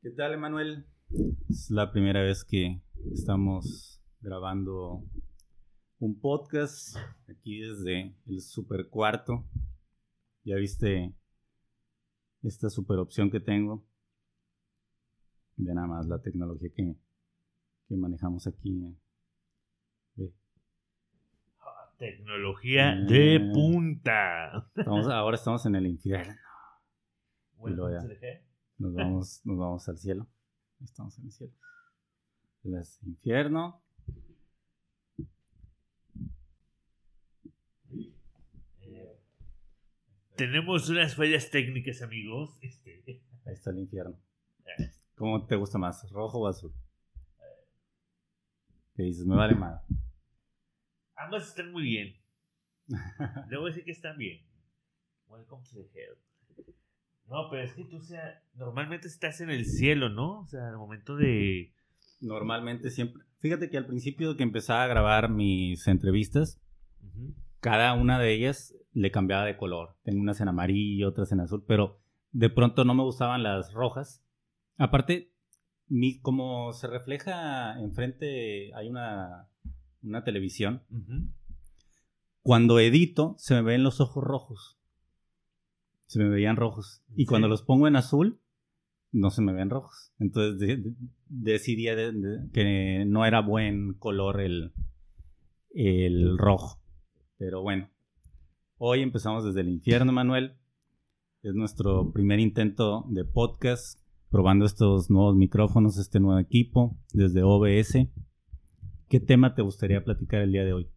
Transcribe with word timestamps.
¿Qué 0.00 0.10
tal, 0.10 0.32
Emanuel? 0.34 0.86
Es 1.50 1.70
la 1.70 1.92
primera 1.92 2.22
vez 2.22 2.44
que 2.44 2.80
estamos 3.12 4.00
grabando 4.20 5.04
un 5.98 6.18
podcast 6.20 6.96
aquí 7.28 7.60
desde 7.60 8.14
el 8.26 8.40
super 8.40 8.88
cuarto. 8.88 9.44
Ya 10.44 10.56
viste 10.56 11.14
esta 12.42 12.70
super 12.70 12.98
opción 12.98 13.30
que 13.30 13.40
tengo. 13.40 13.84
Ve 15.56 15.74
nada 15.74 15.88
más 15.88 16.06
la 16.06 16.22
tecnología 16.22 16.70
que, 16.74 16.96
que 17.88 17.96
manejamos 17.96 18.46
aquí. 18.46 18.96
Tecnología 21.98 22.94
Mm. 22.94 23.06
de 23.06 23.50
punta. 23.52 24.70
Estamos- 24.76 25.08
ahora 25.08 25.34
estamos 25.36 25.66
en 25.66 25.74
el 25.74 25.86
infierno. 25.86 26.34
Bueno. 27.56 27.88
Nos 28.78 28.94
vamos, 28.94 29.40
nos 29.44 29.58
vamos 29.58 29.88
al 29.88 29.98
cielo. 29.98 30.26
Estamos 30.80 31.18
en 31.18 31.24
el 31.26 31.32
cielo. 31.32 31.52
Es 32.64 33.02
infierno. 33.02 33.82
Tenemos 40.36 40.88
unas 40.88 41.14
fallas 41.16 41.50
técnicas, 41.50 42.02
amigos. 42.02 42.56
Este, 42.60 43.02
Ahí 43.44 43.54
está 43.54 43.70
el 43.70 43.78
infierno. 43.80 44.16
¿Cómo 45.16 45.44
te 45.46 45.56
gusta 45.56 45.78
más? 45.78 46.08
¿Rojo 46.10 46.38
o 46.40 46.46
azul? 46.46 46.72
¿Qué 48.94 49.02
dices? 49.04 49.26
Me 49.26 49.34
vale 49.34 49.54
más. 49.54 49.82
Ambas 51.18 51.48
están 51.48 51.72
muy 51.72 51.82
bien. 51.82 52.14
Debo 53.50 53.66
decir 53.66 53.84
que 53.84 53.92
están 53.92 54.16
bien. 54.16 54.40
Welcome 55.28 55.62
to 55.64 55.76
the 55.76 55.82
hell. 55.94 56.16
No, 57.28 57.50
pero 57.50 57.62
es 57.62 57.74
que 57.74 57.84
tú, 57.84 57.98
o 57.98 58.02
sea, 58.02 58.42
normalmente 58.54 59.06
estás 59.06 59.40
en 59.42 59.50
el 59.50 59.66
cielo, 59.66 60.08
¿no? 60.08 60.40
O 60.40 60.46
sea, 60.46 60.68
al 60.68 60.78
momento 60.78 61.16
de. 61.16 61.74
Normalmente 62.20 62.90
siempre. 62.90 63.22
Fíjate 63.40 63.68
que 63.68 63.76
al 63.76 63.86
principio 63.86 64.36
que 64.36 64.42
empezaba 64.42 64.82
a 64.82 64.88
grabar 64.88 65.30
mis 65.30 65.86
entrevistas, 65.86 66.60
cada 67.60 67.94
una 67.94 68.18
de 68.18 68.32
ellas 68.32 68.74
le 68.92 69.10
cambiaba 69.10 69.44
de 69.44 69.56
color. 69.56 69.96
Tengo 70.02 70.20
unas 70.20 70.40
en 70.40 70.48
amarillo, 70.48 71.08
otras 71.08 71.30
en 71.32 71.40
azul, 71.40 71.64
pero 71.68 72.00
de 72.32 72.50
pronto 72.50 72.84
no 72.84 72.94
me 72.94 73.02
gustaban 73.02 73.42
las 73.42 73.72
rojas. 73.72 74.24
Aparte, 74.78 75.32
mi, 75.86 76.20
como 76.20 76.72
se 76.72 76.86
refleja 76.88 77.78
enfrente, 77.78 78.74
hay 78.74 78.88
una, 78.88 79.48
una 80.08 80.24
televisión. 80.24 80.82
Cuando 82.42 82.78
edito, 82.80 83.34
se 83.38 83.54
me 83.54 83.62
ven 83.62 83.82
los 83.82 84.00
ojos 84.00 84.24
rojos. 84.24 84.78
Se 86.06 86.18
me 86.18 86.28
veían 86.28 86.56
rojos. 86.56 87.02
Y 87.14 87.22
Sí. 87.22 87.26
cuando 87.26 87.48
los 87.48 87.62
pongo 87.62 87.86
en 87.86 87.96
azul, 87.96 88.40
no 89.12 89.30
se 89.30 89.42
me 89.42 89.52
ven 89.52 89.70
rojos. 89.70 90.12
Entonces 90.18 90.58
de- 90.58 90.76
de- 90.78 90.94
decidí 91.28 91.84
de- 91.84 92.12
de- 92.12 92.50
que 92.52 93.04
no 93.06 93.24
era 93.26 93.40
buen 93.42 93.94
color 93.94 94.40
el, 94.40 94.72
el 95.70 96.38
rojo. 96.38 96.80
Pero 97.36 97.62
bueno, 97.62 97.90
hoy 98.78 99.02
empezamos 99.02 99.44
desde 99.44 99.60
el 99.60 99.68
infierno, 99.68 100.12
Manuel. 100.12 100.54
Es 101.42 101.54
nuestro 101.54 102.10
primer 102.12 102.40
intento 102.40 103.04
de 103.10 103.24
podcast, 103.24 104.00
probando 104.30 104.64
estos 104.64 105.08
nuevos 105.10 105.36
micrófonos, 105.36 105.98
este 105.98 106.18
nuevo 106.20 106.38
equipo, 106.40 106.96
desde 107.12 107.42
OBS. 107.42 108.08
¿Qué 109.08 109.20
tema 109.20 109.54
te 109.54 109.62
gustaría 109.62 110.04
platicar 110.04 110.42
el 110.42 110.52
día 110.52 110.64
de 110.64 110.74
hoy? 110.74 110.88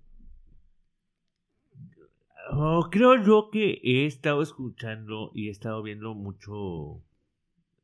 Oh, 2.52 2.90
creo 2.92 3.23
yo 3.23 3.50
que 3.50 3.80
he 3.84 4.06
estado 4.06 4.42
escuchando 4.42 5.31
y 5.34 5.48
he 5.48 5.52
estado 5.52 5.81
viendo 5.81 6.14
mucho. 6.14 7.02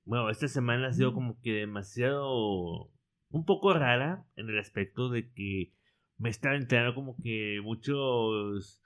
Bueno, 0.04 0.30
esta 0.30 0.50
semana 0.50 0.90
ha 0.90 0.94
sido 0.94 1.14
como 1.14 1.40
que 1.42 1.54
demasiado. 1.54 2.90
un 3.30 3.46
poco 3.46 3.74
rara 3.74 4.26
en 4.36 4.50
el 4.50 4.60
aspecto 4.60 5.10
de 5.10 5.32
que 5.32 5.72
me 6.18 6.30
están 6.30 6.56
enterando 6.56 6.94
como 6.94 7.16
que 7.24 7.62
muchos. 7.64 8.82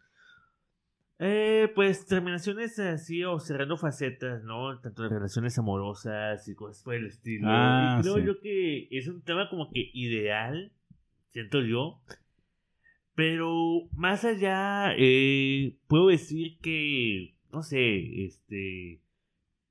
Eh, 1.18 1.72
pues 1.73 2.06
terminaciones 2.06 2.78
así 2.79 3.23
o 3.23 3.40
cerrando 3.40 3.78
facetas, 3.78 4.44
¿no? 4.44 4.79
Tanto 4.79 5.03
de 5.03 5.09
relaciones 5.09 5.58
amorosas 5.58 6.47
y 6.47 6.53
cosas 6.53 6.84
por 6.84 6.94
el 6.94 7.08
estilo. 7.08 7.47
Ah, 7.50 7.97
y 7.97 8.02
creo 8.03 8.16
sí. 8.16 8.23
yo 8.25 8.40
que 8.40 8.88
es 8.91 9.08
un 9.08 9.22
tema 9.23 9.50
como 9.50 9.72
que 9.72 9.90
ideal, 9.94 10.72
siento 11.31 11.62
yo. 11.62 12.02
Pero 13.16 13.90
más 13.94 14.24
allá, 14.24 14.94
eh, 14.97 15.75
puedo 15.88 16.08
decir 16.08 16.58
que, 16.59 17.36
no 17.52 17.62
sé, 17.62 18.25
este, 18.25 19.02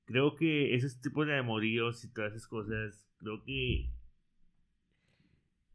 creo 0.04 0.36
que 0.36 0.74
esos 0.74 1.00
tipos 1.00 1.26
de 1.26 1.38
amoríos 1.38 2.04
y 2.04 2.12
todas 2.12 2.32
esas 2.32 2.46
cosas, 2.46 3.06
creo 3.18 3.42
que 3.44 3.90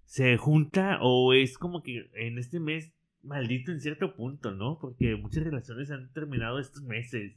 se 0.05 0.37
junta 0.37 0.99
o 1.01 1.33
es 1.33 1.57
como 1.57 1.81
que 1.81 2.09
en 2.13 2.37
este 2.37 2.59
mes 2.59 2.93
maldito 3.23 3.71
en 3.71 3.81
cierto 3.81 4.15
punto, 4.15 4.51
¿no? 4.51 4.77
Porque 4.79 5.15
muchas 5.15 5.43
relaciones 5.43 5.89
han 5.89 6.13
terminado 6.13 6.59
estos 6.59 6.83
meses. 6.83 7.33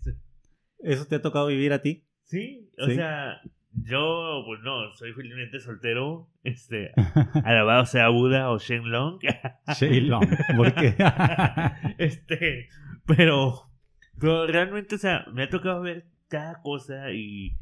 ¿Eso 0.81 1.07
te 1.07 1.17
ha 1.17 1.23
tocado 1.23 1.47
vivir 1.47 1.73
a 1.73 1.81
ti? 1.81 2.05
Sí, 2.25 2.69
o 2.79 2.87
Sí. 2.87 2.95
sea, 2.95 3.41
yo, 3.73 4.43
pues 4.47 4.61
no, 4.63 4.95
soy 4.95 5.13
felizmente 5.13 5.61
soltero, 5.61 6.29
este, 6.43 6.93
alabado 7.45 7.87
sea 7.87 8.09
Buda 8.09 8.51
o 8.51 8.59
Shenlong. 8.59 9.21
Shaylong, 9.79 10.29
¿por 10.57 10.75
qué? 10.75 10.95
este, 11.99 12.69
pero, 13.07 13.71
pero 14.19 14.47
realmente, 14.47 14.95
o 14.95 14.99
sea, 14.99 15.27
me 15.33 15.45
ha 15.45 15.49
tocado 15.49 15.83
ver 15.83 16.07
cada 16.29 16.61
cosa 16.63 17.13
y 17.13 17.59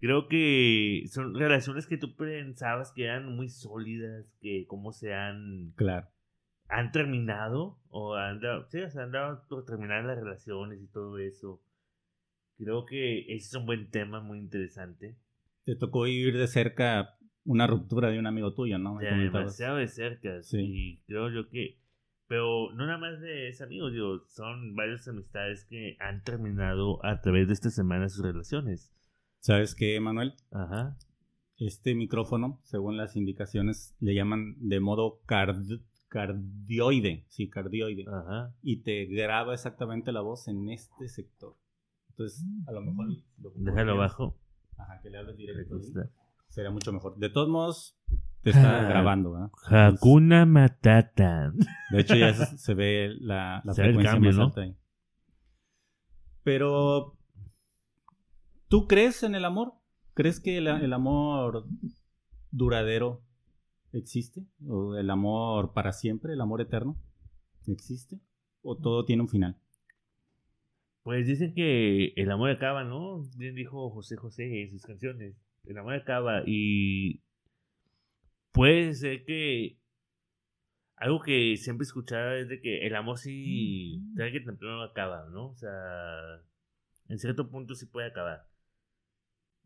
creo 0.00 0.28
que 0.28 1.04
son 1.08 1.34
relaciones 1.34 1.86
que 1.86 1.98
tú 1.98 2.16
pensabas 2.16 2.92
que 2.92 3.04
eran 3.04 3.34
muy 3.34 3.48
sólidas, 3.48 4.26
que 4.40 4.66
cómo 4.66 4.92
se 4.92 5.14
han, 5.14 5.72
claro. 5.76 6.08
han 6.68 6.92
terminado 6.92 7.78
o 7.88 8.14
han 8.14 8.40
dado, 8.40 8.66
sí, 8.68 8.80
o 8.80 8.90
sea, 8.90 9.04
han 9.04 9.12
dado 9.12 9.46
por 9.48 9.64
terminar 9.64 10.04
las 10.04 10.18
relaciones 10.18 10.82
y 10.82 10.88
todo 10.88 11.18
eso. 11.18 11.62
Creo 12.56 12.86
que 12.86 13.20
ese 13.34 13.48
es 13.48 13.54
un 13.54 13.66
buen 13.66 13.90
tema 13.90 14.20
muy 14.20 14.38
interesante. 14.38 15.16
Te 15.64 15.76
tocó 15.76 16.02
vivir 16.02 16.36
de 16.36 16.46
cerca 16.46 17.16
una 17.44 17.66
ruptura 17.66 18.10
de 18.10 18.18
un 18.18 18.26
amigo 18.26 18.54
tuyo, 18.54 18.78
¿no? 18.78 18.94
Me 18.96 19.08
comentabas. 19.08 19.32
demasiado 19.44 19.76
de 19.76 19.88
cerca. 19.88 20.42
Sí. 20.42 20.58
Y 20.60 21.02
creo 21.06 21.30
yo 21.30 21.48
que. 21.48 21.78
Pero 22.26 22.72
no 22.72 22.86
nada 22.86 22.98
más 22.98 23.20
de 23.20 23.48
ese 23.48 23.64
amigo, 23.64 23.90
digo, 23.90 24.20
son 24.28 24.74
varias 24.74 25.06
amistades 25.08 25.66
que 25.66 25.96
han 26.00 26.22
terminado 26.22 27.04
a 27.04 27.20
través 27.20 27.46
de 27.48 27.52
esta 27.52 27.68
semana 27.70 28.08
sus 28.08 28.24
relaciones. 28.24 28.90
¿Sabes 29.40 29.74
qué, 29.74 30.00
Manuel? 30.00 30.32
Ajá. 30.50 30.96
Este 31.58 31.94
micrófono, 31.94 32.60
según 32.64 32.96
las 32.96 33.14
indicaciones, 33.14 33.94
le 34.00 34.14
llaman 34.14 34.56
de 34.58 34.80
modo 34.80 35.20
card- 35.26 35.82
cardioide. 36.08 37.26
Sí, 37.28 37.48
cardioide. 37.50 38.04
Ajá. 38.08 38.54
Y 38.62 38.82
te 38.82 39.04
graba 39.04 39.52
exactamente 39.54 40.10
la 40.10 40.22
voz 40.22 40.48
en 40.48 40.70
este 40.70 41.08
sector. 41.08 41.56
Entonces, 42.10 42.42
a 42.66 42.72
lo 42.72 42.80
mejor... 42.80 43.08
lo 43.38 43.50
Déjalo 43.56 43.92
abajo. 43.92 44.38
Ajá, 44.76 45.00
que 45.02 45.10
le 45.10 45.18
hables 45.18 45.36
directo. 45.36 45.78
Sería 46.48 46.70
mucho 46.70 46.92
mejor. 46.92 47.16
De 47.16 47.30
todos 47.30 47.48
modos, 47.48 47.96
te 48.42 48.50
está 48.50 48.80
Ah. 48.86 48.88
grabando, 48.88 49.32
¿verdad? 49.32 49.50
Hakuna 49.66 50.46
Matata. 50.46 51.52
De 51.90 52.00
hecho, 52.00 52.14
ya 52.16 52.32
se, 52.34 52.58
se 52.58 52.74
ve 52.74 53.10
la, 53.20 53.60
la 53.64 53.72
Se 53.74 53.82
frecuencia 53.82 54.12
cambio, 54.12 54.30
más 54.30 54.36
¿no? 54.38 54.44
alta 54.44 54.60
ahí. 54.62 54.76
Pero, 56.42 57.16
¿tú 58.68 58.86
crees 58.86 59.22
en 59.22 59.34
el 59.34 59.44
amor? 59.44 59.74
¿Crees 60.14 60.40
que 60.40 60.58
el, 60.58 60.68
el 60.68 60.92
amor 60.92 61.66
duradero 62.50 63.24
existe? 63.92 64.46
¿O 64.68 64.94
el 64.96 65.10
amor 65.10 65.72
para 65.72 65.92
siempre, 65.92 66.34
el 66.34 66.40
amor 66.40 66.60
eterno? 66.60 66.96
¿Existe? 67.66 68.20
¿O 68.62 68.76
todo 68.76 69.04
tiene 69.04 69.22
un 69.22 69.28
final? 69.28 69.58
Pues 71.04 71.28
dicen 71.28 71.54
que 71.54 72.12
el 72.16 72.30
amor 72.32 72.50
acaba, 72.50 72.82
¿no? 72.82 73.22
Bien 73.36 73.54
dijo 73.54 73.90
José 73.90 74.16
José 74.16 74.62
en 74.62 74.70
sus 74.70 74.82
canciones. 74.82 75.36
El 75.64 75.78
amor 75.78 75.94
acaba 75.94 76.42
y 76.44 77.22
puede 78.50 78.92
ser 78.94 79.24
que 79.24 79.78
algo 80.96 81.20
que 81.20 81.56
siempre 81.56 81.84
escuchaba 81.84 82.36
es 82.36 82.48
de 82.48 82.60
que 82.60 82.86
el 82.86 82.96
amor 82.96 83.18
sí 83.18 84.02
tarde 84.16 84.32
que 84.32 84.40
temprano 84.40 84.82
acaba, 84.82 85.28
¿no? 85.30 85.50
O 85.50 85.54
sea, 85.54 86.42
en 87.08 87.18
cierto 87.18 87.48
punto 87.48 87.76
sí 87.76 87.86
puede 87.86 88.08
acabar. 88.08 88.48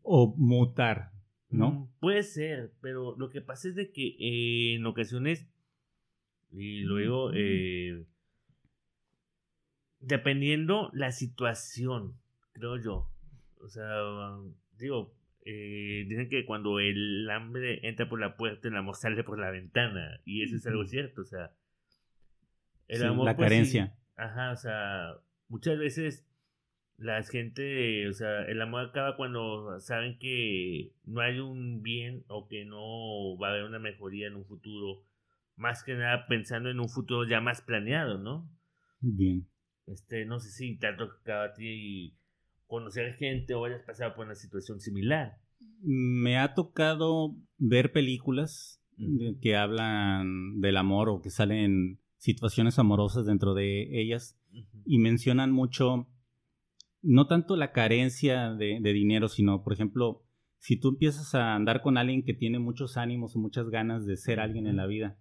¿O 0.03 0.35
mutar? 0.37 1.11
¿no? 1.49 1.71
Mm, 1.71 1.87
puede 1.99 2.23
ser, 2.23 2.73
pero 2.81 3.15
lo 3.17 3.29
que 3.29 3.41
pasa 3.41 3.69
es 3.69 3.75
de 3.75 3.91
que 3.91 4.15
eh, 4.19 4.75
en 4.75 4.85
ocasiones, 4.85 5.47
y 6.51 6.81
luego, 6.81 7.31
eh, 7.33 8.05
dependiendo 9.99 10.89
la 10.93 11.11
situación, 11.11 12.15
creo 12.53 12.77
yo. 12.77 13.09
O 13.61 13.67
sea, 13.67 13.85
digo, 14.77 15.13
eh, 15.45 16.05
dicen 16.07 16.29
que 16.29 16.45
cuando 16.45 16.79
el 16.79 17.29
hambre 17.29 17.87
entra 17.87 18.07
por 18.09 18.19
la 18.19 18.37
puerta, 18.37 18.67
el 18.67 18.75
amor 18.77 18.95
sale 18.95 19.23
por 19.23 19.39
la 19.39 19.51
ventana. 19.51 20.21
Y 20.25 20.43
eso 20.43 20.55
es 20.55 20.65
algo 20.67 20.85
cierto, 20.85 21.21
o 21.21 21.25
sea. 21.25 21.51
El 22.87 22.99
Sí, 22.99 23.05
amor, 23.05 23.25
la 23.25 23.35
pues, 23.35 23.47
sí. 23.49 23.53
carencia. 23.55 23.95
Ajá, 24.15 24.51
o 24.51 24.55
sea, 24.55 25.13
muchas 25.47 25.77
veces 25.77 26.25
la 26.97 27.23
gente, 27.23 28.07
o 28.09 28.13
sea, 28.13 28.43
el 28.45 28.61
amor 28.61 28.87
acaba 28.87 29.15
cuando 29.15 29.79
saben 29.79 30.17
que 30.19 30.91
no 31.05 31.21
hay 31.21 31.39
un 31.39 31.81
bien 31.81 32.25
o 32.27 32.47
que 32.47 32.65
no 32.65 33.37
va 33.37 33.47
a 33.49 33.51
haber 33.51 33.63
una 33.63 33.79
mejoría 33.79 34.27
en 34.27 34.35
un 34.35 34.45
futuro, 34.45 35.05
más 35.55 35.83
que 35.83 35.93
nada 35.95 36.27
pensando 36.27 36.69
en 36.69 36.79
un 36.79 36.89
futuro 36.89 37.27
ya 37.27 37.39
más 37.41 37.61
planeado, 37.61 38.17
¿no? 38.17 38.49
Bien. 39.01 39.47
Este, 39.91 40.25
no 40.25 40.39
sé 40.39 40.51
si 40.51 40.77
te 40.77 40.87
ha 40.87 40.95
tocado 40.95 41.43
a 41.43 41.53
ti 41.53 42.15
conocer 42.67 43.13
gente 43.15 43.55
o 43.55 43.65
hayas 43.65 43.81
pasado 43.81 44.13
por 44.15 44.25
una 44.25 44.35
situación 44.35 44.79
similar. 44.79 45.39
Me 45.81 46.37
ha 46.37 46.53
tocado 46.53 47.35
ver 47.57 47.91
películas 47.91 48.81
que 49.41 49.55
hablan 49.55 50.59
del 50.59 50.77
amor 50.77 51.09
o 51.09 51.21
que 51.21 51.29
salen 51.29 51.99
situaciones 52.17 52.77
amorosas 52.77 53.25
dentro 53.25 53.53
de 53.53 54.01
ellas 54.01 54.37
y 54.85 54.99
mencionan 54.99 55.51
mucho, 55.51 56.07
no 57.01 57.27
tanto 57.27 57.55
la 57.55 57.71
carencia 57.71 58.53
de, 58.53 58.79
dinero, 58.81 59.29
sino, 59.29 59.63
por 59.63 59.73
ejemplo, 59.73 60.25
si 60.57 60.77
tú 60.77 60.89
empiezas 60.89 61.33
a 61.33 61.55
andar 61.55 61.81
con 61.81 61.97
alguien 61.97 62.23
que 62.23 62.33
tiene 62.33 62.59
muchos 62.59 62.97
ánimos 62.97 63.35
o 63.35 63.39
muchas 63.39 63.69
ganas 63.69 64.05
de 64.05 64.17
ser 64.17 64.41
alguien 64.41 64.67
en 64.67 64.75
la 64.75 64.85
vida 64.85 65.17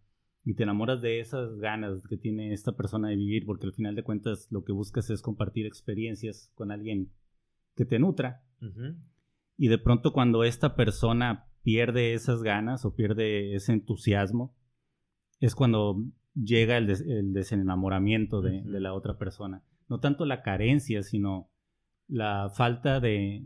y 0.48 0.54
te 0.54 0.62
enamoras 0.62 1.02
de 1.02 1.20
esas 1.20 1.58
ganas 1.58 2.06
que 2.08 2.16
tiene 2.16 2.54
esta 2.54 2.72
persona 2.72 3.10
de 3.10 3.16
vivir, 3.16 3.44
porque 3.44 3.66
al 3.66 3.74
final 3.74 3.94
de 3.94 4.02
cuentas 4.02 4.48
lo 4.50 4.64
que 4.64 4.72
buscas 4.72 5.10
es 5.10 5.20
compartir 5.20 5.66
experiencias 5.66 6.50
con 6.54 6.72
alguien 6.72 7.12
que 7.76 7.84
te 7.84 7.98
nutra. 7.98 8.42
Y 9.58 9.68
de 9.68 9.76
pronto 9.76 10.14
cuando 10.14 10.44
esta 10.44 10.74
persona 10.74 11.50
pierde 11.62 12.14
esas 12.14 12.42
ganas 12.42 12.86
o 12.86 12.96
pierde 12.96 13.56
ese 13.56 13.74
entusiasmo, 13.74 14.56
es 15.38 15.54
cuando 15.54 16.02
llega 16.34 16.78
el, 16.78 17.34
desenamoramiento 17.34 18.40
de, 18.40 18.62
la 18.64 18.94
otra 18.94 19.18
persona. 19.18 19.62
No 19.86 20.00
tanto 20.00 20.24
la 20.24 20.40
carencia, 20.40 21.02
sino 21.02 21.50
la 22.06 22.48
falta 22.48 23.00
de, 23.00 23.44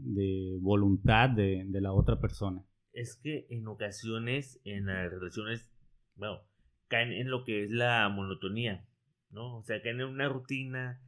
voluntad 0.60 1.30
de, 1.30 1.66
la 1.68 1.92
otra 1.94 2.20
persona. 2.20 2.64
Es 2.92 3.16
que 3.16 3.48
en 3.50 3.66
ocasiones 3.66 4.60
en 4.62 4.86
las 4.86 5.10
relaciones, 5.10 5.68
bueno, 6.14 6.42
caen 6.92 7.10
en 7.10 7.30
lo 7.30 7.42
que 7.42 7.64
es 7.64 7.70
la 7.70 8.06
monotonía, 8.10 8.86
¿no? 9.30 9.56
O 9.56 9.62
sea, 9.62 9.80
caen 9.80 10.02
en 10.02 10.08
una 10.08 10.28
rutina 10.28 11.00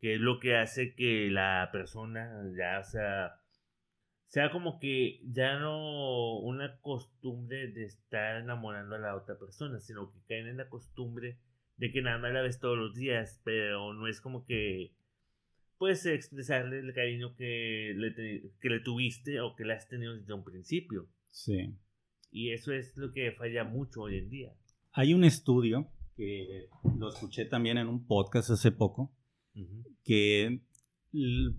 que 0.00 0.16
es 0.16 0.20
lo 0.20 0.40
que 0.40 0.56
hace 0.56 0.96
que 0.96 1.30
la 1.30 1.68
persona 1.70 2.42
ya 2.58 2.82
sea 2.82 3.40
sea 4.26 4.50
como 4.50 4.80
que 4.80 5.20
ya 5.22 5.60
no 5.60 6.40
una 6.40 6.80
costumbre 6.80 7.68
de 7.68 7.84
estar 7.84 8.42
enamorando 8.42 8.96
a 8.96 8.98
la 8.98 9.14
otra 9.14 9.38
persona, 9.38 9.78
sino 9.78 10.10
que 10.10 10.18
caen 10.28 10.48
en 10.48 10.56
la 10.56 10.68
costumbre 10.68 11.38
de 11.76 11.92
que 11.92 12.02
nada 12.02 12.18
más 12.18 12.32
la 12.32 12.42
ves 12.42 12.58
todos 12.58 12.76
los 12.76 12.96
días, 12.96 13.40
pero 13.44 13.94
no 13.94 14.08
es 14.08 14.20
como 14.20 14.44
que 14.44 14.92
puedes 15.78 16.04
expresarle 16.06 16.80
el 16.80 16.92
cariño 16.92 17.36
que 17.36 17.94
le, 17.96 18.12
que 18.60 18.68
le 18.68 18.80
tuviste 18.80 19.40
o 19.40 19.54
que 19.54 19.64
le 19.64 19.74
has 19.74 19.88
tenido 19.88 20.16
desde 20.16 20.32
un 20.32 20.42
principio. 20.42 21.08
Sí. 21.30 21.76
Y 22.32 22.50
eso 22.50 22.72
es 22.72 22.96
lo 22.96 23.12
que 23.12 23.30
falla 23.30 23.62
mucho 23.62 24.02
hoy 24.02 24.18
en 24.18 24.30
día. 24.30 24.52
Hay 24.98 25.12
un 25.12 25.24
estudio 25.24 25.92
que 26.16 26.70
lo 26.98 27.10
escuché 27.10 27.44
también 27.44 27.76
en 27.76 27.86
un 27.86 28.06
podcast 28.06 28.48
hace 28.48 28.72
poco, 28.72 29.12
que 30.02 30.62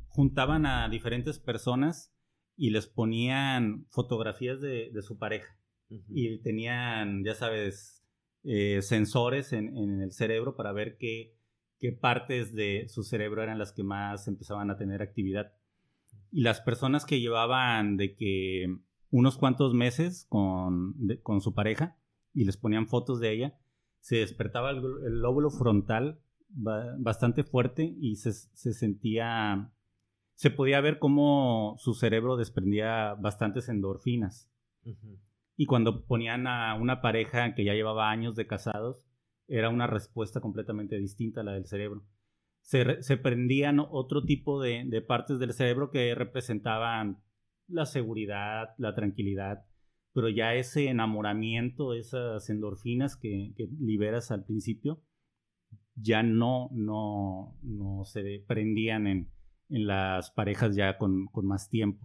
juntaban 0.07 0.65
a 0.65 0.89
diferentes 0.89 1.37
personas 1.37 2.11
y 2.55 2.71
les 2.71 2.87
ponían 2.87 3.85
fotografías 3.91 4.59
de, 4.59 4.91
su 5.03 5.19
pareja. 5.19 5.55
Y 6.09 6.39
tenían, 6.39 7.23
ya 7.23 7.35
sabes, 7.35 8.03
eh, 8.43 8.81
sensores 8.81 9.53
en, 9.53 10.01
el 10.01 10.11
cerebro 10.13 10.55
para 10.55 10.71
ver 10.71 10.97
qué, 10.97 11.37
qué 11.77 11.91
partes 11.91 12.55
de 12.55 12.87
su 12.89 13.03
cerebro 13.03 13.43
eran 13.43 13.59
las 13.59 13.71
que 13.71 13.83
más 13.83 14.27
empezaban 14.27 14.71
a 14.71 14.77
tener 14.77 15.03
actividad. 15.03 15.53
Y 16.31 16.41
las 16.41 16.59
personas 16.59 17.05
que 17.05 17.19
llevaban 17.19 17.97
de 17.97 18.15
que 18.15 18.79
unos 19.11 19.37
cuantos 19.37 19.75
meses 19.75 20.25
con, 20.27 20.95
con 21.21 21.39
su 21.41 21.53
pareja 21.53 21.99
y 22.37 22.45
les 22.45 22.57
ponían 22.57 22.87
fotos 22.87 23.19
de 23.19 23.33
ella, 23.33 23.59
se 23.99 24.17
despertaba 24.17 24.69
el, 24.69 24.81
lóbulo 25.21 25.49
frontal 25.49 26.21
bastante 26.49 27.43
fuerte 27.43 27.95
y 27.99 28.15
se, 28.15 28.31
se 28.31 28.73
sentía 28.73 29.71
se 30.37 30.51
podía 30.51 30.79
ver 30.81 30.99
cómo 30.99 31.75
su 31.79 31.95
cerebro 31.95 32.37
desprendía 32.37 33.15
bastantes 33.15 33.69
endorfinas. 33.69 34.51
Y 35.55 35.65
cuando 35.65 36.05
ponían 36.05 36.45
a 36.45 36.75
una 36.75 37.01
pareja 37.01 37.55
que 37.55 37.65
ya 37.65 37.73
llevaba 37.73 38.11
años 38.11 38.35
de 38.35 38.45
casados, 38.45 39.07
era 39.47 39.69
una 39.69 39.87
respuesta 39.87 40.39
completamente 40.39 40.99
distinta 40.99 41.41
a 41.41 41.43
la 41.43 41.53
del 41.53 41.65
cerebro. 41.65 42.05
Se, 42.61 43.17
prendían 43.17 43.79
otro 43.79 44.25
tipo 44.25 44.61
de, 44.61 45.03
partes 45.07 45.39
del 45.39 45.53
cerebro 45.53 45.89
que 45.89 46.13
representaban 46.13 47.23
la 47.67 47.87
seguridad, 47.87 48.75
la 48.77 48.93
tranquilidad, 48.93 49.65
pero 50.17 50.29
ya 50.29 50.55
ese 50.55 50.87
enamoramiento, 50.87 51.93
esas 51.93 52.49
endorfinas 52.49 53.15
que, 53.15 53.53
que 53.55 53.69
liberas 53.79 54.31
al 54.31 54.45
principio, 54.45 54.99
ya 55.93 56.23
no, 56.23 56.71
no, 56.71 57.55
no 57.61 58.03
se 58.03 58.43
prendían 58.47 59.05
en, 59.05 59.31
en 59.69 59.85
las 59.85 60.31
parejas 60.31 60.75
ya 60.75 60.97
con, 60.97 61.29
más 61.43 61.69
tiempo. 61.69 62.03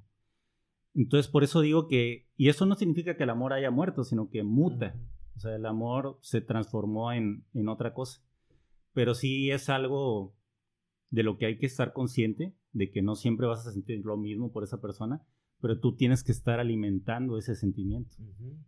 Entonces, 0.94 1.32
por 1.32 1.42
eso 1.42 1.62
digo 1.62 1.88
que, 1.88 2.28
y 2.36 2.50
eso 2.50 2.66
no 2.66 2.74
significa 2.74 3.16
que 3.16 3.22
el 3.22 3.30
amor 3.30 3.54
haya 3.54 3.70
muerto, 3.70 4.04
sino 4.04 4.28
que 4.28 4.42
muta. 4.42 4.94
O 5.34 5.40
sea, 5.40 5.56
el 5.56 5.64
amor 5.64 6.18
se 6.20 6.42
transformó 6.42 7.14
en, 7.14 7.46
en 7.54 7.70
otra 7.70 7.94
cosa. 7.94 8.22
Pero 8.92 9.14
sí 9.14 9.50
es 9.50 9.70
algo 9.70 10.36
de 11.08 11.22
lo 11.22 11.38
que 11.38 11.46
hay 11.46 11.56
que 11.56 11.64
estar 11.64 11.94
consciente, 11.94 12.54
de 12.72 12.90
que 12.90 13.00
no 13.00 13.14
siempre 13.14 13.46
vas 13.46 13.66
a 13.66 13.72
sentir 13.72 14.04
lo 14.04 14.18
mismo 14.18 14.52
por 14.52 14.64
esa 14.64 14.82
persona, 14.82 15.26
pero 15.62 15.78
tú 15.78 15.94
tienes 15.94 16.24
que 16.24 16.32
estar 16.32 16.58
alimentando 16.58 17.38
ese 17.38 17.54
sentimiento. 17.54 18.16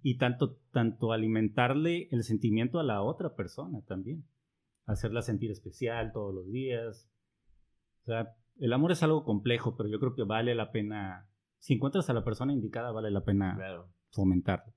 Y 0.01 0.17
tanto, 0.17 0.61
tanto 0.71 1.11
alimentarle 1.13 2.09
el 2.13 2.23
sentimiento 2.23 2.79
a 2.79 2.85
la 2.85 3.03
otra 3.03 3.35
persona 3.35 3.83
también. 3.85 4.25
Hacerla 4.87 5.21
sentir 5.21 5.51
especial 5.51 6.13
todos 6.13 6.33
los 6.33 6.49
días. 6.53 7.11
O 8.03 8.05
sea, 8.05 8.37
el 8.61 8.73
amor 8.73 8.93
es 8.93 9.03
algo 9.03 9.25
complejo, 9.25 9.77
pero 9.77 9.89
yo 9.89 9.99
creo 9.99 10.15
que 10.15 10.23
vale 10.23 10.55
la 10.55 10.71
pena, 10.71 11.29
si 11.59 11.75
encuentras 11.75 12.09
a 12.11 12.15
la 12.15 12.23
persona 12.23 12.53
indicada, 12.53 12.93
vale 12.93 13.11
la 13.11 13.25
pena 13.25 13.59
fomentarlo. 14.13 14.73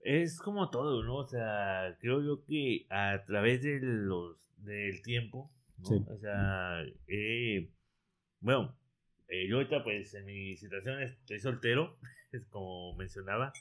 Es 0.00 0.40
como 0.40 0.70
todo, 0.70 1.04
¿no? 1.04 1.16
O 1.16 1.26
sea, 1.26 1.94
creo 2.00 2.22
yo 2.22 2.42
que 2.46 2.86
a 2.88 3.22
través 3.26 3.62
de 3.62 3.78
los, 3.82 4.38
del 4.56 5.02
tiempo, 5.02 5.52
¿no? 5.76 6.06
O 6.10 6.16
sea, 6.16 6.84
eh, 7.06 7.70
bueno, 8.40 8.77
eh, 9.28 9.46
yo 9.48 9.56
ahorita 9.56 9.84
pues 9.84 10.14
en 10.14 10.24
mi 10.26 10.56
situación 10.56 11.02
estoy 11.02 11.38
soltero, 11.38 11.98
como 12.50 12.94
mencionaba, 12.96 13.52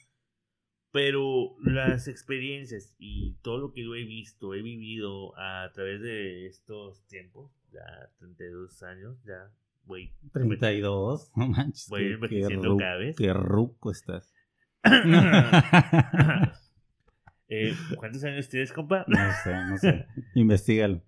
pero 0.92 1.56
las 1.62 2.08
experiencias 2.08 2.96
y 2.98 3.34
todo 3.42 3.58
lo 3.60 3.74
que 3.74 3.84
yo 3.84 3.94
he 3.96 4.04
visto, 4.04 4.54
he 4.54 4.62
vivido 4.62 5.38
a 5.38 5.70
través 5.74 6.02
de 6.02 6.48
estos 6.48 7.06
tiempos, 7.08 7.52
ya 7.72 8.10
32 8.20 8.84
años, 8.84 9.24
ya 9.26 9.52
voy. 9.84 10.14
32, 10.34 11.32
no 11.36 11.48
manches. 11.48 11.88
Voy 11.90 12.14
envejeciendo 12.14 12.78
cada 12.78 12.98
vez. 12.98 13.16
Qué 13.16 13.34
ruco 13.34 13.92
estás. 13.92 14.34
eh, 17.50 17.74
¿Cuántos 17.98 18.24
años 18.24 18.48
tienes, 18.48 18.72
compa? 18.72 19.04
No 19.08 19.18
sé, 19.44 19.54
no 19.70 19.78
sé. 19.78 20.06
Investígalo. 20.36 21.04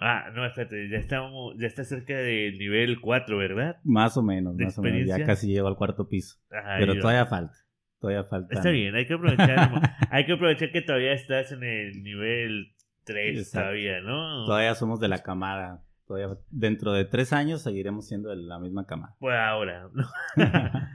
Ah, 0.00 0.30
no, 0.34 0.44
espérate, 0.46 0.88
ya 0.88 0.98
estamos, 0.98 1.54
ya 1.58 1.66
está 1.66 1.84
cerca 1.84 2.16
del 2.16 2.58
nivel 2.58 3.00
4, 3.00 3.36
¿verdad? 3.36 3.76
Más 3.84 4.16
o 4.16 4.22
menos, 4.22 4.56
más 4.56 4.78
o 4.78 4.82
menos. 4.82 5.06
Ya 5.06 5.24
casi 5.24 5.48
llego 5.48 5.68
al 5.68 5.76
cuarto 5.76 6.08
piso. 6.08 6.38
pero 6.78 6.98
todavía 6.98 7.26
falta. 7.26 7.54
Todavía 8.00 8.24
falta. 8.24 8.54
Está 8.54 8.70
bien, 8.70 8.94
hay 8.94 9.06
que 9.06 9.14
aprovechar, 9.14 9.70
hay 10.10 10.26
que 10.26 10.32
aprovechar 10.32 10.70
que 10.70 10.82
todavía 10.82 11.12
estás 11.12 11.52
en 11.52 11.62
el 11.62 12.02
nivel 12.02 12.74
tres 13.04 13.50
todavía, 13.50 14.00
¿no? 14.00 14.44
Todavía 14.46 14.74
somos 14.74 15.00
de 15.00 15.08
la 15.08 15.22
camada. 15.22 15.84
Todavía 16.06 16.36
dentro 16.50 16.92
de 16.92 17.06
tres 17.06 17.32
años 17.32 17.62
seguiremos 17.62 18.06
siendo 18.06 18.28
de 18.28 18.36
la 18.36 18.58
misma 18.58 18.86
camada. 18.86 19.16
Pues 19.20 19.36
ahora, 19.36 19.88
¿no? 19.94 20.04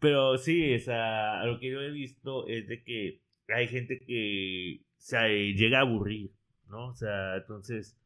Pero 0.00 0.36
sí, 0.38 0.74
o 0.74 0.80
sea, 0.80 1.44
lo 1.44 1.58
que 1.58 1.70
yo 1.70 1.80
he 1.80 1.90
visto 1.90 2.46
es 2.48 2.66
de 2.66 2.82
que 2.82 3.22
hay 3.48 3.68
gente 3.68 4.00
que 4.04 4.82
se 4.96 5.52
llega 5.54 5.78
a 5.78 5.82
aburrir, 5.82 6.32
¿no? 6.68 6.88
O 6.88 6.94
sea, 6.94 7.36
entonces 7.36 7.96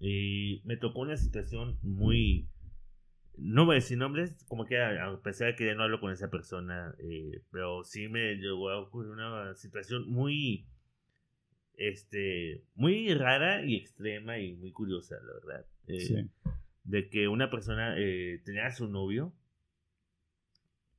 eh, 0.00 0.60
me 0.64 0.76
tocó 0.76 1.00
una 1.00 1.16
situación 1.16 1.78
muy... 1.82 2.48
No 3.36 3.64
voy 3.64 3.74
a 3.74 3.76
decir 3.76 3.96
nombres, 3.96 4.44
como 4.48 4.66
que 4.66 4.78
a 4.78 5.18
pesar 5.22 5.48
de 5.48 5.56
que 5.56 5.66
ya 5.66 5.74
no 5.74 5.84
hablo 5.84 6.00
con 6.00 6.12
esa 6.12 6.30
persona, 6.30 6.94
eh, 6.98 7.42
pero 7.50 7.84
sí 7.84 8.08
me 8.08 8.34
llegó 8.34 8.68
a 8.68 8.80
ocurrir 8.80 9.12
una 9.12 9.54
situación 9.54 10.10
muy 10.10 10.66
este, 11.80 12.62
muy 12.74 13.14
rara 13.14 13.64
y 13.64 13.74
extrema 13.74 14.38
y 14.38 14.54
muy 14.54 14.70
curiosa, 14.70 15.16
la 15.16 15.32
verdad. 15.32 15.66
Eh, 15.86 16.28
de 16.84 17.08
que 17.08 17.26
una 17.26 17.50
persona 17.50 17.94
eh, 17.98 18.42
tenía 18.44 18.66
a 18.66 18.70
su 18.70 18.86
novio 18.86 19.32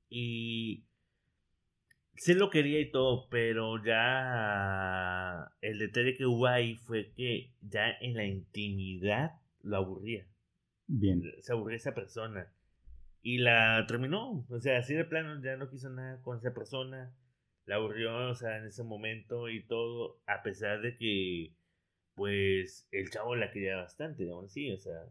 y 0.09 0.83
se 2.15 2.35
lo 2.35 2.49
quería 2.49 2.79
y 2.79 2.91
todo, 2.91 3.27
pero 3.29 3.83
ya 3.83 5.51
el 5.61 5.79
detalle 5.79 6.15
que 6.15 6.25
hubo 6.25 6.47
ahí 6.47 6.75
fue 6.75 7.11
que 7.13 7.53
ya 7.61 7.91
en 7.99 8.15
la 8.15 8.25
intimidad 8.25 9.31
lo 9.63 9.77
aburría. 9.77 10.27
Bien. 10.87 11.23
Se 11.41 11.53
aburrió 11.53 11.77
esa 11.77 11.93
persona. 11.93 12.51
Y 13.21 13.37
la 13.37 13.85
terminó. 13.87 14.45
O 14.49 14.59
sea, 14.59 14.79
así 14.79 14.93
de 14.93 15.05
plano 15.05 15.41
ya 15.43 15.55
no 15.55 15.69
quiso 15.69 15.89
nada 15.89 16.21
con 16.21 16.37
esa 16.37 16.53
persona. 16.53 17.15
La 17.65 17.75
aburrió, 17.75 18.29
o 18.29 18.35
sea, 18.35 18.57
en 18.57 18.65
ese 18.65 18.83
momento 18.83 19.47
y 19.49 19.63
todo. 19.65 20.21
A 20.25 20.41
pesar 20.41 20.81
de 20.81 20.97
que, 20.97 21.55
pues, 22.15 22.87
el 22.91 23.09
chavo 23.09 23.35
la 23.35 23.51
quería 23.51 23.77
bastante, 23.77 24.23
digamos 24.23 24.45
así, 24.45 24.71
o 24.71 24.77
sea. 24.77 25.05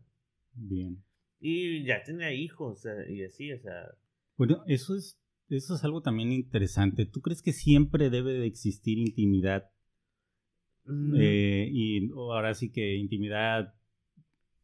Bien. 0.54 1.02
Y 1.38 1.85
ya 1.85 2.02
tenía 2.02 2.33
hijos, 2.33 2.87
y 3.09 3.25
así, 3.25 3.52
o 3.52 3.59
sea. 3.59 3.95
Bueno, 4.37 4.64
eso 4.66 4.97
es, 4.97 5.19
eso 5.57 5.75
es 5.75 5.85
algo 5.85 6.02
también 6.02 6.33
interesante. 6.33 7.07
¿Tú 7.07 7.21
crees 7.21 7.42
que 7.42 7.52
siempre 7.52 8.11
debe 8.11 8.33
de 8.33 8.47
existir 8.47 8.99
intimidad? 8.99 9.71
mm, 10.87 11.14
Eh, 11.16 11.69
y 11.73 12.11
ahora 12.12 12.54
sí 12.54 12.71
que 12.71 12.97
intimidad, 12.97 13.75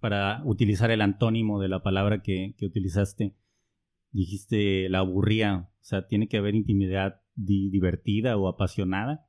para 0.01 0.43
utilizar 0.45 0.91
el 0.91 1.01
antónimo 1.01 1.61
de 1.61 1.69
la 1.69 1.83
palabra 1.83 2.23
que, 2.23 2.55
que 2.59 2.67
utilizaste, 2.67 3.35
dijiste 4.13 4.89
la 4.89 4.99
aburría. 5.01 5.69
O 5.81 5.85
sea, 5.85 6.07
tiene 6.07 6.29
que 6.29 6.37
haber 6.39 6.55
intimidad 6.55 7.21
di- 7.35 7.71
divertida 7.71 8.37
o 8.37 8.49
apasionada. 8.49 9.27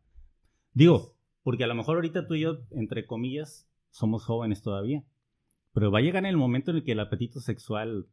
Digo, 0.74 1.16
porque 1.44 1.64
a 1.64 1.68
lo 1.68 1.76
mejor 1.76 1.96
ahorita 1.96 2.28
tú 2.28 2.36
y 2.36 2.42
yo, 2.42 2.60
entre 2.72 3.06
comillas, 3.06 3.68
somos 3.90 4.24
jóvenes 4.26 4.62
todavía. 4.62 5.04
Pero 5.74 5.92
va 5.92 6.00
a 6.00 6.02
llegar 6.02 6.26
el 6.26 6.38
momento 6.38 6.72
en 6.72 6.78
el 6.78 6.84
que 6.84 6.92
el 6.94 7.00
apetito 7.00 7.40
sexual 7.40 8.08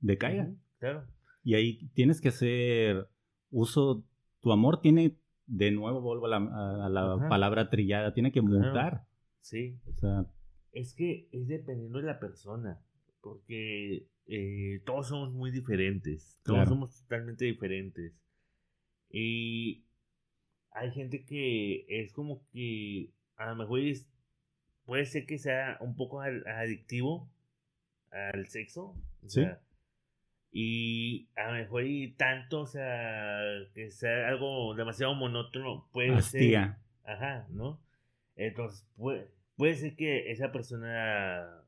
decaiga. 0.00 0.50
claro. 0.78 1.06
Y 1.44 1.54
ahí 1.54 1.88
tienes 1.94 2.20
que 2.20 2.28
hacer 2.28 3.08
uso, 3.50 4.04
tu 4.40 4.50
amor 4.50 4.80
tiene, 4.80 5.16
de 5.46 5.70
nuevo 5.70 6.00
vuelvo 6.00 6.26
a 6.26 6.30
la, 6.30 6.36
a- 6.38 6.86
a 6.86 6.88
la 6.88 7.14
Ajá. 7.14 7.28
palabra 7.28 7.68
trillada, 7.70 8.12
tiene 8.14 8.32
que 8.32 8.40
Claro. 8.40 8.58
mutar. 8.66 9.06
Sí. 9.40 9.78
O 9.86 9.92
sea, 9.92 10.26
Es 10.72 10.92
que 10.94 11.28
es 11.30 11.46
dependiendo 11.46 11.98
de 11.98 12.04
la 12.06 12.18
persona, 12.18 12.80
porque 13.20 14.08
eh, 14.26 14.80
todos 14.86 15.08
somos 15.08 15.32
muy 15.32 15.50
diferentes, 15.52 16.40
todos 16.42 16.56
Claro. 16.56 16.70
somos 16.70 17.02
totalmente 17.02 17.44
diferentes. 17.44 18.12
Y 19.10 19.84
hay 20.72 20.90
gente 20.92 21.24
que 21.24 21.84
es 21.88 22.12
como 22.12 22.42
que 22.52 23.12
a 23.36 23.50
lo 23.50 23.56
mejor 23.56 23.80
es- 23.80 24.08
puede 24.86 25.04
ser 25.06 25.26
que 25.26 25.38
sea 25.38 25.76
un 25.80 25.94
poco 25.94 26.20
al- 26.22 26.46
adictivo 26.46 27.30
al 28.10 28.46
sexo. 28.48 28.96
o 29.22 29.28
Sí. 29.28 29.40
sea, 29.42 29.60
y 30.56 31.28
a 31.34 31.48
lo 31.48 31.52
mejor 31.54 31.84
y 31.84 32.12
tanto, 32.12 32.60
o 32.60 32.66
sea, 32.66 33.40
que 33.74 33.90
sea 33.90 34.28
algo 34.28 34.72
demasiado 34.76 35.12
monótono, 35.14 35.88
puede 35.92 36.10
ser. 36.10 36.16
hastía. 36.18 36.78
Ajá, 37.04 37.46
¿no? 37.50 37.80
Entonces, 38.36 38.86
puede, 38.96 39.30
puede 39.56 39.74
ser 39.74 39.96
que 39.96 40.30
esa 40.30 40.52
persona 40.52 41.60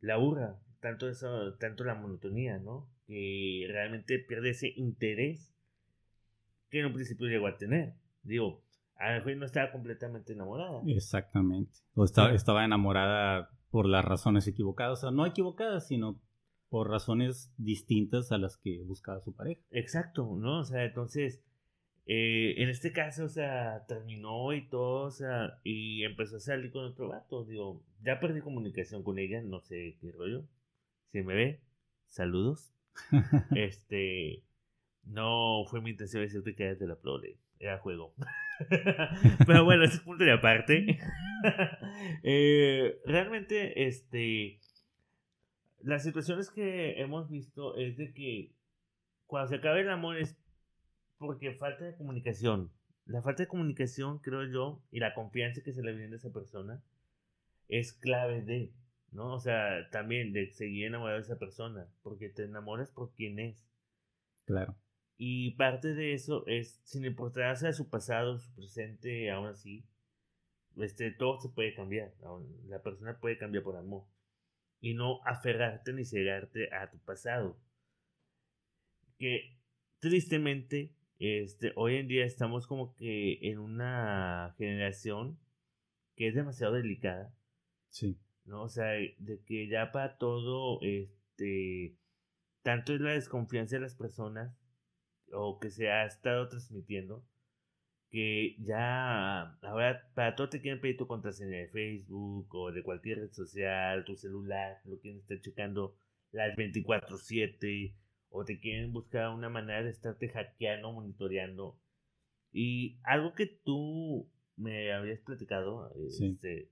la 0.00 0.14
aburra, 0.14 0.58
tanto 0.80 1.08
eso, 1.10 1.54
tanto 1.58 1.84
la 1.84 1.94
monotonía, 1.94 2.58
¿no? 2.58 2.88
Que 3.06 3.66
realmente 3.68 4.18
pierde 4.18 4.50
ese 4.50 4.72
interés 4.76 5.52
que 6.70 6.80
en 6.80 6.86
un 6.86 6.92
principio 6.94 7.28
llegó 7.28 7.46
a 7.48 7.58
tener. 7.58 7.94
Digo, 8.22 8.64
a 8.96 9.10
lo 9.10 9.16
mejor 9.18 9.36
no 9.36 9.44
estaba 9.44 9.70
completamente 9.72 10.32
enamorada. 10.32 10.80
Exactamente. 10.86 11.80
O 11.94 12.04
esta- 12.04 12.30
Sí. 12.30 12.34
estaba 12.36 12.64
enamorada 12.64 13.50
por 13.70 13.86
las 13.86 14.04
razones 14.06 14.46
equivocadas. 14.48 14.98
O 14.98 15.00
sea, 15.02 15.10
no 15.10 15.26
equivocadas, 15.26 15.86
sino 15.86 16.18
por 16.68 16.90
razones 16.90 17.52
distintas 17.56 18.32
a 18.32 18.38
las 18.38 18.56
que 18.56 18.82
buscaba 18.82 19.20
su 19.20 19.34
pareja. 19.34 19.62
Exacto, 19.70 20.36
¿no? 20.36 20.60
O 20.60 20.64
sea, 20.64 20.84
entonces, 20.84 21.42
eh, 22.06 22.54
en 22.58 22.68
este 22.68 22.92
caso, 22.92 23.24
o 23.24 23.28
sea, 23.28 23.84
terminó 23.86 24.52
y 24.52 24.68
todo, 24.68 25.06
o 25.06 25.10
sea, 25.10 25.58
y 25.64 26.04
empezó 26.04 26.36
a 26.36 26.40
salir 26.40 26.70
con 26.70 26.84
otro 26.84 27.08
vato. 27.08 27.44
Digo, 27.44 27.82
ya 28.02 28.20
perdí 28.20 28.40
comunicación 28.40 29.02
con 29.02 29.18
ella, 29.18 29.42
no 29.42 29.60
sé 29.60 29.96
qué 30.00 30.12
rollo. 30.12 30.44
Si 31.12 31.22
me 31.22 31.34
ve, 31.34 31.60
saludos. 32.06 32.72
Este, 33.54 34.42
no 35.04 35.64
fue 35.68 35.80
mi 35.80 35.90
intención 35.90 36.22
decirte 36.22 36.54
que 36.54 36.64
eras 36.64 36.78
de 36.78 36.86
la 36.86 36.96
prole, 36.96 37.38
era 37.58 37.78
juego. 37.78 38.14
Pero 39.46 39.64
bueno, 39.64 39.84
ese 39.84 39.96
es 39.96 40.00
punto 40.00 40.24
de 40.24 40.32
aparte. 40.32 40.98
Eh, 42.22 42.98
realmente, 43.04 43.86
este, 43.86 44.58
las 45.86 46.02
situaciones 46.02 46.50
que 46.50 47.00
hemos 47.00 47.30
visto 47.30 47.76
es 47.76 47.96
de 47.96 48.12
que 48.12 48.52
cuando 49.26 49.48
se 49.48 49.56
acaba 49.56 49.78
el 49.78 49.88
amor 49.88 50.18
es 50.18 50.36
porque 51.16 51.54
falta 51.54 51.84
de 51.84 51.94
comunicación. 51.94 52.72
La 53.04 53.22
falta 53.22 53.44
de 53.44 53.48
comunicación, 53.48 54.18
creo 54.18 54.44
yo, 54.50 54.82
y 54.90 54.98
la 54.98 55.14
confianza 55.14 55.62
que 55.62 55.72
se 55.72 55.84
le 55.84 55.94
brinda 55.94 56.16
a 56.16 56.18
esa 56.18 56.32
persona 56.32 56.82
es 57.68 57.92
clave 57.92 58.42
de, 58.42 58.72
¿no? 59.12 59.34
O 59.34 59.38
sea, 59.38 59.88
también 59.90 60.32
de 60.32 60.50
seguir 60.50 60.86
enamorado 60.86 61.18
de 61.18 61.24
esa 61.24 61.38
persona, 61.38 61.88
porque 62.02 62.30
te 62.30 62.42
enamoras 62.42 62.90
por 62.90 63.14
quien 63.14 63.38
es. 63.38 63.64
Claro. 64.44 64.74
Y 65.16 65.52
parte 65.52 65.94
de 65.94 66.14
eso 66.14 66.44
es, 66.48 66.80
sin 66.82 67.04
importarse 67.04 67.68
a 67.68 67.72
su 67.72 67.88
pasado, 67.88 68.38
su 68.38 68.52
presente, 68.56 69.30
aún 69.30 69.46
así, 69.46 69.84
este, 70.78 71.12
todo 71.12 71.38
se 71.38 71.48
puede 71.48 71.74
cambiar. 71.74 72.12
La 72.66 72.82
persona 72.82 73.20
puede 73.20 73.38
cambiar 73.38 73.62
por 73.62 73.76
amor. 73.76 74.04
Y 74.80 74.94
no 74.94 75.20
aferrarte 75.24 75.92
ni 75.92 76.04
cegarte 76.04 76.72
a 76.74 76.90
tu 76.90 76.98
pasado. 76.98 77.58
Que 79.18 79.56
tristemente, 79.98 80.92
este, 81.18 81.72
hoy 81.76 81.96
en 81.96 82.08
día 82.08 82.24
estamos 82.24 82.66
como 82.66 82.94
que 82.94 83.38
en 83.42 83.58
una 83.58 84.54
generación 84.58 85.38
que 86.14 86.28
es 86.28 86.34
demasiado 86.34 86.74
delicada. 86.74 87.34
Sí. 87.88 88.18
¿no? 88.46 88.62
O 88.62 88.68
sea, 88.68 88.92
de 89.18 89.42
que 89.44 89.68
ya 89.68 89.92
para 89.92 90.16
todo, 90.16 90.80
este, 90.82 91.96
tanto 92.62 92.94
es 92.94 93.00
la 93.00 93.12
desconfianza 93.12 93.76
de 93.76 93.82
las 93.82 93.94
personas, 93.94 94.56
o 95.32 95.58
que 95.58 95.70
se 95.70 95.90
ha 95.90 96.06
estado 96.06 96.48
transmitiendo, 96.48 97.24
que 98.16 98.56
ya 98.60 99.42
ahora 99.60 100.10
para 100.14 100.34
todo 100.34 100.48
te 100.48 100.62
quieren 100.62 100.80
pedir 100.80 100.96
tu 100.96 101.06
contraseña 101.06 101.58
de 101.58 101.68
Facebook 101.68 102.48
o 102.54 102.72
de 102.72 102.82
cualquier 102.82 103.18
red 103.18 103.30
social, 103.30 104.06
tu 104.06 104.16
celular, 104.16 104.78
lo 104.86 104.98
quieren 105.00 105.20
estar 105.20 105.38
checando 105.42 105.98
las 106.32 106.56
24/7, 106.56 107.94
o 108.30 108.42
te 108.46 108.58
quieren 108.58 108.90
buscar 108.94 109.28
una 109.34 109.50
manera 109.50 109.82
de 109.82 109.90
estarte 109.90 110.30
hackeando, 110.30 110.92
monitoreando. 110.92 111.78
Y 112.52 112.96
algo 113.02 113.34
que 113.34 113.44
tú 113.44 114.26
me 114.56 114.94
habías 114.94 115.20
platicado, 115.20 115.92
Sí. 116.08 116.28
este, 116.28 116.70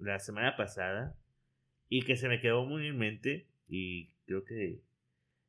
la 0.00 0.18
semana 0.18 0.56
pasada 0.56 1.16
y 1.88 2.02
que 2.02 2.16
se 2.16 2.26
me 2.26 2.40
quedó 2.40 2.66
muy 2.66 2.88
en 2.88 2.98
mente 2.98 3.46
y 3.68 4.10
creo 4.26 4.44
que 4.44 4.80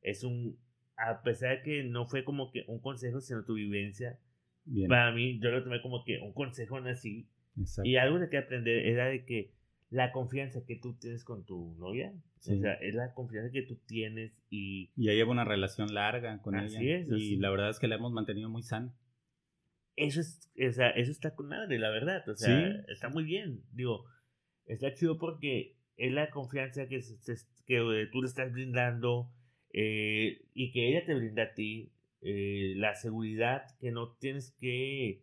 es 0.00 0.22
un 0.22 0.56
a 0.96 1.22
pesar 1.22 1.56
de 1.56 1.62
que 1.64 1.82
no 1.82 2.06
fue 2.06 2.22
como 2.22 2.52
que 2.52 2.62
un 2.68 2.78
consejo 2.78 3.20
sino 3.20 3.44
tu 3.44 3.54
vivencia 3.54 4.20
Bien. 4.66 4.88
para 4.88 5.12
mí 5.12 5.38
yo 5.40 5.50
lo 5.50 5.62
tomé 5.62 5.80
como 5.82 6.04
que 6.04 6.18
un 6.20 6.32
consejo 6.32 6.78
en 6.78 6.86
así 6.88 7.28
Exacto. 7.58 7.88
y 7.88 7.96
algo 7.96 8.18
que 8.30 8.38
aprender 8.38 8.86
era 8.86 9.06
de 9.06 9.24
que 9.24 9.52
la 9.90 10.10
confianza 10.12 10.64
que 10.66 10.76
tú 10.76 10.94
tienes 10.94 11.22
con 11.24 11.44
tu 11.44 11.74
novia 11.78 12.12
Sí. 12.38 12.54
o 12.54 12.60
sea 12.60 12.74
es 12.74 12.94
la 12.94 13.12
confianza 13.14 13.50
que 13.52 13.62
tú 13.62 13.76
tienes 13.86 14.32
y 14.50 14.90
ya 14.96 15.12
llevo 15.12 15.32
una 15.32 15.44
relación 15.44 15.92
larga 15.94 16.40
con 16.42 16.54
Así 16.56 16.76
ella. 16.76 16.98
es, 16.98 17.08
y 17.08 17.14
así. 17.14 17.36
la 17.36 17.50
verdad 17.50 17.70
es 17.70 17.78
que 17.78 17.88
la 17.88 17.94
hemos 17.96 18.12
mantenido 18.12 18.48
muy 18.48 18.62
sana. 18.62 18.92
eso 19.96 20.20
es, 20.20 20.50
o 20.68 20.72
sea, 20.72 20.90
eso 20.90 21.10
está 21.12 21.34
con 21.36 21.46
madre, 21.48 21.78
la 21.78 21.88
verdad. 21.90 22.28
O 22.28 22.34
sea, 22.34 22.48
Sí. 22.72 22.78
está 22.88 23.08
muy 23.10 23.22
bien. 23.24 23.60
Digo, 23.72 24.04
está 24.66 24.92
chido 24.92 25.18
porque 25.18 25.76
es 25.96 26.12
la 26.12 26.30
confianza 26.30 26.88
que, 26.88 27.00
se- 27.00 27.16
que 27.64 28.08
tú 28.10 28.20
le 28.20 28.26
estás 28.26 28.52
brindando 28.52 29.30
eh, 29.72 30.42
y 30.52 30.72
que 30.72 30.88
ella 30.88 31.06
te 31.06 31.14
brinda 31.14 31.44
a 31.44 31.54
ti. 31.54 31.92
Eh, 32.24 32.74
la 32.76 32.94
seguridad 32.96 33.64
que 33.78 33.92
no 33.92 34.12
tienes 34.14 34.52
que, 34.58 35.22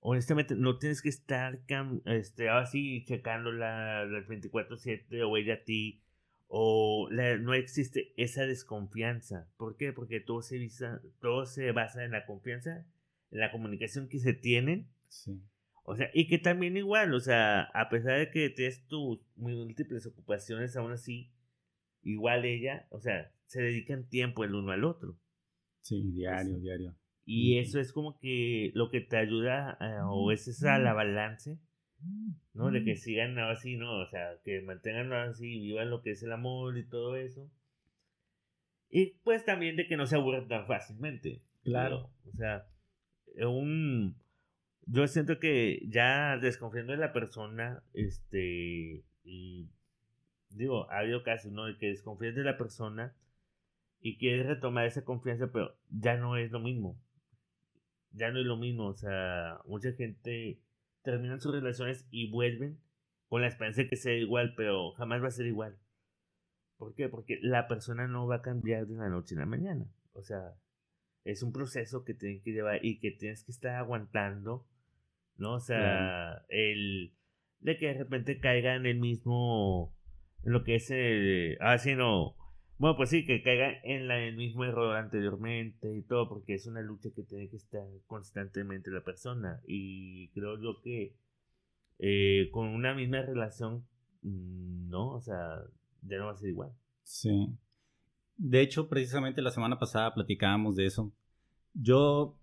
honestamente, 0.00 0.56
no 0.56 0.78
tienes 0.78 1.02
que 1.02 1.08
estar 1.10 1.64
cam- 1.66 2.02
este, 2.06 2.48
así 2.48 3.04
checándola 3.04 4.04
las 4.06 4.26
24-7 4.26 5.22
o 5.22 5.36
ella 5.36 5.54
a 5.54 5.64
ti. 5.64 6.02
O 6.48 7.08
la- 7.10 7.36
no 7.36 7.52
existe 7.54 8.14
esa 8.16 8.46
desconfianza. 8.46 9.48
¿Por 9.58 9.76
qué? 9.76 9.92
Porque 9.92 10.20
todo 10.20 10.40
se, 10.42 10.56
visa- 10.58 11.02
todo 11.20 11.44
se 11.46 11.70
basa 11.72 12.04
en 12.04 12.10
la 12.12 12.24
confianza 12.26 12.86
en 13.30 13.40
la 13.40 13.52
comunicación 13.52 14.08
que 14.08 14.18
se 14.18 14.32
tienen. 14.32 14.88
Sí. 15.10 15.38
O 15.84 15.94
sea, 15.96 16.10
y 16.14 16.26
que 16.26 16.38
también 16.38 16.76
igual, 16.78 17.12
o 17.14 17.20
sea, 17.20 17.62
a 17.74 17.88
pesar 17.90 18.18
de 18.18 18.30
que 18.30 18.48
tienes 18.50 18.86
tus 18.86 19.20
múltiples 19.36 20.06
ocupaciones, 20.06 20.76
aún 20.76 20.92
así, 20.92 21.30
igual 22.02 22.44
ella, 22.46 22.86
o 22.90 23.00
sea, 23.00 23.30
se 23.46 23.60
dedican 23.62 24.08
tiempo 24.08 24.44
el 24.44 24.54
uno 24.54 24.72
al 24.72 24.84
otro. 24.84 25.18
Sí, 25.88 26.02
diario, 26.12 26.58
diario. 26.58 26.94
Y 27.24 27.58
eso 27.58 27.80
es 27.80 27.94
como 27.94 28.18
que 28.18 28.72
lo 28.74 28.90
que 28.90 29.00
te 29.00 29.16
ayuda, 29.16 29.78
eh, 29.80 30.00
o 30.04 30.30
es 30.32 30.46
esa 30.46 30.78
la 30.78 30.92
balance, 30.92 31.58
¿no? 32.52 32.70
De 32.70 32.84
que 32.84 32.96
sigan 32.96 33.38
así, 33.38 33.76
¿no? 33.76 34.00
O 34.00 34.06
sea, 34.06 34.38
que 34.44 34.60
mantengan 34.60 35.10
así, 35.14 35.58
vivan 35.58 35.88
lo 35.88 36.02
que 36.02 36.10
es 36.10 36.22
el 36.22 36.32
amor 36.32 36.76
y 36.76 36.86
todo 36.86 37.16
eso. 37.16 37.50
Y 38.90 39.14
pues 39.24 39.46
también 39.46 39.76
de 39.76 39.86
que 39.86 39.96
no 39.96 40.04
se 40.04 40.16
aburran 40.16 40.46
tan 40.46 40.66
fácilmente. 40.66 41.40
Claro. 41.64 42.10
O 42.26 42.36
sea, 42.36 42.66
un... 43.46 44.14
Yo 44.84 45.06
siento 45.06 45.38
que 45.38 45.86
ya 45.88 46.36
desconfiando 46.36 46.92
de 46.92 46.98
la 46.98 47.14
persona, 47.14 47.82
este, 47.94 49.04
y 49.24 49.70
digo, 50.50 50.90
ha 50.90 50.98
habido 50.98 51.22
casos, 51.22 51.50
¿no? 51.50 51.64
De 51.64 51.78
que 51.78 51.86
desconfías 51.86 52.34
de 52.34 52.44
la 52.44 52.58
persona 52.58 53.14
y 54.00 54.18
quieres 54.18 54.46
retomar 54.46 54.86
esa 54.86 55.04
confianza, 55.04 55.50
pero 55.52 55.76
ya 55.90 56.16
no 56.16 56.36
es 56.36 56.50
lo 56.50 56.60
mismo. 56.60 57.00
Ya 58.12 58.30
no 58.30 58.38
es 58.40 58.46
lo 58.46 58.56
mismo, 58.56 58.86
o 58.86 58.94
sea, 58.94 59.60
mucha 59.66 59.92
gente 59.92 60.60
termina 61.02 61.38
sus 61.38 61.52
relaciones 61.52 62.06
y 62.10 62.30
vuelven 62.30 62.80
con 63.28 63.42
la 63.42 63.48
esperanza 63.48 63.82
de 63.82 63.88
que 63.88 63.96
sea 63.96 64.14
igual, 64.14 64.54
pero 64.56 64.92
jamás 64.92 65.22
va 65.22 65.28
a 65.28 65.32
ser 65.32 65.46
igual. 65.46 65.78
¿Por 66.78 66.94
qué? 66.94 67.08
Porque 67.08 67.38
la 67.42 67.68
persona 67.68 68.06
no 68.06 68.26
va 68.26 68.36
a 68.36 68.42
cambiar 68.42 68.86
de 68.86 68.96
la 68.96 69.08
noche 69.08 69.34
a 69.34 69.40
la 69.40 69.46
mañana. 69.46 69.86
O 70.12 70.22
sea, 70.22 70.54
es 71.24 71.42
un 71.42 71.52
proceso 71.52 72.04
que 72.04 72.14
tienes 72.14 72.42
que 72.42 72.52
llevar 72.52 72.84
y 72.84 73.00
que 73.00 73.10
tienes 73.10 73.44
que 73.44 73.52
estar 73.52 73.74
aguantando, 73.74 74.66
¿no? 75.36 75.54
O 75.54 75.60
sea, 75.60 76.44
el 76.48 77.14
de 77.60 77.76
que 77.78 77.88
de 77.88 77.94
repente 77.94 78.40
caiga 78.40 78.76
en 78.76 78.86
el 78.86 78.98
mismo, 78.98 79.94
en 80.44 80.52
lo 80.52 80.64
que 80.64 80.76
es 80.76 80.90
el, 80.90 81.58
ah, 81.60 81.76
sí, 81.78 81.94
no, 81.94 82.37
bueno, 82.78 82.96
pues 82.96 83.10
sí, 83.10 83.24
que 83.24 83.42
caiga 83.42 83.72
en 83.82 84.10
el 84.10 84.36
mismo 84.36 84.64
error 84.64 84.96
anteriormente 84.96 85.96
y 85.96 86.02
todo, 86.02 86.28
porque 86.28 86.54
es 86.54 86.66
una 86.66 86.80
lucha 86.80 87.10
que 87.14 87.22
tiene 87.22 87.48
que 87.48 87.56
estar 87.56 87.82
constantemente 88.06 88.90
la 88.90 89.02
persona. 89.02 89.60
Y 89.66 90.28
creo 90.28 90.60
yo 90.60 90.80
que 90.80 91.16
eh, 91.98 92.48
con 92.52 92.68
una 92.68 92.94
misma 92.94 93.22
relación, 93.22 93.84
mm, 94.22 94.88
no, 94.88 95.10
o 95.10 95.20
sea, 95.20 95.62
ya 96.02 96.18
no 96.18 96.26
va 96.26 96.32
a 96.32 96.36
ser 96.36 96.50
igual. 96.50 96.72
Sí. 97.02 97.48
De 98.36 98.60
hecho, 98.60 98.88
precisamente 98.88 99.42
la 99.42 99.50
semana 99.50 99.78
pasada 99.78 100.14
platicábamos 100.14 100.76
de 100.76 100.86
eso. 100.86 101.12
Yo 101.74 102.38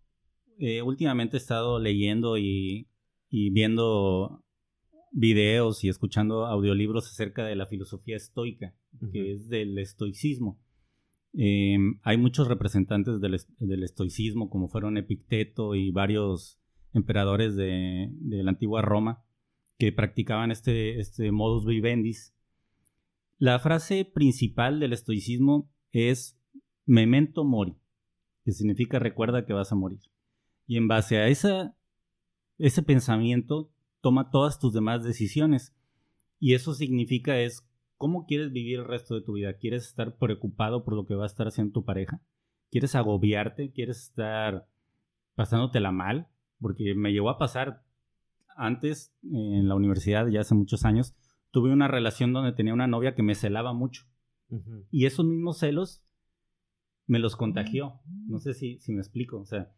eh, 0.59 0.81
últimamente 0.81 1.37
he 1.37 1.39
estado 1.39 1.79
leyendo 1.79 2.37
y 2.37 2.87
viendo 3.29 4.45
videos 5.15 5.83
y 5.85 5.89
escuchando 5.89 6.45
audiolibros 6.45 7.09
acerca 7.09 7.45
de 7.45 7.55
la 7.55 7.65
filosofía 7.65 8.17
estoica, 8.17 8.73
que 9.11 9.33
es 9.33 9.49
del 9.49 9.77
estoicismo. 9.77 10.59
Em, 11.33 11.99
hay 12.03 12.17
muchos 12.17 12.47
representantes 12.47 13.19
del, 13.19 13.83
estoicismo, 13.83 14.49
como 14.49 14.69
fueron 14.69 14.97
Epicteto 14.97 15.75
y 15.75 15.91
varios 15.91 16.59
emperadores 16.93 17.55
de, 17.55 18.09
la 18.21 18.51
antigua 18.51 18.81
Roma, 18.81 19.23
que 19.77 19.91
practicaban 19.91 20.51
este, 20.51 20.99
este 20.99 21.31
modus 21.31 21.65
vivendi. 21.65 22.13
La 23.37 23.59
frase 23.59 24.05
principal 24.05 24.79
del 24.79 24.93
estoicismo 24.93 25.69
es 25.91 26.39
memento 26.85 27.43
mori, 27.43 27.75
que 28.45 28.53
significa 28.53 28.99
recuerda 28.99 29.45
que 29.45 29.53
vas 29.53 29.73
a 29.73 29.75
morir. 29.75 29.99
Y 30.67 30.77
en 30.77 30.87
base 30.87 31.17
a 31.17 31.27
esa, 31.27 31.75
ese 32.57 32.81
pensamiento 32.81 33.71
toma 33.99 34.29
todas 34.29 34.59
tus 34.59 34.73
demás 34.73 35.03
decisiones. 35.03 35.75
Y 36.39 36.53
eso 36.53 36.73
significa 36.73 37.39
es 37.39 37.67
cómo 38.05 38.27
quieres 38.27 38.51
vivir 38.51 38.77
el 38.81 38.85
resto 38.85 39.15
de 39.15 39.21
tu 39.21 39.33
vida. 39.33 39.53
¿Quieres 39.53 39.87
estar 39.87 40.15
preocupado 40.17 40.85
por 40.85 40.93
lo 40.93 41.07
que 41.07 41.15
va 41.15 41.23
a 41.23 41.25
estar 41.25 41.47
haciendo 41.47 41.73
tu 41.73 41.85
pareja? 41.85 42.21
¿Quieres 42.69 42.93
agobiarte? 42.93 43.71
¿Quieres 43.71 43.97
estar 43.97 44.67
pasándotela 45.33 45.91
mal? 45.91 46.27
Porque 46.61 46.93
me 46.93 47.13
llegó 47.13 47.31
a 47.31 47.39
pasar 47.39 47.81
antes 48.55 49.11
en 49.23 49.67
la 49.67 49.73
universidad, 49.73 50.27
ya 50.27 50.41
hace 50.41 50.53
muchos 50.53 50.85
años, 50.85 51.15
tuve 51.49 51.73
una 51.73 51.87
relación 51.87 52.31
donde 52.31 52.51
tenía 52.51 52.75
una 52.75 52.85
novia 52.85 53.15
que 53.15 53.23
me 53.23 53.33
celaba 53.33 53.73
mucho. 53.73 54.03
Y 54.91 55.07
esos 55.07 55.25
mismos 55.25 55.57
celos 55.57 56.03
me 57.07 57.17
los 57.17 57.35
contagió. 57.35 58.01
No 58.27 58.37
sé 58.37 58.53
si, 58.53 58.77
si 58.81 58.91
me 58.91 58.99
explico. 58.99 59.39
O 59.39 59.45
sea, 59.45 59.71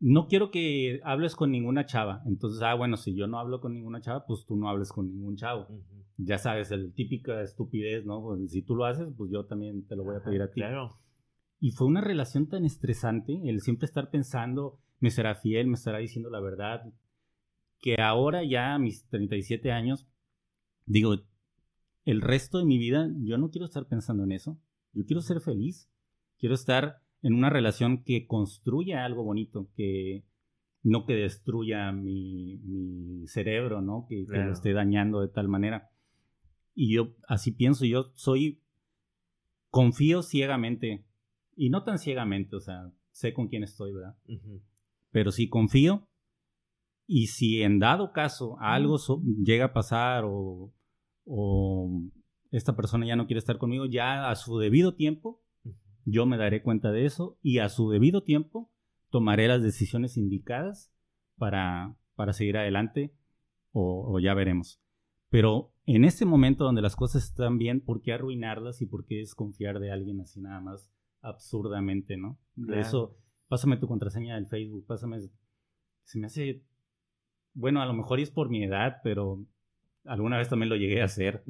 no 0.00 0.26
quiero 0.26 0.50
que 0.50 1.00
hables 1.04 1.36
con 1.36 1.50
ninguna 1.50 1.86
chava. 1.86 2.22
Entonces, 2.26 2.62
ah, 2.62 2.74
bueno, 2.74 2.96
si 2.96 3.14
yo 3.14 3.26
no 3.26 3.38
hablo 3.38 3.60
con 3.60 3.74
ninguna 3.74 4.00
chava, 4.00 4.26
pues 4.26 4.44
tú 4.46 4.56
no 4.56 4.68
hables 4.68 4.90
con 4.90 5.08
ningún 5.08 5.36
chavo. 5.36 5.68
Ya 6.16 6.38
sabes, 6.38 6.70
el 6.70 6.92
típica 6.92 7.42
estupidez, 7.42 8.04
¿no? 8.04 8.22
Pues, 8.22 8.50
si 8.50 8.62
tú 8.62 8.74
lo 8.76 8.84
haces, 8.84 9.08
pues 9.16 9.30
yo 9.32 9.46
también 9.46 9.86
te 9.86 9.96
lo 9.96 10.04
voy 10.04 10.16
a 10.16 10.22
pedir 10.22 10.42
a 10.42 10.50
ti. 10.50 10.60
Claro. 10.60 10.98
Y 11.60 11.70
fue 11.70 11.86
una 11.86 12.00
relación 12.00 12.48
tan 12.48 12.64
estresante, 12.64 13.40
el 13.44 13.60
siempre 13.60 13.86
estar 13.86 14.10
pensando, 14.10 14.78
me 15.00 15.10
será 15.10 15.34
fiel, 15.34 15.66
me 15.66 15.74
estará 15.74 15.98
diciendo 15.98 16.28
la 16.28 16.40
verdad, 16.40 16.92
que 17.80 17.96
ahora 18.00 18.44
ya 18.44 18.74
a 18.74 18.78
mis 18.78 19.06
37 19.08 19.72
años, 19.72 20.06
digo, 20.84 21.16
el 22.04 22.20
resto 22.20 22.58
de 22.58 22.66
mi 22.66 22.78
vida, 22.78 23.08
yo 23.22 23.38
no 23.38 23.50
quiero 23.50 23.64
estar 23.64 23.86
pensando 23.86 24.24
en 24.24 24.32
eso. 24.32 24.58
Yo 24.92 25.04
quiero 25.06 25.22
ser 25.22 25.40
feliz. 25.40 25.88
Quiero 26.38 26.54
estar 26.54 27.00
en 27.24 27.32
una 27.32 27.48
relación 27.48 28.04
que 28.04 28.26
construya 28.26 29.06
algo 29.06 29.24
bonito, 29.24 29.70
que 29.76 30.26
no 30.82 31.06
que 31.06 31.14
destruya 31.14 31.90
mi, 31.90 33.24
cerebro, 33.26 33.80
¿no? 33.80 34.06
Que, 34.06 34.26
lo 34.28 34.52
esté 34.52 34.74
dañando 34.74 35.22
de 35.22 35.28
tal 35.28 35.48
manera. 35.48 35.90
Y 36.74 36.94
yo 36.94 37.14
así 37.26 37.50
pienso, 37.50 37.86
yo 37.86 38.12
soy, 38.14 38.60
confío 39.70 40.22
ciegamente, 40.22 41.06
y 41.56 41.70
no 41.70 41.82
tan 41.82 41.98
ciegamente, 41.98 42.56
o 42.56 42.60
sea, 42.60 42.92
sé 43.10 43.32
con 43.32 43.48
quién 43.48 43.64
estoy, 43.64 43.94
¿verdad? 43.94 44.18
Pero 45.10 45.32
sí 45.32 45.48
confío, 45.48 46.06
y 47.06 47.28
si 47.28 47.62
en 47.62 47.78
dado 47.78 48.12
caso 48.12 48.58
algo 48.60 48.98
llega 49.42 49.66
a 49.66 49.72
pasar 49.72 50.24
o, 50.26 50.74
o 51.24 52.02
esta 52.50 52.76
persona 52.76 53.06
ya 53.06 53.16
no 53.16 53.26
quiere 53.26 53.38
estar 53.38 53.56
conmigo, 53.56 53.86
ya 53.86 54.28
a 54.28 54.36
su 54.36 54.58
debido 54.58 54.94
tiempo, 54.94 55.40
yo 56.04 56.26
me 56.26 56.36
daré 56.36 56.62
cuenta 56.62 56.90
de 56.90 57.06
eso 57.06 57.38
y 57.42 57.58
a 57.58 57.68
su 57.68 57.90
debido 57.90 58.22
tiempo 58.22 58.70
tomaré 59.10 59.48
las 59.48 59.62
decisiones 59.62 60.16
indicadas 60.16 60.92
para, 61.36 61.96
para 62.14 62.32
seguir 62.32 62.56
adelante 62.56 63.14
o, 63.72 64.20
ya 64.20 64.34
veremos. 64.34 64.80
Pero 65.30 65.72
en 65.86 66.04
este 66.04 66.24
momento 66.24 66.64
donde 66.64 66.82
las 66.82 66.94
cosas 66.96 67.24
están 67.24 67.58
bien, 67.58 67.80
¿por 67.80 68.02
qué 68.02 68.12
arruinarlas 68.12 68.80
y 68.82 68.86
por 68.86 69.04
qué 69.04 69.16
desconfiar 69.16 69.80
de 69.80 69.90
alguien 69.90 70.20
así 70.20 70.40
nada 70.40 70.60
más 70.60 70.92
absurdamente, 71.20 72.16
no? 72.16 72.38
De 72.54 72.80
eso, 72.80 73.16
pásame 73.48 73.76
tu 73.76 73.88
contraseña 73.88 74.36
del 74.36 74.46
Facebook, 74.46 74.86
pásame... 74.86 75.18
Se 76.04 76.18
me 76.18 76.26
hace... 76.26 76.62
Bueno, 77.52 77.82
a 77.82 77.86
lo 77.86 77.94
mejor 77.94 78.20
es 78.20 78.30
por 78.30 78.48
mi 78.48 78.62
edad, 78.62 78.98
pero 79.02 79.44
alguna 80.04 80.38
vez 80.38 80.48
también 80.48 80.68
lo 80.68 80.76
llegué 80.76 81.02
a 81.02 81.06
hacer. 81.06 81.42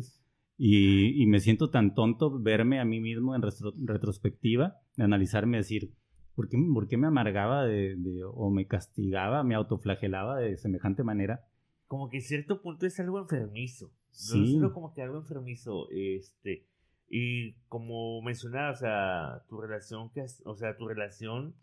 Y, 0.57 1.27
me 1.27 1.41
siento 1.41 1.71
tan 1.71 1.95
tonto 1.95 2.39
verme 2.41 2.81
a 2.81 2.85
mí 2.85 3.01
mismo 3.01 3.35
en 3.35 3.43
retrospectiva, 3.43 4.81
de 4.97 5.05
analizarme, 5.05 5.57
decir, 5.57 5.93
¿por 6.35 6.49
qué, 6.49 6.57
por 6.73 6.87
qué 6.87 6.97
me 6.97 7.09
amargaba 7.09 7.65
de, 7.65 7.97
o 8.33 8.51
me 8.51 8.67
castigaba, 8.67 9.43
me 9.43 9.55
autoflagelaba 9.55 10.39
de 10.39 10.57
semejante 10.57 11.03
manera? 11.03 11.45
Como 11.89 12.09
que 12.09 12.19
en 12.19 12.23
cierto 12.23 12.63
punto 12.63 12.87
es 12.87 12.99
algo 13.01 13.19
enfermizo. 13.19 13.93
Sí. 14.11 14.57
No 14.57 14.73
como 14.73 14.95
que 14.95 15.03
algo 15.03 15.19
enfermizo. 15.19 15.89
Este, 15.91 16.67
y 17.09 17.55
como 17.69 18.23
mencionaba, 18.23 18.71
o 18.71 18.77
sea, 18.77 19.45
tu 19.49 19.61
relación, 19.61 20.11
que, 20.11 20.25
o 20.45 20.55
sea, 20.55 20.77
tu 20.77 20.87
relación, 20.87 21.55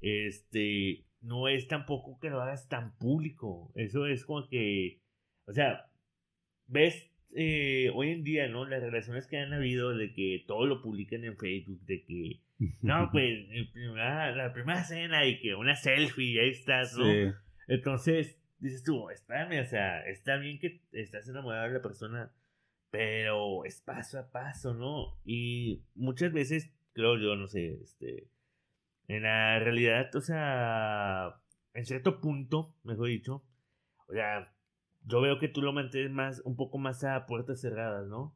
este, 0.00 1.04
no 1.20 1.48
es 1.48 1.66
tampoco 1.66 2.18
que 2.20 2.30
lo 2.30 2.40
hagas 2.40 2.68
tan 2.68 2.96
público. 2.96 3.72
Eso 3.74 4.06
es 4.06 4.24
como 4.24 4.48
que, 4.48 5.00
o 5.46 5.52
sea, 5.52 5.90
ves 6.68 7.09
eh, 7.34 7.90
hoy 7.94 8.10
en 8.10 8.24
día, 8.24 8.48
¿no? 8.48 8.64
Las 8.66 8.82
relaciones 8.82 9.26
que 9.26 9.38
han 9.38 9.52
habido 9.52 9.96
de 9.96 10.12
que 10.12 10.44
todo 10.46 10.66
lo 10.66 10.82
publican 10.82 11.24
en 11.24 11.36
Facebook, 11.36 11.80
de 11.86 12.04
que, 12.04 12.40
no, 12.82 13.08
pues, 13.12 13.46
la 13.94 14.52
primera 14.52 14.84
cena 14.84 15.26
y 15.26 15.40
que 15.40 15.54
una 15.54 15.76
selfie, 15.76 16.40
ahí 16.40 16.50
estás, 16.50 16.96
¿no? 16.96 17.06
Entonces, 17.68 18.40
dices 18.58 18.82
tú, 18.82 19.10
espérame, 19.10 19.60
o 19.60 19.64
sea, 19.64 20.02
está 20.02 20.36
bien 20.36 20.58
que 20.58 20.82
estás 20.92 21.28
enamorado 21.28 21.68
de 21.68 21.74
la 21.74 21.82
persona, 21.82 22.32
pero 22.90 23.64
es 23.64 23.80
paso 23.80 24.18
a 24.18 24.30
paso, 24.30 24.74
¿no? 24.74 25.18
Y 25.24 25.84
muchas 25.94 26.32
veces, 26.32 26.72
creo 26.92 27.16
yo, 27.16 27.36
no 27.36 27.46
sé, 27.46 27.80
este, 27.82 28.28
en 29.08 29.22
la 29.22 29.58
realidad, 29.58 30.14
o 30.14 30.20
sea, 30.20 31.40
en 31.74 31.86
cierto 31.86 32.20
punto, 32.20 32.74
mejor 32.84 33.08
dicho, 33.08 33.44
o 34.08 34.12
sea, 34.12 34.52
yo 35.04 35.20
veo 35.20 35.38
que 35.38 35.48
tú 35.48 35.62
lo 35.62 35.72
mantienes 35.72 36.10
más, 36.10 36.42
un 36.44 36.56
poco 36.56 36.78
más 36.78 37.04
a 37.04 37.26
puertas 37.26 37.60
cerradas, 37.60 38.06
¿no? 38.06 38.34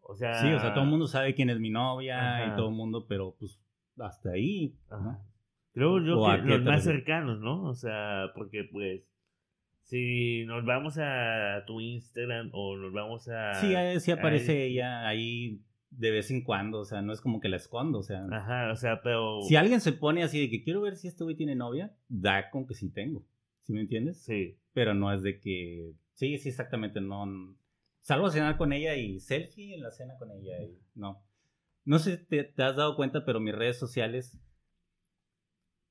O 0.00 0.14
sea... 0.14 0.34
Sí, 0.34 0.52
o 0.52 0.60
sea, 0.60 0.74
todo 0.74 0.84
el 0.84 0.90
mundo 0.90 1.06
sabe 1.06 1.34
quién 1.34 1.50
es 1.50 1.58
mi 1.58 1.70
novia 1.70 2.46
y 2.46 2.56
todo 2.56 2.68
el 2.68 2.74
mundo, 2.74 3.06
pero 3.08 3.34
pues 3.38 3.60
hasta 3.98 4.30
ahí, 4.30 4.76
¿no? 4.90 5.24
Creo 5.72 5.98
yo 6.00 6.24
que 6.24 6.48
los 6.48 6.62
más 6.62 6.84
cercanos, 6.84 7.40
¿no? 7.40 7.64
O 7.64 7.74
sea, 7.74 8.30
porque 8.34 8.64
pues 8.64 9.02
si 9.82 10.44
nos 10.46 10.64
vamos 10.64 10.98
a 10.98 11.64
tu 11.66 11.80
Instagram 11.80 12.50
o 12.52 12.76
nos 12.76 12.92
vamos 12.92 13.28
a... 13.28 13.54
Sí, 13.54 13.74
sí 14.00 14.10
aparece 14.10 14.66
ella 14.66 15.06
ahí 15.06 15.62
de 15.90 16.10
vez 16.10 16.30
en 16.30 16.42
cuando, 16.42 16.80
o 16.80 16.84
sea, 16.84 17.02
no 17.02 17.12
es 17.12 17.20
como 17.20 17.40
que 17.40 17.48
la 17.48 17.56
escondo, 17.56 17.98
o 17.98 18.02
sea... 18.02 18.24
Ajá, 18.30 18.72
o 18.72 18.76
sea, 18.76 19.02
pero... 19.02 19.42
Si 19.42 19.56
alguien 19.56 19.80
se 19.80 19.92
pone 19.92 20.22
así 20.22 20.40
de 20.40 20.50
que 20.50 20.62
quiero 20.62 20.80
ver 20.80 20.96
si 20.96 21.08
este 21.08 21.24
güey 21.24 21.36
tiene 21.36 21.54
novia, 21.54 21.94
da 22.08 22.50
con 22.50 22.66
que 22.66 22.74
sí 22.74 22.90
tengo, 22.90 23.24
¿sí 23.64 23.72
me 23.72 23.80
entiendes? 23.80 24.22
Sí 24.22 24.58
pero 24.74 24.92
no 24.92 25.10
es 25.12 25.22
de 25.22 25.40
que, 25.40 25.94
sí, 26.12 26.36
sí, 26.36 26.50
exactamente, 26.50 27.00
no, 27.00 27.24
salgo 28.00 28.26
a 28.26 28.30
cenar 28.30 28.58
con 28.58 28.72
ella 28.74 28.96
y 28.96 29.20
selfie 29.20 29.74
en 29.74 29.82
la 29.82 29.92
cena 29.92 30.18
con 30.18 30.30
ella 30.30 30.62
y 30.62 30.78
no. 30.94 31.22
No 31.86 31.98
sé 31.98 32.18
si 32.18 32.24
te, 32.24 32.62
has 32.62 32.76
dado 32.76 32.96
cuenta, 32.96 33.24
pero 33.24 33.40
mis 33.40 33.54
redes 33.54 33.78
sociales, 33.78 34.38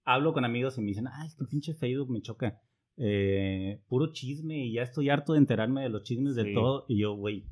hablo 0.03 0.33
con 0.33 0.43
amigos 0.43 0.77
y 0.77 0.81
me 0.81 0.87
dicen, 0.87 1.07
ay, 1.07 1.27
es 1.27 1.35
que 1.35 1.45
pinche 1.45 1.73
Facebook 1.73 2.11
me 2.11 2.21
choca. 2.21 2.61
Eh, 2.97 3.81
puro 3.87 4.11
chisme 4.11 4.65
y 4.65 4.73
ya 4.73 4.83
estoy 4.83 5.09
harto 5.09 5.33
de 5.33 5.39
enterarme 5.39 5.81
de 5.81 5.89
los 5.89 6.03
chismes 6.03 6.35
de 6.35 6.51
todo. 6.53 6.85
Y 6.87 6.99
yo, 6.99 7.15
güey, 7.15 7.45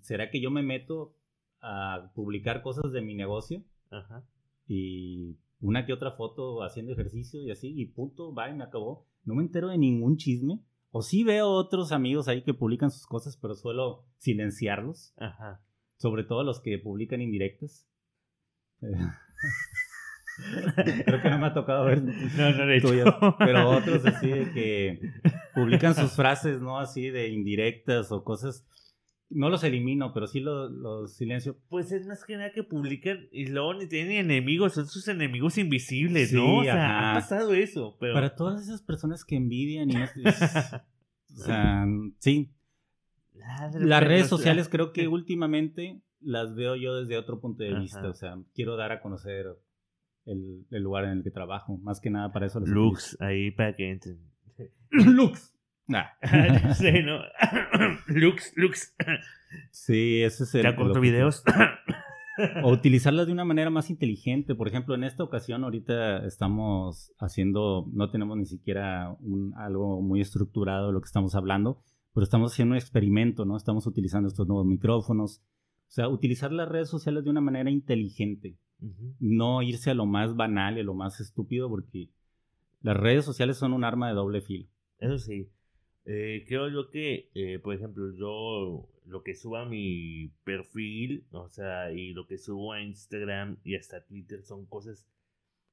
¿será 0.00 0.30
que 0.30 0.40
yo 0.40 0.50
me 0.50 0.62
meto 0.62 1.16
a 1.60 2.12
publicar 2.14 2.62
cosas 2.62 2.92
de 2.92 3.02
mi 3.02 3.14
negocio? 3.14 3.64
Ajá. 3.90 4.24
Y 4.68 5.36
una 5.60 5.84
que 5.86 5.92
otra 5.92 6.12
foto 6.12 6.62
haciendo 6.62 6.92
ejercicio 6.92 7.42
y 7.42 7.50
así, 7.50 7.72
y 7.76 7.86
punto, 7.86 8.32
va, 8.32 8.48
y 8.48 8.54
me 8.54 8.64
acabó. 8.64 9.08
No 9.26 9.34
me 9.34 9.42
entero 9.42 9.68
de 9.68 9.76
ningún 9.76 10.16
chisme. 10.16 10.62
O 10.90 11.02
sí 11.02 11.24
veo 11.24 11.48
otros 11.50 11.92
amigos 11.92 12.28
ahí 12.28 12.42
que 12.42 12.54
publican 12.54 12.90
sus 12.90 13.06
cosas, 13.06 13.36
pero 13.36 13.54
suelo 13.54 14.06
silenciarlos. 14.16 15.12
Ajá. 15.18 15.60
Sobre 15.98 16.24
todo 16.24 16.42
los 16.42 16.60
que 16.60 16.78
publican 16.78 17.20
indirectas. 17.20 17.86
Creo 21.04 21.22
que 21.22 21.30
no 21.30 21.38
me 21.38 21.46
ha 21.46 21.54
tocado 21.54 21.86
ver 21.86 22.02
No, 22.02 22.12
no, 22.52 22.70
hecho. 22.70 22.88
tuyas, 22.88 23.14
pero 23.38 23.70
otros 23.70 24.04
así 24.04 24.28
de 24.28 24.52
que 24.52 25.00
publican 25.54 25.94
sus 25.94 26.12
frases, 26.12 26.60
¿no? 26.60 26.78
Así 26.78 27.10
de 27.10 27.28
indirectas 27.28 28.12
o 28.12 28.22
cosas. 28.22 28.66
No 29.28 29.50
los 29.50 29.64
elimino, 29.64 30.12
pero 30.12 30.28
sí 30.28 30.40
los, 30.40 30.70
los 30.70 31.16
silencio. 31.16 31.58
Pues 31.68 31.90
es 31.90 32.06
más 32.06 32.24
que 32.24 32.36
nada 32.36 32.52
que 32.52 32.62
publican 32.62 33.28
y 33.32 33.46
luego 33.46 33.74
ni 33.74 33.88
tienen 33.88 34.12
enemigos, 34.12 34.74
son 34.74 34.86
sus 34.86 35.08
enemigos 35.08 35.58
invisibles, 35.58 36.30
Sí, 36.30 36.36
¿no? 36.36 36.58
O 36.58 36.62
sea, 36.62 37.10
ha 37.10 37.14
pasado 37.14 37.52
eso, 37.52 37.96
pero... 37.98 38.14
Para 38.14 38.36
todas 38.36 38.62
esas 38.62 38.82
personas 38.82 39.24
que 39.24 39.36
envidian 39.36 39.90
y 39.90 39.96
o 40.26 41.36
sea, 41.36 41.86
sí. 42.18 42.52
Ladra, 43.34 43.80
Las 43.80 44.04
redes 44.04 44.28
sociales 44.28 44.68
creo 44.68 44.92
que 44.92 45.08
últimamente 45.08 46.02
las 46.20 46.54
veo 46.54 46.76
yo 46.76 46.94
desde 46.94 47.18
otro 47.18 47.40
punto 47.40 47.62
de 47.62 47.70
Ajá. 47.70 47.80
vista. 47.80 48.08
O 48.08 48.14
sea, 48.14 48.38
quiero 48.54 48.76
dar 48.76 48.92
a 48.92 49.00
conocer 49.00 49.46
el, 50.24 50.66
el 50.70 50.82
lugar 50.82 51.04
en 51.04 51.10
el 51.10 51.22
que 51.22 51.30
trabajo. 51.30 51.78
Más 51.78 52.00
que 52.00 52.10
nada 52.10 52.32
para 52.32 52.46
eso 52.46 52.60
Lux, 52.60 53.16
ahí 53.20 53.50
para 53.50 53.74
que 53.74 53.90
entren. 53.90 54.20
Lux. 54.90 55.55
Nah. 55.88 56.06
sí, 56.74 57.02
¿no? 57.04 57.20
Lux, 58.08 58.52
Lux. 58.56 58.94
Sí, 59.70 60.22
ese 60.22 60.44
es 60.44 60.54
el... 60.54 60.62
Ya 60.62 60.70
el 60.70 60.76
corto 60.76 61.00
videos. 61.00 61.42
O 62.62 62.70
utilizarlas 62.70 63.26
de 63.26 63.32
una 63.32 63.46
manera 63.46 63.70
más 63.70 63.88
inteligente. 63.88 64.54
Por 64.54 64.68
ejemplo, 64.68 64.94
en 64.94 65.04
esta 65.04 65.24
ocasión 65.24 65.64
ahorita 65.64 66.26
estamos 66.26 67.12
haciendo, 67.18 67.88
no 67.92 68.10
tenemos 68.10 68.36
ni 68.36 68.44
siquiera 68.44 69.16
un, 69.20 69.54
algo 69.56 70.02
muy 70.02 70.20
estructurado 70.20 70.88
de 70.88 70.92
lo 70.92 71.00
que 71.00 71.06
estamos 71.06 71.34
hablando, 71.34 71.82
pero 72.12 72.24
estamos 72.24 72.52
haciendo 72.52 72.72
un 72.72 72.78
experimento, 72.78 73.46
¿no? 73.46 73.56
Estamos 73.56 73.86
utilizando 73.86 74.28
estos 74.28 74.46
nuevos 74.46 74.66
micrófonos. 74.66 75.40
O 75.88 75.90
sea, 75.90 76.08
utilizar 76.08 76.52
las 76.52 76.68
redes 76.68 76.90
sociales 76.90 77.24
de 77.24 77.30
una 77.30 77.40
manera 77.40 77.70
inteligente. 77.70 78.58
No 79.18 79.62
irse 79.62 79.90
a 79.90 79.94
lo 79.94 80.04
más 80.04 80.36
banal 80.36 80.76
y 80.76 80.80
a 80.80 80.84
lo 80.84 80.92
más 80.92 81.20
estúpido, 81.20 81.70
porque 81.70 82.10
las 82.82 82.98
redes 82.98 83.24
sociales 83.24 83.56
son 83.56 83.72
un 83.72 83.84
arma 83.84 84.08
de 84.08 84.14
doble 84.14 84.42
filo. 84.42 84.68
Eso 84.98 85.16
sí. 85.16 85.48
Eh, 86.06 86.44
creo 86.46 86.68
yo 86.68 86.88
que, 86.88 87.30
eh, 87.34 87.58
por 87.58 87.74
ejemplo, 87.74 88.12
yo 88.16 88.88
lo 89.06 89.22
que 89.22 89.34
subo 89.34 89.56
a 89.56 89.66
mi 89.66 90.32
perfil, 90.44 91.26
o 91.32 91.48
sea, 91.48 91.92
y 91.92 92.12
lo 92.12 92.26
que 92.26 92.38
subo 92.38 92.72
a 92.72 92.80
Instagram 92.80 93.58
y 93.64 93.74
hasta 93.74 94.04
Twitter 94.04 94.42
son 94.42 94.66
cosas 94.66 95.08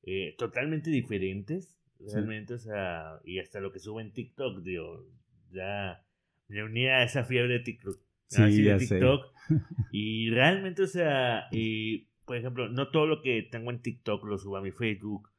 eh, 0.03 0.35
totalmente 0.37 0.89
diferentes. 0.89 1.79
Sí. 1.99 2.05
Realmente, 2.15 2.55
o 2.55 2.57
sea, 2.57 3.19
y 3.23 3.39
hasta 3.39 3.59
lo 3.59 3.71
que 3.71 3.79
subo 3.79 4.01
en 4.01 4.11
TikTok, 4.11 4.63
digo, 4.63 5.05
ya 5.51 6.03
me 6.47 6.63
uní 6.63 6.87
a 6.87 7.03
esa 7.03 7.23
fiebre 7.23 7.53
de 7.53 7.59
TikTok. 7.59 7.99
Sí, 8.27 8.41
así 8.41 8.61
de 8.63 8.79
sé. 8.79 8.95
TikTok. 8.95 9.33
Y 9.91 10.31
realmente, 10.31 10.81
o 10.81 10.87
sea, 10.87 11.47
y, 11.51 12.07
por 12.25 12.37
ejemplo, 12.37 12.69
no 12.69 12.89
todo 12.89 13.05
lo 13.05 13.21
que 13.21 13.43
tengo 13.43 13.69
en 13.69 13.81
TikTok 13.81 14.25
lo 14.25 14.39
subo 14.39 14.57
a 14.57 14.61
mi 14.61 14.71
Facebook. 14.71 15.29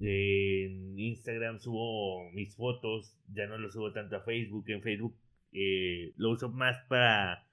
En 0.00 0.98
Instagram 0.98 1.58
subo 1.58 2.30
mis 2.32 2.54
fotos, 2.56 3.16
ya 3.32 3.46
no 3.46 3.58
lo 3.58 3.70
subo 3.70 3.92
tanto 3.92 4.16
a 4.16 4.20
Facebook. 4.20 4.64
En 4.68 4.82
Facebook 4.82 5.16
eh, 5.52 6.12
lo 6.16 6.30
uso 6.30 6.50
más 6.50 6.76
para, 6.88 7.46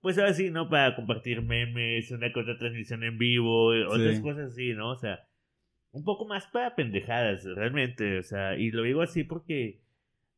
pues 0.00 0.16
ahora 0.18 0.32
sí, 0.32 0.50
¿no? 0.50 0.68
Para 0.68 0.96
compartir 0.96 1.42
memes, 1.42 2.10
una 2.10 2.28
otra 2.28 2.58
transmisión 2.58 3.04
en 3.04 3.18
vivo, 3.18 3.74
eh, 3.74 3.84
otras 3.86 4.20
cosas 4.22 4.52
así, 4.52 4.72
¿no? 4.72 4.90
O 4.92 4.96
sea, 4.96 5.26
un 5.92 6.04
poco 6.04 6.26
más 6.26 6.46
para 6.46 6.74
pendejadas, 6.74 7.44
realmente. 7.44 8.18
O 8.18 8.22
sea, 8.22 8.56
y 8.56 8.70
lo 8.70 8.82
digo 8.82 9.02
así 9.02 9.24
porque 9.24 9.80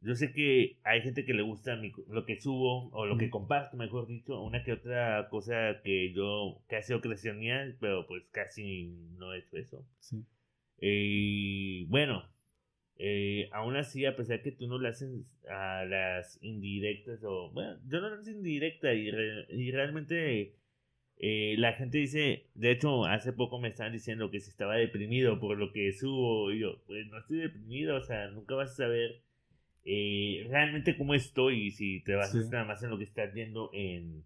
yo 0.00 0.14
sé 0.16 0.32
que 0.32 0.78
hay 0.82 1.00
gente 1.02 1.24
que 1.24 1.32
le 1.34 1.42
gusta 1.42 1.76
mi- 1.76 1.92
lo 2.08 2.24
que 2.24 2.40
subo 2.40 2.88
o 2.90 3.06
lo 3.06 3.16
que 3.18 3.30
comparto, 3.30 3.76
mejor 3.76 4.08
dicho, 4.08 4.42
una 4.42 4.64
que 4.64 4.72
otra 4.72 5.28
cosa 5.28 5.80
que 5.84 6.12
yo 6.12 6.60
casi 6.68 6.92
ocasionía, 6.92 7.72
pero 7.80 8.04
pues 8.08 8.24
casi 8.32 8.86
no 9.16 9.32
he 9.32 9.38
hecho 9.38 9.56
eso. 9.58 9.86
Sí. 10.00 10.24
Y 10.84 11.84
bueno, 11.84 12.24
eh, 12.98 13.48
aún 13.52 13.76
así, 13.76 14.04
a 14.04 14.16
pesar 14.16 14.42
que 14.42 14.50
tú 14.50 14.66
no 14.66 14.78
le 14.80 14.88
haces 14.88 15.10
a 15.48 15.84
las 15.84 16.38
indirectas, 16.42 17.22
o 17.22 17.50
bueno, 17.52 17.78
yo 17.86 18.00
no 18.00 18.10
las 18.10 18.26
indirecta 18.26 18.92
y, 18.92 19.10
re- 19.10 19.46
y 19.50 19.70
realmente 19.70 20.56
eh, 21.18 21.54
la 21.58 21.72
gente 21.74 21.98
dice, 21.98 22.48
de 22.54 22.72
hecho, 22.72 23.04
hace 23.04 23.32
poco 23.32 23.60
me 23.60 23.68
estaban 23.68 23.92
diciendo 23.92 24.30
que 24.32 24.40
si 24.40 24.50
estaba 24.50 24.74
deprimido 24.76 25.38
por 25.38 25.56
lo 25.56 25.72
que 25.72 25.92
subo, 25.92 26.50
y 26.52 26.58
yo, 26.58 26.82
pues 26.86 27.06
no 27.06 27.18
estoy 27.18 27.38
deprimido, 27.38 27.96
o 27.96 28.02
sea, 28.02 28.28
nunca 28.30 28.56
vas 28.56 28.72
a 28.72 28.74
saber 28.84 29.22
eh, 29.84 30.44
realmente 30.48 30.96
cómo 30.96 31.14
estoy 31.14 31.70
si 31.70 32.00
te 32.02 32.14
basas 32.16 32.46
Sí. 32.46 32.50
nada 32.50 32.64
más 32.64 32.82
en 32.82 32.90
lo 32.90 32.98
que 32.98 33.04
estás 33.04 33.32
viendo 33.32 33.70
en... 33.72 34.24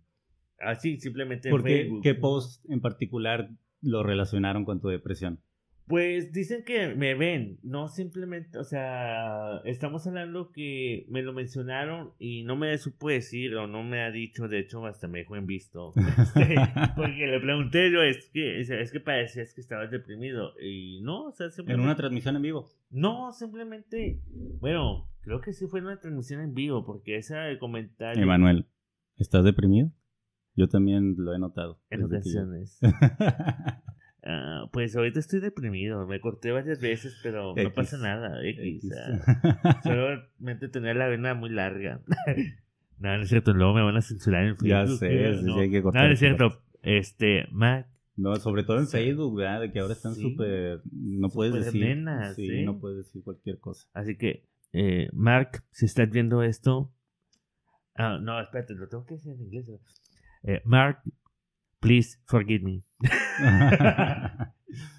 Así, 0.59 0.97
simplemente 0.99 1.49
en 1.51 1.53
¿Por 1.55 1.65
qué, 1.65 1.83
Facebook. 1.83 2.03
qué 2.03 2.15
post 2.15 2.65
en 2.71 2.81
particular 2.81 3.51
lo 3.83 4.03
relacionaron 4.03 4.65
con 4.65 4.81
tu 4.81 4.89
depresión? 4.89 5.39
Pues 5.87 6.33
dicen 6.33 6.65
que 6.65 6.95
me 6.97 7.15
ven, 7.15 7.61
no 7.63 7.87
simplemente, 7.87 8.59
o 8.59 8.65
sea, 8.65 9.59
estamos 9.65 10.05
hablando 10.09 10.51
que 10.51 11.07
me 11.09 11.23
lo 11.23 11.33
mencionaron 11.33 12.13
y 12.19 12.43
no 12.43 12.57
me 12.57 12.77
supo 12.79 13.09
decir 13.09 13.55
o 13.55 13.69
no 13.69 13.85
me 13.85 14.03
ha 14.03 14.11
dicho, 14.11 14.49
de 14.49 14.59
hecho 14.59 14.85
hasta 14.85 15.07
me 15.07 15.21
dejó 15.21 15.37
en 15.37 15.47
visto. 15.47 15.93
Este, 15.97 16.57
porque 16.97 17.29
le 17.29 17.39
pregunté 17.39 17.93
yo, 17.93 18.03
es 18.03 18.29
que, 18.31 18.61
es, 18.61 18.91
que 18.91 18.99
parecías 18.99 19.55
que 19.55 19.61
estabas 19.61 19.93
deprimido 19.93 20.55
y 20.61 21.03
no, 21.03 21.27
o 21.27 21.33
sea, 21.33 21.47
En 21.47 21.53
simplemente... 21.53 21.85
una 21.85 21.97
transmisión 21.97 22.35
en 22.35 22.43
vivo. 22.43 22.69
No, 22.91 23.33
simplemente, 23.33 24.21
bueno, 24.59 25.09
creo 25.21 25.41
que 25.41 25.53
sí 25.53 25.69
fue 25.69 25.79
en 25.79 25.87
una 25.87 26.01
transmisión 26.01 26.41
en 26.41 26.53
vivo 26.53 26.85
porque 26.85 27.17
ese 27.17 27.37
comentario... 27.61 28.21
Emanuel, 28.21 28.67
¿estás 29.19 29.45
deprimido? 29.45 29.93
Yo 30.57 30.69
también 30.69 31.15
lo 31.17 31.33
he 31.33 31.39
notado. 31.39 31.81
En 31.91 32.03
ocasiones. 32.03 32.81
Ah, 34.29 34.69
pues 34.73 34.97
ahorita 34.97 35.21
estoy 35.21 35.39
deprimido, 35.39 36.05
me 36.07 36.21
corté 36.21 36.51
varias 36.51 36.81
veces, 36.81 37.17
pero 37.23 37.55
no 37.55 37.73
pasa 37.75 37.97
nada, 37.97 38.45
X, 38.45 38.85
X. 38.85 38.91
solamente 39.85 40.69
tenía 40.69 40.95
la 40.95 41.07
vena 41.07 41.35
muy 41.35 41.51
larga. 41.51 42.01
no, 42.99 43.17
no 43.17 43.23
es 43.23 43.29
cierto, 43.29 43.53
luego 43.55 43.75
me 43.75 43.83
van 43.83 43.97
a 43.97 44.03
censurar 44.03 44.43
en 44.45 44.57
Facebook. 44.57 44.69
Ya 44.69 44.87
sé, 44.87 45.43
no. 45.43 45.55
sí, 45.55 45.61
hay 45.61 45.71
que 45.71 45.77
no, 45.79 45.83
cortar, 45.85 46.07
no 46.09 46.13
es 46.13 46.23
hay 46.23 46.29
que 46.31 46.37
cierto, 46.37 46.63
este, 46.83 47.47
Mac, 47.53 47.87
No, 48.17 48.35
sobre 48.37 48.65
todo 48.65 48.79
en 48.81 48.87
Sí. 48.87 48.97
Facebook, 48.97 49.37
¿verdad? 49.37 49.61
De 49.61 49.71
que 49.71 49.79
ahora 49.79 49.93
están 49.93 50.15
Sí. 50.17 50.23
súper... 50.23 50.81
No 50.91 51.29
puedes 51.29 51.53
Súper 51.55 51.65
decir... 51.67 51.83
nenas, 51.97 52.35
sí, 52.35 52.49
¿sí? 52.49 52.65
no 52.65 52.81
puedes 52.81 52.99
decir 52.99 53.23
cualquier 53.23 53.59
cosa. 53.61 53.87
así 53.95 54.17
que, 54.17 54.49
eh, 54.73 55.09
Mark, 55.13 55.63
si 55.71 55.87
estás 55.87 56.11
viendo 56.11 56.43
esto, 56.43 56.93
ah, 57.95 58.19
no, 58.21 58.41
espérate, 58.41 58.75
lo 58.75 58.89
tengo 58.89 59.05
que 59.07 59.15
decir 59.15 59.33
en 59.35 59.41
inglés. 59.43 59.69
¿no? 59.69 59.79
Eh, 60.43 60.63
Mark, 60.65 60.99
please 61.87 62.19
forgive 62.27 62.63
me. 62.65 62.83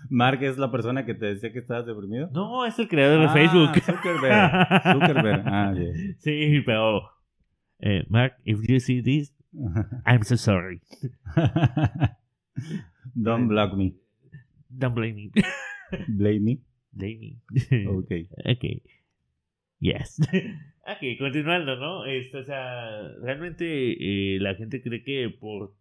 Mark 0.10 0.41
es 0.41 0.58
la 0.58 0.71
persona 0.71 1.06
que 1.06 1.13
te 1.13 1.26
decía 1.26 1.52
que 1.52 1.60
estabas 1.60 1.86
deprimido. 1.86 2.30
No, 2.32 2.65
es 2.65 2.80
el 2.80 2.88
creador 2.88 3.19
de 3.19 3.26
Ah, 3.26 3.34
Facebook. 3.34 3.76
Zuckerberg. 3.82 4.84
Zuckerberg. 4.93 5.43
Ah, 5.45 5.73
yes. 5.76 6.15
Sí, 6.19 6.62
pero, 6.65 7.02
eh, 7.80 8.06
Mark, 8.10 8.36
if 8.45 8.60
you 8.67 8.80
see 8.80 9.02
this, 9.02 9.34
I'm 10.06 10.23
so 10.23 10.38
sorry. 10.38 10.82
Don't 13.15 13.47
block 13.50 13.73
me. 13.76 13.95
Don't 14.69 14.95
blame 14.95 15.15
me. 15.15 15.32
Blame 16.08 16.39
me. 16.39 16.62
blame 16.91 17.19
me. 17.19 17.88
Ok. 17.88 18.12
ok. 18.45 18.65
Yes. 19.80 20.19
ok, 20.21 21.17
continuando, 21.19 21.76
¿no? 21.76 22.06
Esto, 22.06 22.39
o 22.39 22.43
sea, 22.45 23.10
realmente 23.21 23.65
eh, 24.36 24.39
la 24.39 24.56
gente 24.56 24.82
cree 24.82 25.04
que 25.04 25.30
por 25.39 25.76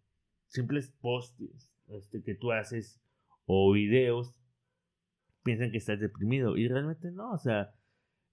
simples 0.49 0.91
posts 1.01 1.71
este, 1.89 2.23
que 2.23 2.35
tú 2.35 2.53
haces 2.53 3.01
o 3.47 3.73
videos 3.73 4.35
piensan 5.43 5.71
que 5.71 5.79
estás 5.79 6.01
deprimido 6.01 6.57
y 6.57 6.67
realmente 6.67 7.13
no, 7.13 7.33
o 7.33 7.39
sea, 7.39 7.73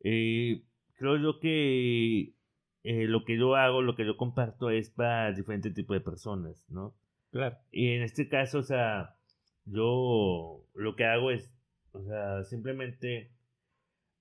eh, 0.04 0.64
creo 0.98 1.18
yo 1.18 1.40
que 1.40 2.34
eh, 2.84 3.08
lo 3.08 3.24
que 3.24 3.38
yo 3.38 3.56
hago, 3.56 3.82
lo 3.82 3.96
que 3.96 4.06
yo 4.06 4.18
comparto 4.18 4.70
es 4.72 4.90
para 4.90 5.32
diferentes 5.32 5.74
tipos 5.74 5.96
de 5.96 6.02
personas, 6.02 6.66
¿no? 6.70 6.96
Claro. 7.32 7.58
Y 7.72 7.90
en 7.90 8.02
este 8.02 8.28
caso, 8.28 8.60
o 8.60 8.64
sea, 8.64 9.16
yo 9.66 10.66
lo 10.74 10.96
que 10.96 11.06
hago 11.06 11.32
es, 11.32 11.54
o 11.92 12.04
sea, 12.04 12.44
simplemente 12.44 13.32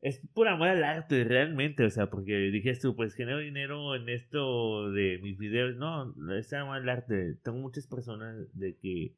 es 0.03 0.21
por 0.35 0.49
amor 0.49 0.69
al 0.69 0.85
arte, 0.85 1.25
realmente, 1.25 1.85
o 1.85 1.91
sea, 1.91 2.11
porque 2.11 2.37
dijiste 2.51 2.83
tú, 2.83 2.95
pues 2.97 3.15
genero 3.15 3.39
dinero 3.39 3.95
en 3.95 4.09
esto 4.09 4.91
de 4.91 5.19
mis 5.23 5.39
videos, 5.39 5.77
no, 5.77 6.15
es 6.37 6.53
amor 6.53 6.77
al 6.77 6.89
arte. 6.89 7.37
Tengo 7.43 7.59
muchas 7.59 7.87
personas 7.87 8.37
de 8.59 8.77
que 8.77 9.15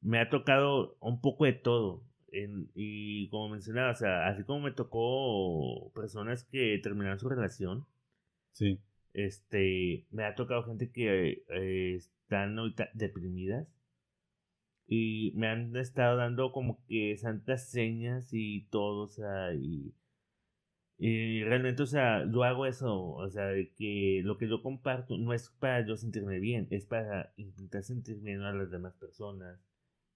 me 0.00 0.18
ha 0.18 0.28
tocado 0.30 0.96
un 1.00 1.20
poco 1.20 1.44
de 1.44 1.52
todo. 1.52 2.02
En- 2.32 2.70
y 2.74 3.28
como 3.28 3.50
mencionaba, 3.50 3.92
o 3.92 3.94
sea, 3.94 4.26
así 4.26 4.42
como 4.44 4.60
me 4.64 4.72
tocó 4.72 5.92
personas 5.94 6.44
que 6.44 6.80
terminaron 6.82 7.18
su 7.20 7.28
relación, 7.28 7.84
Sí. 8.52 8.80
este, 9.12 10.06
me 10.10 10.24
ha 10.24 10.34
tocado 10.34 10.64
gente 10.64 10.90
que 10.90 11.44
eh, 11.50 11.94
están 11.96 12.58
ahorita 12.58 12.88
deprimidas 12.94 13.68
y 14.86 15.32
me 15.34 15.48
han 15.48 15.76
estado 15.76 16.16
dando 16.16 16.52
como 16.52 16.84
que 16.86 17.16
santas 17.16 17.70
señas 17.70 18.28
y 18.32 18.66
todo, 18.70 19.04
o 19.04 19.08
sea, 19.08 19.54
y, 19.54 19.94
y 20.98 21.42
realmente, 21.44 21.82
o 21.82 21.86
sea, 21.86 22.24
yo 22.30 22.42
hago 22.44 22.66
eso, 22.66 23.10
o 23.12 23.28
sea, 23.30 23.46
de 23.46 23.72
que 23.74 24.20
lo 24.24 24.38
que 24.38 24.48
yo 24.48 24.62
comparto 24.62 25.16
no 25.18 25.32
es 25.32 25.50
para 25.58 25.86
yo 25.86 25.96
sentirme 25.96 26.40
bien, 26.40 26.68
es 26.70 26.86
para 26.86 27.32
intentar 27.36 27.82
sentir 27.82 28.20
bien 28.20 28.42
a 28.42 28.52
las 28.52 28.70
demás 28.70 28.94
personas, 28.96 29.58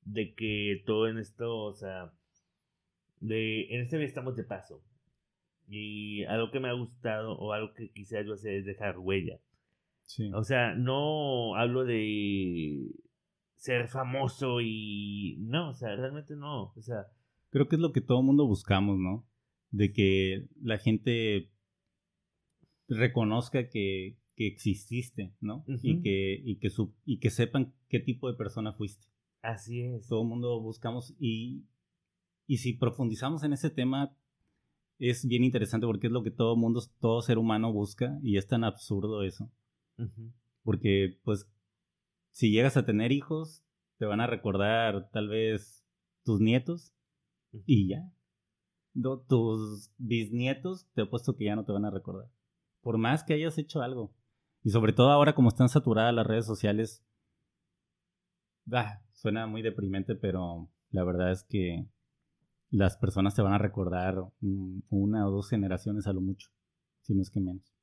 de 0.02 0.34
que 0.34 0.82
todo 0.86 1.08
en 1.08 1.18
esto, 1.18 1.56
o 1.58 1.74
sea, 1.74 2.12
de, 3.20 3.74
en 3.74 3.80
este 3.80 3.98
día 3.98 4.06
estamos 4.06 4.36
de 4.36 4.44
paso, 4.44 4.82
y 5.68 6.24
algo 6.24 6.50
que 6.50 6.60
me 6.60 6.68
ha 6.68 6.72
gustado 6.74 7.36
o 7.38 7.52
algo 7.52 7.72
que 7.74 7.90
quisiera 7.90 8.24
yo 8.24 8.34
hacer 8.34 8.54
es 8.54 8.66
dejar 8.66 8.98
huella. 8.98 9.40
Sí. 10.04 10.30
O 10.32 10.44
sea, 10.44 10.74
no 10.74 11.56
hablo 11.56 11.84
de 11.84 12.92
ser 13.56 13.88
famoso 13.88 14.60
y 14.60 15.36
no, 15.40 15.70
o 15.70 15.74
sea, 15.74 15.94
realmente 15.96 16.36
no, 16.36 16.72
o 16.76 16.82
sea, 16.82 17.06
creo 17.50 17.68
que 17.68 17.76
es 17.76 17.80
lo 17.80 17.92
que 17.92 18.00
todo 18.00 18.22
mundo 18.22 18.46
buscamos, 18.46 18.98
¿no? 18.98 19.26
De 19.70 19.92
que 19.92 20.46
la 20.62 20.78
gente 20.78 21.50
reconozca 22.88 23.68
que, 23.68 24.16
que 24.36 24.46
exististe, 24.46 25.32
¿no? 25.40 25.64
Y 25.82 26.02
que 26.02 26.40
y 26.44 26.56
que 26.56 26.70
y 27.04 27.18
que 27.18 27.30
sepan 27.30 27.74
qué 27.88 27.98
tipo 27.98 28.30
de 28.30 28.36
persona 28.36 28.72
fuiste. 28.72 29.06
Así 29.42 29.82
es. 29.82 30.06
Todo 30.06 30.22
el 30.22 30.28
mundo 30.28 30.60
buscamos 30.60 31.14
y 31.18 31.64
y 32.46 32.58
si 32.58 32.74
profundizamos 32.74 33.42
en 33.42 33.52
ese 33.52 33.70
tema 33.70 34.16
es 34.98 35.26
bien 35.26 35.44
interesante 35.44 35.86
porque 35.86 36.06
es 36.06 36.12
lo 36.12 36.22
que 36.22 36.30
todo 36.30 36.56
mundo, 36.56 36.80
todo 37.00 37.20
ser 37.22 37.38
humano 37.38 37.72
busca 37.72 38.18
y 38.22 38.36
es 38.36 38.46
tan 38.46 38.64
absurdo 38.64 39.22
eso. 39.22 39.50
Porque, 40.62 41.18
pues, 41.24 41.48
si 42.36 42.50
llegas 42.50 42.76
a 42.76 42.84
tener 42.84 43.12
hijos, 43.12 43.64
te 43.96 44.04
van 44.04 44.20
a 44.20 44.26
recordar 44.26 45.08
tal 45.10 45.30
vez 45.30 45.86
tus 46.22 46.38
nietos 46.38 46.92
y 47.64 47.88
ya. 47.88 48.12
tus 49.26 49.90
bisnietos, 49.96 50.86
te 50.92 51.02
he 51.02 51.06
puesto 51.06 51.34
que 51.34 51.46
ya 51.46 51.56
no 51.56 51.64
te 51.64 51.72
van 51.72 51.86
a 51.86 51.90
recordar. 51.90 52.30
Por 52.82 52.98
más 52.98 53.24
que 53.24 53.32
hayas 53.32 53.56
hecho 53.56 53.80
algo. 53.80 54.14
Y 54.62 54.68
sobre 54.68 54.92
todo 54.92 55.12
ahora 55.12 55.34
como 55.34 55.48
están 55.48 55.70
saturadas 55.70 56.12
las 56.12 56.26
redes 56.26 56.44
sociales, 56.44 57.02
ah, 58.70 59.00
suena 59.14 59.46
muy 59.46 59.62
deprimente, 59.62 60.14
pero 60.14 60.68
la 60.90 61.04
verdad 61.04 61.32
es 61.32 61.42
que 61.42 61.88
las 62.68 62.98
personas 62.98 63.34
te 63.34 63.40
van 63.40 63.54
a 63.54 63.58
recordar 63.58 64.30
una 64.90 65.26
o 65.26 65.30
dos 65.30 65.48
generaciones 65.48 66.06
a 66.06 66.12
lo 66.12 66.20
mucho, 66.20 66.50
si 67.00 67.14
no 67.14 67.22
es 67.22 67.30
que 67.30 67.40
menos. 67.40 67.75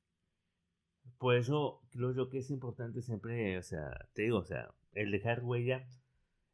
Por 1.24 1.36
eso 1.36 1.80
creo 1.90 2.12
yo 2.12 2.28
que 2.28 2.40
es 2.40 2.50
importante 2.50 3.00
siempre, 3.00 3.56
o 3.56 3.62
sea, 3.62 3.98
te 4.12 4.24
digo, 4.24 4.40
o 4.40 4.44
sea, 4.44 4.74
el 4.92 5.10
dejar 5.10 5.42
huella 5.42 5.88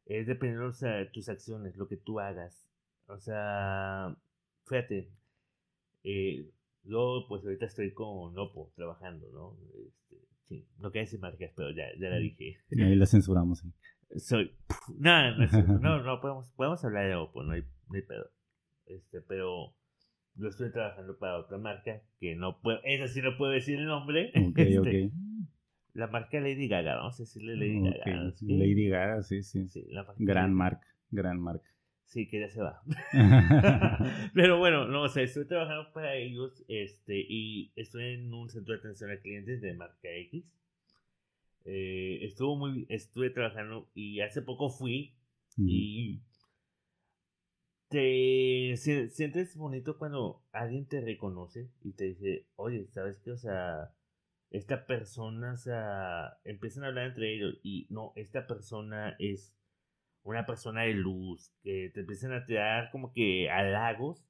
es 0.05 0.27
dependiendo 0.27 0.67
o 0.67 0.71
sea, 0.71 0.91
de 0.91 1.07
tus 1.07 1.27
acciones, 1.27 1.75
lo 1.75 1.89
que 1.89 1.97
tú 1.97 2.21
hagas. 2.21 2.69
O 3.07 3.19
sea, 3.19 4.15
fíjate, 4.65 5.11
eh, 6.05 6.49
yo 6.85 7.25
pues 7.27 7.43
ahorita 7.43 7.65
estoy 7.65 7.93
con 7.93 8.33
Lopo 8.33 8.71
trabajando, 8.77 9.29
¿no? 9.33 9.57
Este, 9.85 10.25
sí, 10.47 10.65
no 10.77 10.89
quería 10.89 11.03
decir 11.03 11.19
marcas, 11.19 11.51
pero 11.53 11.71
ya, 11.71 11.87
ya 11.99 12.07
la 12.07 12.15
dije. 12.15 12.55
Y 12.69 12.81
ahí 12.81 12.95
la 12.95 13.07
censuramos. 13.07 13.65
Soy, 14.19 14.55
no, 14.97 15.37
no, 15.37 15.47
no, 15.81 16.01
no, 16.01 16.21
podemos, 16.21 16.49
podemos 16.53 16.81
hablar 16.85 17.07
de 17.09 17.15
Lopo, 17.15 17.43
no 17.43 17.51
hay 17.51 17.65
ni 17.89 18.01
pedo. 18.03 18.31
Este, 18.85 19.19
pero 19.19 19.75
yo 20.35 20.47
estoy 20.47 20.71
trabajando 20.71 21.17
para 21.17 21.37
otra 21.37 21.57
marca 21.57 22.01
que 22.19 22.35
no 22.35 22.59
puedo, 22.61 22.79
esa 22.83 23.07
sí 23.07 23.21
no 23.21 23.37
puedo 23.37 23.51
decir 23.51 23.79
el 23.79 23.85
nombre. 23.85 24.31
Este, 24.55 25.11
la 25.93 26.07
marca 26.07 26.39
Lady 26.39 26.67
Gaga, 26.67 26.95
vamos 26.95 27.19
a 27.19 27.23
decirle 27.23 27.55
Lady 27.55 27.81
Gaga. 27.81 28.33
Lady 28.41 28.87
Gaga, 28.87 29.23
sí, 29.23 29.43
sí. 29.43 29.67
sí 29.67 29.85
gran 30.17 30.53
marca, 30.53 30.87
gran 31.09 31.39
marca. 31.39 31.69
Sí, 32.05 32.27
que 32.27 32.41
ya 32.41 32.49
se 32.49 32.61
va. 32.61 32.81
Pero 34.33 34.59
bueno, 34.59 34.85
no, 34.85 35.03
o 35.03 35.09
sea, 35.09 35.23
estoy 35.23 35.45
trabajando 35.47 35.93
para 35.93 36.15
ellos 36.15 36.63
este, 36.67 37.15
y 37.17 37.71
estoy 37.77 38.15
en 38.15 38.33
un 38.33 38.49
centro 38.49 38.73
de 38.73 38.79
atención 38.79 39.11
a 39.11 39.21
clientes 39.21 39.61
de 39.61 39.73
marca 39.73 40.09
X. 40.09 40.43
Eh, 41.63 42.19
estuvo 42.23 42.57
muy, 42.57 42.85
estuve 42.89 43.29
trabajando 43.29 43.89
y 43.93 44.19
hace 44.19 44.41
poco 44.41 44.69
fui 44.69 45.15
y 45.57 46.21
te 47.91 48.77
sientes 48.77 49.57
bonito 49.57 49.97
cuando 49.97 50.41
alguien 50.53 50.87
te 50.87 51.01
reconoce 51.01 51.69
y 51.83 51.91
te 51.91 52.05
dice, 52.05 52.47
oye, 52.55 52.87
¿sabes 52.87 53.19
qué? 53.19 53.31
O 53.31 53.37
sea, 53.37 53.93
esta 54.49 54.85
persona, 54.85 55.53
o 55.53 55.57
sea, 55.57 56.37
empiezan 56.45 56.85
a 56.85 56.87
hablar 56.87 57.07
entre 57.07 57.35
ellos 57.35 57.59
y 57.63 57.87
no, 57.89 58.13
esta 58.15 58.47
persona 58.47 59.15
es 59.19 59.53
una 60.23 60.45
persona 60.45 60.83
de 60.83 60.93
luz, 60.93 61.51
que 61.63 61.91
te 61.93 61.99
empiezan 61.99 62.31
a 62.31 62.45
tirar 62.45 62.91
como 62.91 63.11
que 63.11 63.49
halagos. 63.49 64.25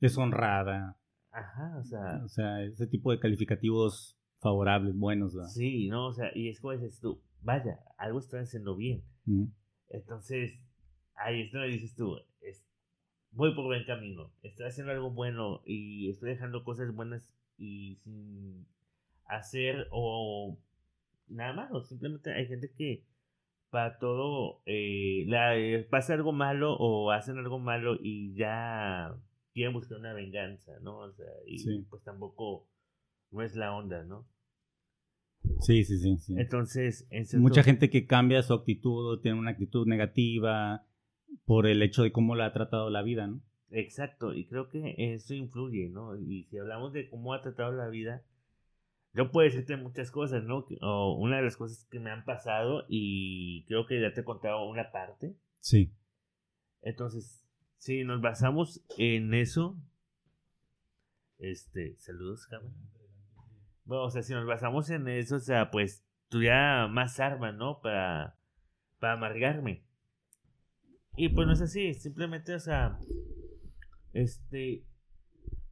Es 0.00 0.18
honrada. 0.18 0.98
Ajá, 1.30 1.78
o 1.78 1.84
sea. 1.84 2.22
O 2.24 2.28
sea, 2.28 2.62
ese 2.64 2.88
tipo 2.88 3.12
de 3.12 3.20
calificativos 3.20 4.18
favorables, 4.40 4.96
buenos, 4.96 5.36
¿verdad? 5.36 5.48
Sí, 5.48 5.88
no, 5.88 6.08
o 6.08 6.12
sea, 6.12 6.30
y 6.34 6.48
es 6.48 6.60
como 6.60 6.72
dices 6.72 6.98
tú, 6.98 7.22
vaya, 7.40 7.78
algo 7.98 8.18
está 8.18 8.40
haciendo 8.40 8.74
bien. 8.74 9.04
Entonces, 9.88 10.58
ahí 11.14 11.42
es 11.42 11.52
donde 11.52 11.68
dices 11.68 11.94
tú, 11.94 12.16
voy 13.32 13.54
por 13.54 13.64
buen 13.64 13.84
camino, 13.84 14.30
estoy 14.42 14.66
haciendo 14.66 14.92
algo 14.92 15.10
bueno 15.10 15.62
y 15.64 16.10
estoy 16.10 16.30
dejando 16.30 16.64
cosas 16.64 16.94
buenas 16.94 17.28
y 17.58 17.96
sin 18.04 18.66
hacer 19.26 19.88
o 19.90 20.58
nada 21.28 21.52
más, 21.52 21.72
o 21.72 21.82
simplemente 21.82 22.32
hay 22.32 22.46
gente 22.46 22.70
que 22.76 23.04
para 23.70 23.98
todo 23.98 24.60
eh, 24.66 25.26
eh, 25.28 25.86
pasa 25.90 26.12
algo 26.12 26.32
malo 26.32 26.76
o 26.76 27.10
hacen 27.10 27.38
algo 27.38 27.58
malo 27.58 27.96
y 28.00 28.34
ya 28.34 29.14
quieren 29.54 29.72
buscar 29.72 29.98
una 29.98 30.12
venganza, 30.12 30.72
¿no? 30.82 30.98
O 30.98 31.12
sea, 31.12 31.26
y 31.46 31.82
pues 31.84 32.02
tampoco 32.02 32.68
no 33.30 33.42
es 33.42 33.56
la 33.56 33.74
onda, 33.74 34.04
¿no? 34.04 34.28
Sí, 35.60 35.84
sí, 35.84 35.98
sí. 35.98 36.18
sí. 36.18 36.34
Entonces, 36.36 37.08
mucha 37.34 37.62
gente 37.62 37.88
que 37.88 38.06
cambia 38.06 38.42
su 38.42 38.52
actitud 38.52 39.20
tiene 39.20 39.38
una 39.38 39.52
actitud 39.52 39.86
negativa 39.86 40.84
por 41.44 41.66
el 41.66 41.82
hecho 41.82 42.02
de 42.02 42.12
cómo 42.12 42.34
la 42.34 42.46
ha 42.46 42.52
tratado 42.52 42.90
la 42.90 43.02
vida, 43.02 43.26
¿no? 43.26 43.40
Exacto, 43.70 44.34
y 44.34 44.46
creo 44.46 44.68
que 44.68 44.94
eso 44.98 45.34
influye, 45.34 45.88
¿no? 45.88 46.16
Y 46.16 46.44
si 46.44 46.58
hablamos 46.58 46.92
de 46.92 47.08
cómo 47.08 47.32
ha 47.32 47.40
tratado 47.40 47.72
la 47.72 47.88
vida, 47.88 48.22
yo 49.14 49.30
puedo 49.30 49.44
decirte 49.44 49.76
muchas 49.76 50.10
cosas, 50.10 50.44
¿no? 50.44 50.66
O 50.80 51.16
una 51.18 51.36
de 51.36 51.42
las 51.42 51.56
cosas 51.56 51.86
que 51.90 52.00
me 52.00 52.10
han 52.10 52.24
pasado 52.24 52.84
y 52.88 53.64
creo 53.66 53.86
que 53.86 54.00
ya 54.00 54.12
te 54.12 54.22
he 54.22 54.24
contado 54.24 54.68
una 54.68 54.90
parte. 54.90 55.36
Sí. 55.60 55.92
Entonces, 56.82 57.46
si 57.76 58.04
nos 58.04 58.20
basamos 58.20 58.84
en 58.98 59.34
eso, 59.34 59.78
este, 61.38 61.96
saludos, 61.98 62.46
cámara. 62.46 62.74
Bueno, 63.84 64.04
o 64.04 64.10
sea, 64.10 64.22
si 64.22 64.32
nos 64.32 64.46
basamos 64.46 64.88
en 64.90 65.08
eso, 65.08 65.36
o 65.36 65.40
sea, 65.40 65.70
pues 65.70 66.04
tuviera 66.28 66.88
más 66.88 67.20
armas, 67.20 67.54
¿no? 67.54 67.80
Para, 67.80 68.36
para 68.98 69.14
amargarme. 69.14 69.84
Y 71.16 71.28
pues 71.28 71.46
no 71.46 71.52
es 71.52 71.60
así, 71.60 71.92
simplemente, 71.94 72.54
o 72.54 72.58
sea, 72.58 72.98
este, 74.12 74.84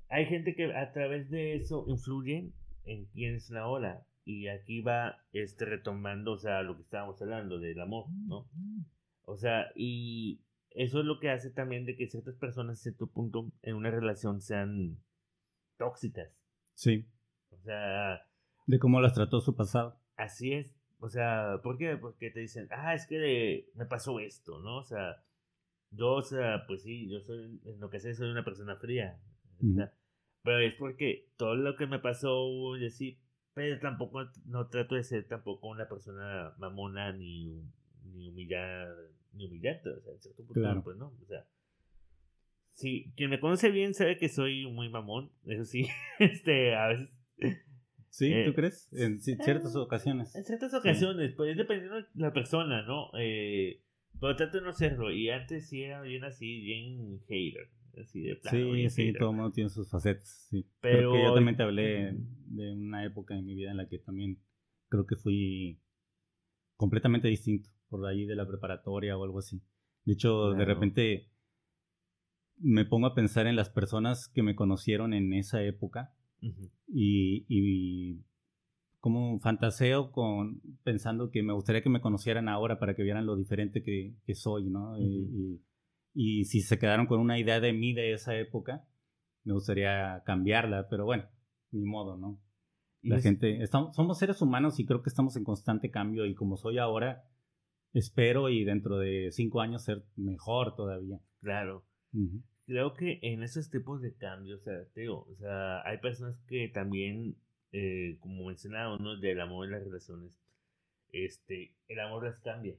hay 0.08 0.26
gente 0.26 0.54
que 0.54 0.74
a 0.74 0.92
través 0.92 1.30
de 1.30 1.56
eso 1.56 1.84
influye 1.88 2.52
en 2.84 3.06
quién 3.06 3.36
es 3.36 3.50
la 3.50 3.66
ola. 3.66 4.06
Y 4.24 4.48
aquí 4.48 4.80
va 4.80 5.16
este 5.32 5.64
retomando, 5.64 6.32
o 6.32 6.38
sea, 6.38 6.62
lo 6.62 6.76
que 6.76 6.82
estábamos 6.82 7.20
hablando 7.22 7.58
del 7.58 7.80
amor, 7.80 8.06
¿no? 8.26 8.48
O 9.24 9.36
sea, 9.36 9.72
y 9.74 10.42
eso 10.70 11.00
es 11.00 11.06
lo 11.06 11.18
que 11.18 11.30
hace 11.30 11.50
también 11.50 11.86
de 11.86 11.96
que 11.96 12.06
ciertas 12.06 12.36
personas 12.36 12.78
a 12.78 12.82
cierto 12.82 13.06
punto 13.06 13.50
en 13.62 13.76
una 13.76 13.90
relación 13.90 14.40
sean 14.40 14.98
tóxicas. 15.78 16.28
Sí. 16.74 17.08
O 17.50 17.58
sea... 17.58 18.26
De 18.66 18.78
cómo 18.78 19.00
las 19.00 19.14
trató 19.14 19.40
su 19.40 19.56
pasado. 19.56 19.98
Así 20.16 20.52
es. 20.52 20.76
O 20.98 21.08
sea, 21.08 21.60
¿por 21.62 21.78
qué? 21.78 21.96
Porque 21.96 22.30
te 22.30 22.40
dicen, 22.40 22.68
ah, 22.70 22.94
es 22.94 23.06
que 23.06 23.70
me 23.74 23.86
pasó 23.86 24.20
esto, 24.20 24.60
¿no? 24.60 24.76
O 24.76 24.84
sea, 24.84 25.16
yo, 25.90 26.12
o 26.14 26.22
sea, 26.22 26.64
pues 26.66 26.82
sí, 26.82 27.08
yo 27.08 27.20
soy, 27.20 27.60
en 27.64 27.80
lo 27.80 27.90
que 27.90 28.00
sé, 28.00 28.14
soy 28.14 28.30
una 28.30 28.44
persona 28.44 28.76
fría. 28.76 29.18
pero 30.42 30.58
es 30.60 30.74
porque 30.74 31.28
todo 31.36 31.54
lo 31.56 31.76
que 31.76 31.86
me 31.86 31.98
pasó, 31.98 32.76
y 32.76 32.86
así, 32.86 33.18
pero 33.54 33.78
tampoco, 33.80 34.22
no 34.46 34.68
trato 34.68 34.94
de 34.94 35.02
ser 35.02 35.26
tampoco 35.26 35.68
una 35.68 35.88
persona 35.88 36.54
mamona 36.58 37.12
ni, 37.12 37.62
ni 38.04 38.28
humillar, 38.28 38.88
ni 39.32 39.46
humillante, 39.46 39.90
o 39.90 40.00
sea, 40.00 40.12
en 40.12 40.20
cierto 40.20 40.44
punto, 40.44 40.82
pues 40.84 40.96
no, 40.96 41.12
o 41.20 41.26
sea. 41.26 41.46
Sí, 42.72 43.12
quien 43.16 43.30
me 43.30 43.40
conoce 43.40 43.70
bien 43.70 43.92
sabe 43.92 44.16
que 44.16 44.28
soy 44.28 44.66
muy 44.70 44.88
mamón, 44.88 45.32
eso 45.44 45.64
sí, 45.64 45.88
este, 46.18 46.74
a 46.76 46.88
veces... 46.88 47.10
¿Sí? 48.10 48.28
¿Tú 48.30 48.50
eh, 48.50 48.54
crees? 48.54 48.92
En 48.92 49.20
ciertas 49.20 49.76
ocasiones. 49.76 50.34
En 50.34 50.44
ciertas 50.44 50.74
ocasiones, 50.74 51.32
pues 51.36 51.56
dependiendo 51.56 51.96
de 51.96 52.06
la 52.14 52.32
persona, 52.32 52.82
¿no? 52.82 53.10
Eh, 53.18 53.82
pero 54.20 54.36
trato 54.36 54.58
de 54.58 54.64
no 54.64 54.72
serlo. 54.72 55.10
Y 55.12 55.30
antes 55.30 55.68
sí 55.68 55.82
era 55.82 56.00
bien 56.02 56.24
así, 56.24 56.60
bien 56.60 57.20
hater. 57.26 57.68
Así 58.00 58.20
de 58.20 58.36
plano, 58.36 58.56
Sí, 58.56 58.90
sí, 58.90 59.12
todo 59.18 59.30
el 59.30 59.36
mundo 59.36 59.52
tiene 59.52 59.68
sus 59.68 59.90
facetas, 59.90 60.46
sí. 60.48 60.64
Pero- 60.80 61.12
que 61.12 61.22
yo 61.22 61.34
también 61.34 61.56
te 61.56 61.62
hablé 61.64 62.14
de 62.46 62.72
una 62.72 63.04
época 63.04 63.36
en 63.36 63.44
mi 63.44 63.54
vida 63.54 63.70
en 63.72 63.78
la 63.78 63.88
que 63.88 63.98
también 63.98 64.38
creo 64.88 65.06
que 65.06 65.16
fui 65.16 65.80
completamente 66.76 67.28
distinto, 67.28 67.68
por 67.88 68.06
ahí 68.06 68.26
de 68.26 68.36
la 68.36 68.46
preparatoria 68.46 69.16
o 69.18 69.24
algo 69.24 69.40
así. 69.40 69.60
De 70.04 70.12
hecho, 70.12 70.52
de 70.52 70.64
repente 70.64 71.30
me 72.58 72.84
pongo 72.84 73.06
a 73.08 73.14
pensar 73.14 73.46
en 73.46 73.56
las 73.56 73.70
personas 73.70 74.28
que 74.28 74.42
me 74.42 74.54
conocieron 74.54 75.12
en 75.14 75.32
esa 75.32 75.62
época 75.64 76.14
y 76.86 78.20
como 79.00 79.40
fantaseo 79.40 80.12
con 80.12 80.60
pensando 80.84 81.30
que 81.30 81.42
me 81.42 81.52
gustaría 81.54 81.82
que 81.82 81.88
me 81.88 82.00
conocieran 82.02 82.48
ahora 82.48 82.78
para 82.78 82.94
que 82.94 83.02
vieran 83.02 83.26
lo 83.26 83.36
diferente 83.36 83.82
que, 83.82 84.14
que 84.24 84.34
soy, 84.34 84.68
¿no? 84.70 84.98
Y- 85.00 85.60
y, 86.14 86.40
y 86.40 86.44
si 86.44 86.60
se 86.60 86.78
quedaron 86.78 87.06
con 87.06 87.18
una 87.20 87.38
idea 87.38 87.60
de 87.60 87.72
mí 87.72 87.92
de 87.94 88.12
esa 88.12 88.36
época, 88.36 88.84
me 89.44 89.54
gustaría 89.54 90.22
cambiarla, 90.26 90.88
pero 90.88 91.04
bueno, 91.06 91.24
ni 91.72 91.84
modo, 91.84 92.16
¿no? 92.16 92.38
La 93.02 93.16
es- 93.16 93.22
gente, 93.22 93.62
estamos, 93.62 93.96
somos 93.96 94.18
seres 94.18 94.42
humanos 94.42 94.78
y 94.78 94.84
creo 94.86 95.02
que 95.02 95.08
estamos 95.08 95.34
en 95.36 95.44
constante 95.44 95.90
cambio 95.90 96.26
y 96.26 96.34
como 96.34 96.56
soy 96.58 96.76
ahora, 96.78 97.24
espero 97.94 98.50
y 98.50 98.64
dentro 98.64 98.98
de 98.98 99.30
cinco 99.32 99.60
años 99.62 99.82
ser 99.84 100.04
mejor 100.16 100.74
todavía. 100.76 101.18
Claro. 101.40 101.84
Creo 102.66 102.92
que 102.94 103.18
en 103.22 103.42
esos 103.42 103.70
tipos 103.70 104.00
de 104.02 104.14
cambios, 104.14 104.60
o 104.60 104.64
sea, 104.64 104.74
te 104.92 105.00
digo, 105.00 105.26
o 105.30 105.34
sea, 105.36 105.80
hay 105.88 105.98
personas 105.98 106.36
que 106.46 106.68
también, 106.68 107.36
eh, 107.72 108.16
como 108.20 108.46
mencionaba 108.46 108.96
uno 108.96 109.16
del 109.16 109.40
amor 109.40 109.66
y 109.68 109.70
las 109.70 109.84
relaciones, 109.84 110.32
este, 111.12 111.72
el 111.88 112.00
amor 112.00 112.24
las 112.24 112.38
cambia. 112.40 112.74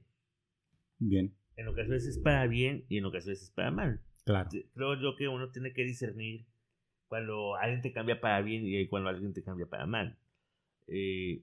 Bien, 0.98 1.34
En 1.56 1.68
ocasiones 1.68 2.06
es 2.06 2.18
para 2.18 2.46
bien 2.46 2.84
y 2.88 2.98
en 2.98 3.04
ocasiones 3.04 3.42
es 3.42 3.50
para 3.50 3.70
mal. 3.70 4.00
claro. 4.24 4.50
Creo 4.74 5.00
yo 5.00 5.16
que 5.16 5.28
uno 5.28 5.50
tiene 5.50 5.72
que 5.72 5.82
discernir 5.84 6.44
cuando 7.08 7.56
alguien 7.56 7.82
te 7.82 7.92
cambia 7.92 8.20
para 8.20 8.40
bien 8.40 8.62
y 8.64 8.86
cuando 8.86 9.08
alguien 9.10 9.32
te 9.34 9.42
cambia 9.42 9.66
para 9.66 9.84
mal. 9.86 10.16
Eh, 10.86 11.42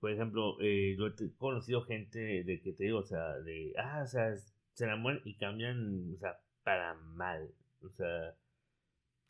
por 0.00 0.10
ejemplo, 0.10 0.56
eh, 0.60 0.96
yo 0.98 1.08
he 1.08 1.32
conocido 1.36 1.82
gente 1.82 2.42
de 2.42 2.60
que 2.60 2.72
te 2.72 2.84
digo, 2.84 2.98
o 3.00 3.04
sea, 3.04 3.38
de, 3.40 3.74
ah, 3.78 4.00
o 4.02 4.06
sea, 4.06 4.34
se 4.72 4.84
enamoran 4.84 5.20
y 5.24 5.34
cambian, 5.34 6.14
o 6.14 6.18
sea, 6.18 6.38
para 6.64 6.94
mal. 6.94 7.50
O 7.82 7.90
sea, 7.90 8.34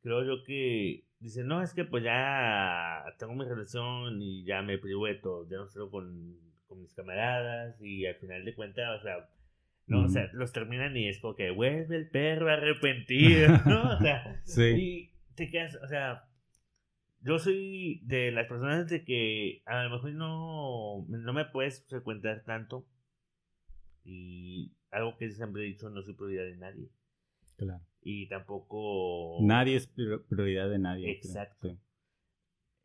creo 0.02 0.24
yo 0.24 0.44
que 0.44 1.04
dicen, 1.18 1.46
no, 1.46 1.62
es 1.62 1.74
que 1.74 1.84
pues 1.84 2.04
ya 2.04 3.04
tengo 3.18 3.34
mi 3.34 3.44
relación 3.44 4.20
y 4.20 4.44
ya 4.44 4.62
me 4.62 4.78
privo 4.78 5.06
de 5.06 5.16
todo, 5.16 5.48
ya 5.48 5.58
no 5.58 5.68
salgo 5.68 5.90
con, 5.90 6.36
con 6.66 6.80
mis 6.80 6.94
camaradas 6.94 7.80
y 7.80 8.06
al 8.06 8.16
final 8.16 8.44
de 8.44 8.54
cuentas, 8.54 9.00
o 9.00 9.02
sea, 9.02 9.28
no, 9.86 10.04
o 10.04 10.08
sea, 10.08 10.30
los 10.34 10.52
terminan 10.52 10.96
y 10.96 11.08
es 11.08 11.18
como 11.18 11.34
que 11.34 11.50
vuelve 11.50 11.96
el 11.96 12.08
perro 12.08 12.48
arrepentido, 12.48 13.48
¿no? 13.66 13.96
O 13.96 13.98
sea, 13.98 14.40
Sí, 14.44 14.62
y 14.62 15.34
te 15.34 15.50
quedas, 15.50 15.76
o 15.82 15.88
sea, 15.88 16.30
yo 17.22 17.38
soy 17.38 18.00
de 18.04 18.30
las 18.30 18.46
personas 18.46 18.88
de 18.88 19.04
que 19.04 19.62
a 19.66 19.84
lo 19.84 19.90
mejor 19.90 20.12
no, 20.12 21.06
no 21.08 21.32
me 21.32 21.44
puedes 21.44 21.84
frecuentar 21.86 22.44
tanto. 22.44 22.86
Y 24.04 24.72
algo 24.90 25.16
que 25.18 25.30
siempre 25.30 25.62
he 25.62 25.66
dicho, 25.66 25.90
no 25.90 26.02
soy 26.02 26.14
prioridad 26.14 26.44
de 26.44 26.56
nadie. 26.56 26.88
claro. 27.56 27.82
Y 28.02 28.28
tampoco... 28.28 29.38
Nadie 29.42 29.76
es 29.76 29.86
prior- 29.94 30.24
prioridad 30.28 30.70
de 30.70 30.78
nadie. 30.78 31.04
creo. 31.04 31.14
Exacto. 31.16 31.68
Sí. 31.68 31.78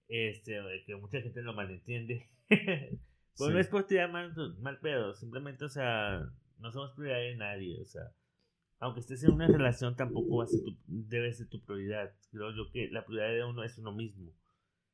Este, 0.08 0.60
que 0.86 0.95
mucha 0.95 1.21
gente 1.21 1.41
lo 1.41 1.54
malentiende. 1.54 2.30
pues 2.49 2.99
Sí. 3.34 3.49
no 3.54 3.60
es 3.60 3.67
por 3.67 3.86
tirar 3.88 4.12
mal, 4.12 4.34
mal 4.60 4.80
pedo, 4.80 5.13
simplemente, 5.13 5.65
o 5.65 5.69
sea, 5.69 6.21
no 6.60 6.71
somos 6.71 6.91
prioridad 6.95 7.19
de 7.19 7.36
nadie, 7.36 7.82
o 7.82 7.86
sea, 7.86 8.04
aunque 8.80 8.99
estés 9.01 9.23
en 9.23 9.34
una 9.34 9.47
relación 9.47 9.95
tampoco 9.95 10.38
va 10.38 10.43
a 10.45 10.47
ser 10.47 10.62
tu- 10.62 10.78
debe 10.88 11.34
ser 11.34 11.47
tu 11.49 11.62
prioridad. 11.65 12.13
Creo 12.32 12.51
yo 12.56 12.71
que 12.71 12.88
la 12.91 13.06
prioridad 13.06 13.34
de 13.34 13.43
uno 13.43 13.63
es 13.63 13.78
uno 13.78 13.91
mismo. 13.93 14.32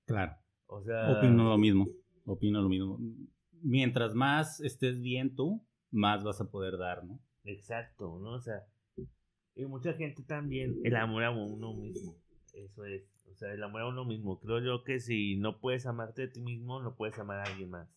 Claro. 0.07 0.33
O 0.67 0.81
sea, 0.81 1.17
Opino 1.17 1.49
lo 1.49 1.57
mismo. 1.57 1.87
Opino 2.25 2.61
lo 2.61 2.69
mismo. 2.69 2.99
Mientras 3.61 4.15
más 4.15 4.59
estés 4.61 5.01
bien 5.01 5.35
tú, 5.35 5.63
más 5.91 6.23
vas 6.23 6.39
a 6.41 6.49
poder 6.49 6.77
dar, 6.77 7.03
¿no? 7.03 7.19
exacto, 7.43 8.19
¿no? 8.19 8.33
O 8.33 8.39
sea, 8.41 8.63
y 9.55 9.65
mucha 9.65 9.93
gente 9.93 10.23
también, 10.23 10.79
el 10.83 10.95
amor 10.95 11.23
a 11.23 11.31
uno 11.31 11.73
mismo, 11.73 12.15
eso 12.53 12.85
es, 12.85 13.03
o 13.31 13.35
sea, 13.35 13.53
el 13.53 13.63
amor 13.63 13.81
a 13.81 13.87
uno 13.87 14.05
mismo. 14.05 14.39
Creo 14.39 14.59
yo 14.59 14.83
que 14.83 14.99
si 14.99 15.35
no 15.35 15.59
puedes 15.59 15.85
amarte 15.85 16.23
a 16.23 16.31
ti 16.31 16.41
mismo, 16.41 16.81
no 16.81 16.95
puedes 16.95 17.17
amar 17.19 17.39
a 17.39 17.43
alguien 17.43 17.69
más. 17.69 17.89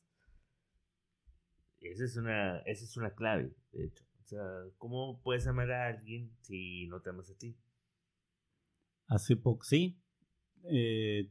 Esa 1.81 2.05
es 2.05 2.17
una, 2.17 2.59
esa 2.61 2.85
es 2.85 2.97
una 2.97 3.14
clave, 3.14 3.53
de 3.73 3.87
hecho. 3.87 4.05
O 4.25 4.27
sea, 4.27 4.40
¿cómo 4.79 5.21
puedes 5.23 5.47
amar 5.47 5.71
a 5.71 5.88
alguien 5.88 6.31
si 6.40 6.87
no 6.87 7.01
te 7.01 7.11
amas 7.11 7.31
a 7.31 7.37
ti? 7.37 7.57
Hace 9.07 9.37
poco, 9.37 9.64
sí. 9.64 10.01
Eh, 10.64 11.31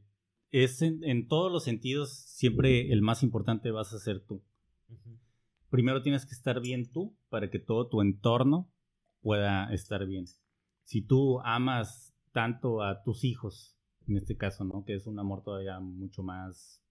es 0.52 0.80
en, 0.80 1.02
en 1.02 1.26
todos 1.26 1.50
los 1.50 1.64
sentidos, 1.64 2.14
siempre 2.14 2.92
el 2.92 3.02
más 3.02 3.24
importante 3.24 3.72
vas 3.72 3.92
a 3.92 3.98
ser 3.98 4.20
tú. 4.20 4.44
Primero 5.70 6.02
tienes 6.02 6.24
que 6.24 6.34
estar 6.34 6.60
bien 6.60 6.88
tú 6.88 7.16
para 7.28 7.50
que 7.50 7.58
todo 7.58 7.88
tu 7.88 8.00
entorno 8.00 8.70
pueda 9.24 9.72
estar 9.72 10.06
bien. 10.06 10.26
Si 10.84 11.00
tú 11.00 11.40
amas 11.40 12.14
tanto 12.32 12.82
a 12.82 13.02
tus 13.02 13.24
hijos, 13.24 13.74
en 14.06 14.18
este 14.18 14.36
caso, 14.36 14.64
¿no? 14.64 14.84
Que 14.84 14.94
es 14.94 15.06
un 15.06 15.18
amor 15.18 15.42
todavía 15.42 15.80
mucho 15.80 16.22
más 16.22 16.82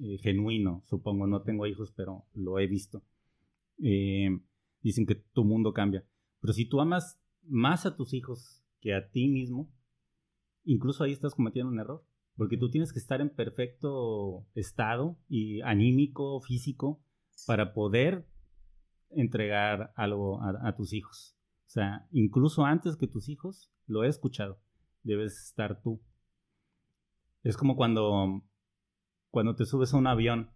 eh, 0.00 0.16
genuino, 0.22 0.82
supongo. 0.86 1.26
No 1.26 1.42
tengo 1.42 1.66
hijos, 1.66 1.92
pero 1.94 2.24
lo 2.32 2.58
he 2.58 2.66
visto. 2.66 3.02
Eh, 3.82 4.30
dicen 4.80 5.04
que 5.04 5.16
tu 5.16 5.44
mundo 5.44 5.74
cambia. 5.74 6.02
Pero 6.40 6.54
si 6.54 6.64
tú 6.64 6.80
amas 6.80 7.20
más 7.42 7.84
a 7.84 7.94
tus 7.94 8.14
hijos 8.14 8.64
que 8.80 8.94
a 8.94 9.10
ti 9.10 9.28
mismo, 9.28 9.70
incluso 10.64 11.04
ahí 11.04 11.12
estás 11.12 11.34
cometiendo 11.34 11.70
un 11.70 11.78
error. 11.78 12.02
Porque 12.36 12.56
tú 12.56 12.70
tienes 12.70 12.90
que 12.90 12.98
estar 12.98 13.20
en 13.20 13.28
perfecto 13.28 14.46
estado 14.54 15.18
y 15.28 15.60
anímico, 15.60 16.40
físico, 16.40 17.02
para 17.46 17.74
poder 17.74 18.26
entregar 19.10 19.92
algo 19.94 20.40
a, 20.40 20.68
a 20.68 20.74
tus 20.74 20.94
hijos. 20.94 21.35
O 21.66 21.68
sea, 21.68 22.06
incluso 22.12 22.64
antes 22.64 22.96
que 22.96 23.06
tus 23.06 23.28
hijos, 23.28 23.72
lo 23.86 24.04
he 24.04 24.08
escuchado, 24.08 24.60
debes 25.02 25.38
estar 25.48 25.82
tú. 25.82 26.00
Es 27.42 27.56
como 27.56 27.76
cuando, 27.76 28.42
cuando 29.30 29.54
te 29.56 29.64
subes 29.64 29.92
a 29.92 29.96
un 29.96 30.06
avión 30.06 30.50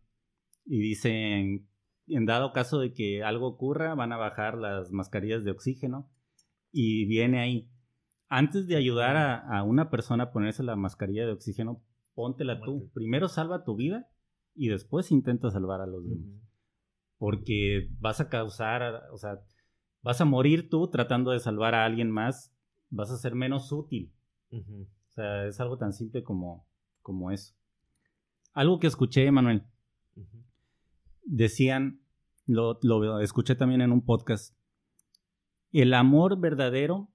y 0.64 0.80
dicen, 0.80 1.68
en 2.06 2.26
dado 2.26 2.52
caso 2.52 2.78
de 2.78 2.92
que 2.92 3.22
algo 3.22 3.48
ocurra, 3.48 3.94
van 3.94 4.12
a 4.12 4.16
bajar 4.16 4.56
las 4.56 4.92
mascarillas 4.92 5.44
de 5.44 5.50
oxígeno 5.50 6.10
y 6.72 7.06
viene 7.06 7.40
ahí. 7.40 7.70
Antes 8.28 8.66
de 8.66 8.76
ayudar 8.76 9.16
a, 9.16 9.58
a 9.58 9.64
una 9.64 9.90
persona 9.90 10.24
a 10.24 10.32
ponerse 10.32 10.62
la 10.62 10.76
mascarilla 10.76 11.26
de 11.26 11.32
oxígeno, 11.32 11.82
póntela 12.14 12.60
tú. 12.60 12.90
Primero 12.94 13.28
salva 13.28 13.64
tu 13.64 13.76
vida 13.76 14.08
y 14.54 14.68
después 14.68 15.10
intenta 15.10 15.50
salvar 15.50 15.80
a 15.80 15.86
los 15.86 16.08
demás 16.08 16.50
porque 17.20 17.90
vas 18.00 18.18
a 18.22 18.30
causar, 18.30 19.02
o 19.12 19.18
sea, 19.18 19.38
vas 20.02 20.20
a 20.20 20.24
morir 20.24 20.68
tú 20.68 20.88
tratando 20.88 21.30
de 21.30 21.40
salvar 21.40 21.74
a 21.74 21.84
alguien 21.84 22.10
más, 22.10 22.54
vas 22.90 23.10
a 23.10 23.16
ser 23.16 23.34
menos 23.34 23.72
útil. 23.72 24.12
O 24.50 25.12
sea, 25.12 25.46
es 25.46 25.60
algo 25.60 25.78
tan 25.78 25.92
simple 25.92 26.22
como, 26.22 26.66
como 27.02 27.30
eso. 27.30 27.54
Algo 28.52 28.78
que 28.78 28.86
escuché, 28.86 29.30
Manuel, 29.30 29.64
decían, 31.24 32.02
lo, 32.46 32.78
lo 32.82 33.20
escuché 33.20 33.54
también 33.54 33.80
en 33.80 33.92
un 33.92 34.04
podcast, 34.04 34.56
el 35.72 35.94
amor 35.94 36.40
verdadero 36.40 37.12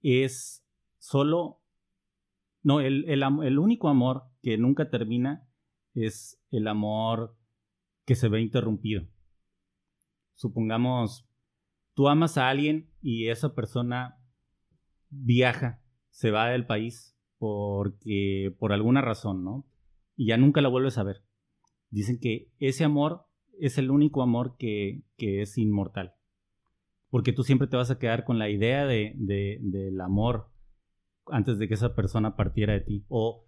es 0.00 0.64
solo, 0.98 1.60
no, 2.62 2.80
el, 2.80 3.04
el 3.08 3.58
único 3.58 3.88
amor 3.88 4.24
que 4.42 4.56
nunca 4.56 4.88
termina 4.88 5.46
es 5.94 6.40
el 6.50 6.66
amor 6.66 7.36
que 8.04 8.14
se 8.14 8.28
ve 8.28 8.40
interrumpido. 8.40 9.06
Supongamos, 10.34 11.27
tú 11.98 12.06
amas 12.08 12.38
a 12.38 12.48
alguien 12.48 12.88
y 13.02 13.26
esa 13.26 13.56
persona 13.56 14.20
viaja, 15.10 15.82
se 16.10 16.30
va 16.30 16.48
del 16.48 16.64
país 16.64 17.18
porque 17.38 18.54
por 18.60 18.72
alguna 18.72 19.00
razón, 19.00 19.42
¿no? 19.42 19.66
Y 20.14 20.28
ya 20.28 20.36
nunca 20.36 20.60
la 20.60 20.68
vuelves 20.68 20.96
a 20.96 21.02
ver. 21.02 21.24
Dicen 21.90 22.20
que 22.20 22.52
ese 22.60 22.84
amor 22.84 23.26
es 23.58 23.78
el 23.78 23.90
único 23.90 24.22
amor 24.22 24.54
que, 24.56 25.02
que 25.16 25.42
es 25.42 25.58
inmortal. 25.58 26.14
Porque 27.10 27.32
tú 27.32 27.42
siempre 27.42 27.66
te 27.66 27.76
vas 27.76 27.90
a 27.90 27.98
quedar 27.98 28.22
con 28.24 28.38
la 28.38 28.48
idea 28.48 28.86
de, 28.86 29.14
de- 29.16 29.58
del 29.60 30.00
amor 30.00 30.52
antes 31.26 31.58
de 31.58 31.66
que 31.66 31.74
esa 31.74 31.96
persona 31.96 32.36
partiera 32.36 32.74
de 32.74 32.80
ti. 32.82 33.04
O 33.08 33.44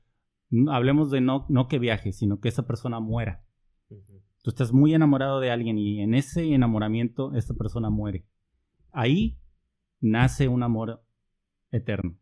hablemos 0.72 1.12
de 1.12 1.20
no, 1.20 1.46
no 1.48 1.68
que 1.68 1.78
viaje, 1.78 2.10
sino 2.10 2.40
que 2.40 2.48
esa 2.48 2.66
persona 2.66 2.98
muera. 2.98 3.44
Tú 4.42 4.50
estás 4.50 4.72
muy 4.72 4.92
enamorado 4.92 5.38
de 5.38 5.52
alguien 5.52 5.78
y 5.78 6.00
en 6.00 6.14
ese 6.14 6.52
enamoramiento 6.52 7.32
esta 7.36 7.54
persona 7.54 7.90
muere. 7.90 8.26
Ahí 8.92 9.38
nace 10.00 10.48
un 10.48 10.62
amor 10.62 11.02
eterno. 11.70 12.16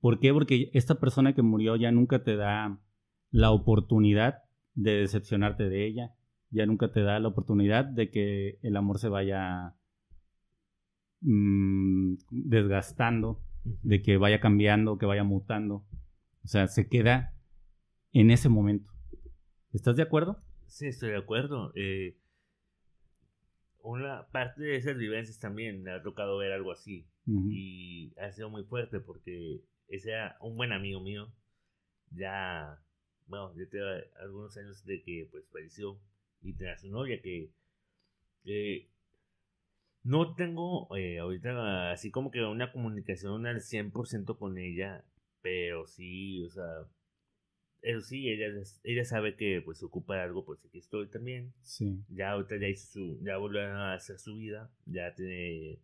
¿Por 0.00 0.20
qué? 0.20 0.32
Porque 0.32 0.70
esta 0.74 1.00
persona 1.00 1.34
que 1.34 1.42
murió 1.42 1.76
ya 1.76 1.90
nunca 1.90 2.22
te 2.22 2.36
da 2.36 2.78
la 3.30 3.50
oportunidad 3.50 4.42
de 4.74 4.96
decepcionarte 4.96 5.68
de 5.68 5.86
ella, 5.86 6.14
ya 6.50 6.66
nunca 6.66 6.92
te 6.92 7.00
da 7.00 7.18
la 7.18 7.28
oportunidad 7.28 7.84
de 7.84 8.10
que 8.10 8.58
el 8.62 8.76
amor 8.76 8.98
se 8.98 9.08
vaya 9.08 9.74
mm, 11.22 12.14
desgastando, 12.30 13.40
de 13.64 14.02
que 14.02 14.18
vaya 14.18 14.40
cambiando, 14.40 14.98
que 14.98 15.06
vaya 15.06 15.24
mutando. 15.24 15.86
O 16.44 16.48
sea, 16.48 16.68
se 16.68 16.88
queda 16.88 17.34
en 18.12 18.30
ese 18.30 18.48
momento. 18.48 18.92
¿Estás 19.72 19.96
de 19.96 20.02
acuerdo? 20.02 20.38
Sí, 20.66 20.86
estoy 20.86 21.10
de 21.10 21.18
acuerdo. 21.18 21.72
Eh, 21.74 22.16
una 23.84 24.26
parte 24.28 24.62
de 24.62 24.76
esas 24.76 24.96
vivencias 24.96 25.38
también 25.38 25.82
me 25.82 25.92
ha 25.92 26.02
tocado 26.02 26.38
ver 26.38 26.52
algo 26.52 26.72
así. 26.72 27.06
Y 27.26 28.12
ha 28.18 28.32
sido 28.32 28.50
muy 28.50 28.64
fuerte 28.64 29.00
porque 29.00 29.62
ese 29.88 30.10
era 30.10 30.36
un 30.40 30.56
buen 30.56 30.72
amigo 30.72 31.00
mío. 31.00 31.32
Ya, 32.10 32.82
bueno, 33.26 33.54
ya 33.56 33.68
tengo 33.70 33.86
algunos 34.20 34.56
años 34.56 34.84
de 34.84 35.02
que 35.02 35.28
pues 35.30 35.48
falleció 35.50 35.98
y 36.42 36.54
tenía 36.54 36.76
su 36.76 36.90
novia 36.90 37.20
que 37.20 37.50
no 40.02 40.34
tengo 40.34 40.94
eh, 40.96 41.18
ahorita 41.18 41.92
así 41.92 42.10
como 42.10 42.30
que 42.30 42.42
una 42.42 42.72
comunicación 42.72 43.46
al 43.46 43.60
100% 43.60 44.38
con 44.38 44.58
ella, 44.58 45.04
pero 45.42 45.86
sí, 45.86 46.42
o 46.44 46.50
sea, 46.50 46.86
eso 47.84 48.00
sí, 48.00 48.30
ella, 48.30 48.46
ella 48.82 49.04
sabe 49.04 49.36
que 49.36 49.60
pues 49.62 49.78
se 49.78 49.84
ocupa 49.84 50.22
algo, 50.22 50.44
pues 50.44 50.64
aquí 50.64 50.78
estoy 50.78 51.06
también. 51.06 51.52
Sí. 51.62 52.02
Ya 52.08 52.30
ahorita 52.32 52.56
ya 52.56 52.68
hizo 52.68 52.86
su, 52.86 53.18
ya 53.22 53.36
volvió 53.36 53.60
a 53.60 53.92
hacer 53.92 54.18
su 54.18 54.36
vida, 54.36 54.70
ya 54.86 55.14
tiene 55.14 55.78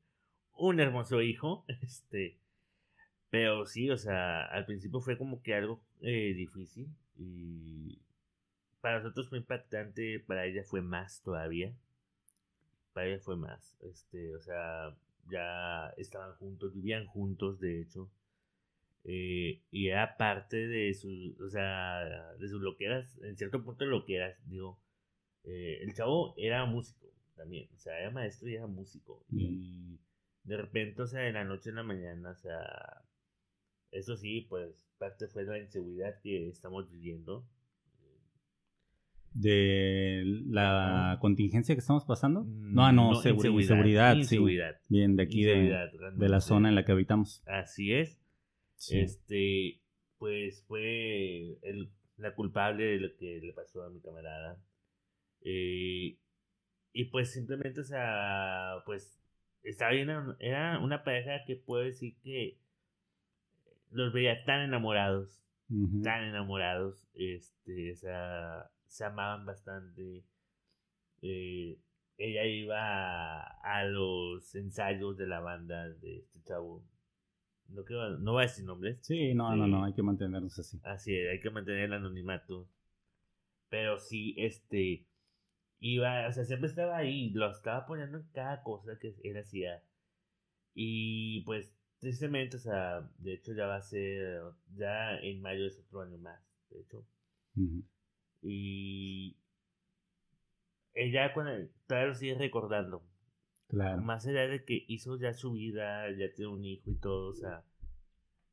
un 0.57 0.81
hermoso 0.81 1.21
hijo, 1.21 1.65
este, 1.83 2.39
pero 3.29 3.67
sí, 3.67 3.91
o 3.91 3.99
sea, 3.99 4.47
al 4.47 4.65
principio 4.65 5.01
fue 5.01 5.19
como 5.19 5.43
que 5.43 5.55
algo 5.55 5.83
eh, 6.01 6.33
difícil 6.35 6.89
y 7.19 8.01
para 8.81 9.01
nosotros 9.01 9.29
fue 9.29 9.39
impactante, 9.39 10.21
para 10.21 10.47
ella 10.47 10.65
fue 10.65 10.81
más 10.81 11.21
todavía, 11.23 11.75
para 12.95 13.09
ella 13.09 13.21
fue 13.21 13.37
más, 13.37 13.77
este, 13.83 14.35
o 14.35 14.41
sea, 14.41 14.97
ya 15.31 15.91
estaban 15.99 16.33
juntos, 16.37 16.75
vivían 16.75 17.05
juntos, 17.07 17.61
de 17.61 17.83
hecho, 17.83 18.11
eh, 19.05 19.63
y 19.71 19.89
era 19.89 20.17
parte 20.17 20.69
de 20.69 20.93
sus, 20.95 21.39
o 21.41 21.49
sea, 21.49 22.35
de 22.39 22.49
sus 22.49 22.61
loqueras, 22.61 23.19
en 23.23 23.37
cierto 23.37 23.63
punto 23.63 23.85
loqueras, 23.87 24.37
digo, 24.47 24.81
eh, 25.45 25.79
el 25.83 25.95
chavo 25.95 26.35
era 26.37 26.65
músico 26.67 27.13
también, 27.37 27.69
o 27.75 27.79
sea, 27.79 27.99
era 27.99 28.11
maestro 28.11 28.49
y 28.49 28.57
era 28.57 28.67
músico, 28.67 29.25
y 29.31 29.99
de 30.45 30.57
repente, 30.57 31.03
o 31.03 31.07
sea, 31.07 31.21
de 31.21 31.33
la 31.33 31.45
noche 31.45 31.71
en 31.71 31.77
la 31.77 31.83
mañana, 31.83 32.31
o 32.31 32.35
sea, 32.35 33.03
eso 33.91 34.17
sí, 34.17 34.47
pues 34.49 34.87
parte 34.99 35.27
fue 35.29 35.45
la 35.45 35.59
inseguridad 35.59 36.21
que 36.23 36.49
estamos 36.49 36.91
viviendo. 36.91 37.47
¿De 39.33 40.25
la 40.47 41.17
contingencia 41.21 41.75
que 41.75 41.81
estamos 41.81 42.05
pasando? 42.05 42.43
Mm, 42.43 42.75
no, 42.75 42.93
no, 42.93 43.15
seguridad, 43.15 44.17
inseguridad, 44.17 44.75
sí. 44.75 44.89
Bien, 44.89 45.17
de 45.17 45.23
aquí 45.23 45.45
de, 45.45 45.89
de 46.17 46.29
la 46.29 46.41
zona 46.41 46.69
en 46.69 46.75
la 46.75 46.85
que 46.85 46.93
habitamos. 46.93 47.43
Así 47.47 47.93
es. 47.93 48.20
Este, 48.89 49.81
pues 50.19 50.65
fue 50.67 51.59
el, 51.63 51.91
la 52.17 52.35
culpable 52.35 52.85
de 52.85 53.01
lo 53.01 53.17
que 53.17 53.41
le 53.41 53.53
pasó 53.53 53.83
a 53.83 53.91
mi 53.91 54.01
camarada. 54.01 54.59
Eh, 55.43 56.19
y 56.93 57.05
pues 57.07 57.33
simplemente, 57.33 57.81
o 57.81 57.85
sea, 57.85 58.83
pues 58.87 59.21
estaba 59.63 59.93
bien, 59.93 60.11
era 60.39 60.79
una 60.81 61.05
pareja 61.05 61.45
que 61.47 61.57
puedo 61.57 61.85
decir 61.85 62.17
que 62.23 62.59
los 63.91 64.13
veía 64.13 64.45
tan 64.45 64.63
enamorados, 64.63 65.43
tan 66.03 66.25
enamorados, 66.25 67.07
este, 67.15 67.93
o 67.93 67.97
sea, 67.97 68.71
se 68.87 69.05
amaban 69.05 69.47
bastante. 69.47 70.25
Eh, 71.23 71.79
ella 72.19 72.45
iba 72.45 73.41
a, 73.41 73.85
los 73.85 74.55
ensayos 74.55 75.17
de 75.17 75.27
la 75.27 75.41
banda 75.41 75.89
de 75.89 76.19
este 76.19 76.43
chavo 76.43 76.85
no, 77.71 77.85
quiero, 77.85 78.19
no 78.19 78.33
voy 78.33 78.45
a 78.45 78.47
decir 78.47 78.65
nombres. 78.65 78.99
Sí, 79.03 79.35
no, 79.35 79.55
no, 79.57 79.67
no, 79.67 79.85
hay 79.85 79.93
que 79.93 80.03
mantenernos 80.03 80.59
así. 80.59 80.81
Así 80.85 81.17
es, 81.17 81.31
hay 81.31 81.41
que 81.41 81.51
mantener 81.51 81.85
el 81.85 81.93
anonimato. 81.95 82.69
Pero 83.69 83.99
sí, 83.99 84.35
este, 84.39 85.07
iba, 85.79 86.29
o 86.29 86.33
sea, 86.33 86.45
siempre 86.45 86.69
estaba 86.69 86.97
ahí, 86.97 87.31
lo 87.31 87.51
estaba 87.51 87.79
apoyando 87.79 88.19
en 88.19 88.29
cada 88.33 88.63
cosa 88.63 88.99
que 88.99 89.15
él 89.23 89.37
hacía. 89.37 89.83
Y 90.75 91.43
pues, 91.43 91.75
tristemente, 91.99 92.57
o 92.57 92.61
sea, 92.61 93.09
de 93.19 93.35
hecho 93.35 93.53
ya 93.55 93.67
va 93.67 93.77
a 93.77 93.83
ser, 93.83 94.43
ya 94.75 95.19
en 95.19 95.41
mayo 95.41 95.67
es 95.67 95.79
otro 95.79 96.03
año 96.03 96.19
más, 96.19 96.41
de 96.71 96.81
hecho. 96.81 97.07
Y 98.43 99.37
ella 100.95 101.33
cuando 101.33 101.53
todavía 101.87 102.09
lo 102.09 102.15
sigue 102.15 102.35
recordando. 102.35 103.03
Más 103.99 104.27
allá 104.27 104.47
de 104.49 104.65
que 104.65 104.85
hizo 104.89 105.17
ya 105.19 105.33
su 105.35 105.53
vida, 105.53 106.11
ya 106.13 106.33
tiene 106.35 106.53
un 106.53 106.65
hijo 106.65 106.91
y 106.91 106.97
todo, 106.97 107.29
o 107.29 107.35
sea, 107.35 107.65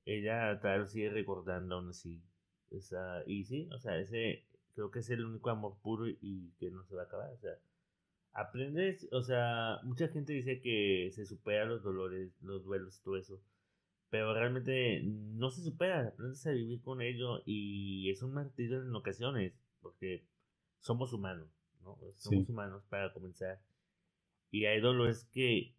ella 0.05 0.59
tal 0.61 0.81
vez 0.81 0.91
sigue 0.91 1.09
recordando 1.09 1.75
aún 1.75 1.89
así. 1.89 2.21
O 2.71 2.79
sea, 2.81 3.23
y 3.25 3.43
sí, 3.45 3.69
o 3.73 3.79
sea, 3.79 3.97
ese 3.97 4.45
creo 4.75 4.91
que 4.91 4.99
es 4.99 5.09
el 5.09 5.25
único 5.25 5.49
amor 5.49 5.77
puro 5.81 6.07
y 6.07 6.51
que 6.59 6.69
no 6.69 6.83
se 6.83 6.95
va 6.95 7.01
a 7.01 7.05
acabar. 7.05 7.31
O 7.33 7.37
sea, 7.37 7.57
aprendes, 8.33 9.07
o 9.11 9.23
sea, 9.23 9.79
mucha 9.83 10.07
gente 10.07 10.33
dice 10.33 10.61
que 10.61 11.09
se 11.13 11.25
supera 11.25 11.65
los 11.65 11.81
dolores, 11.81 12.31
los 12.41 12.63
duelos, 12.63 13.01
todo 13.01 13.17
eso. 13.17 13.41
Pero 14.09 14.33
realmente 14.33 15.01
no 15.03 15.49
se 15.49 15.63
supera, 15.63 16.07
aprendes 16.07 16.45
a 16.45 16.51
vivir 16.51 16.81
con 16.81 17.01
ello 17.01 17.41
y 17.45 18.09
es 18.11 18.21
un 18.21 18.33
martirio 18.33 18.81
en 18.83 18.95
ocasiones, 18.95 19.53
porque 19.81 20.23
somos 20.79 21.11
humanos, 21.11 21.49
¿no? 21.81 21.97
Somos 22.15 22.47
humanos 22.47 22.83
para 22.87 23.11
comenzar. 23.11 23.59
Y 24.51 24.65
hay 24.65 24.79
dolores 24.79 25.25
que, 25.31 25.75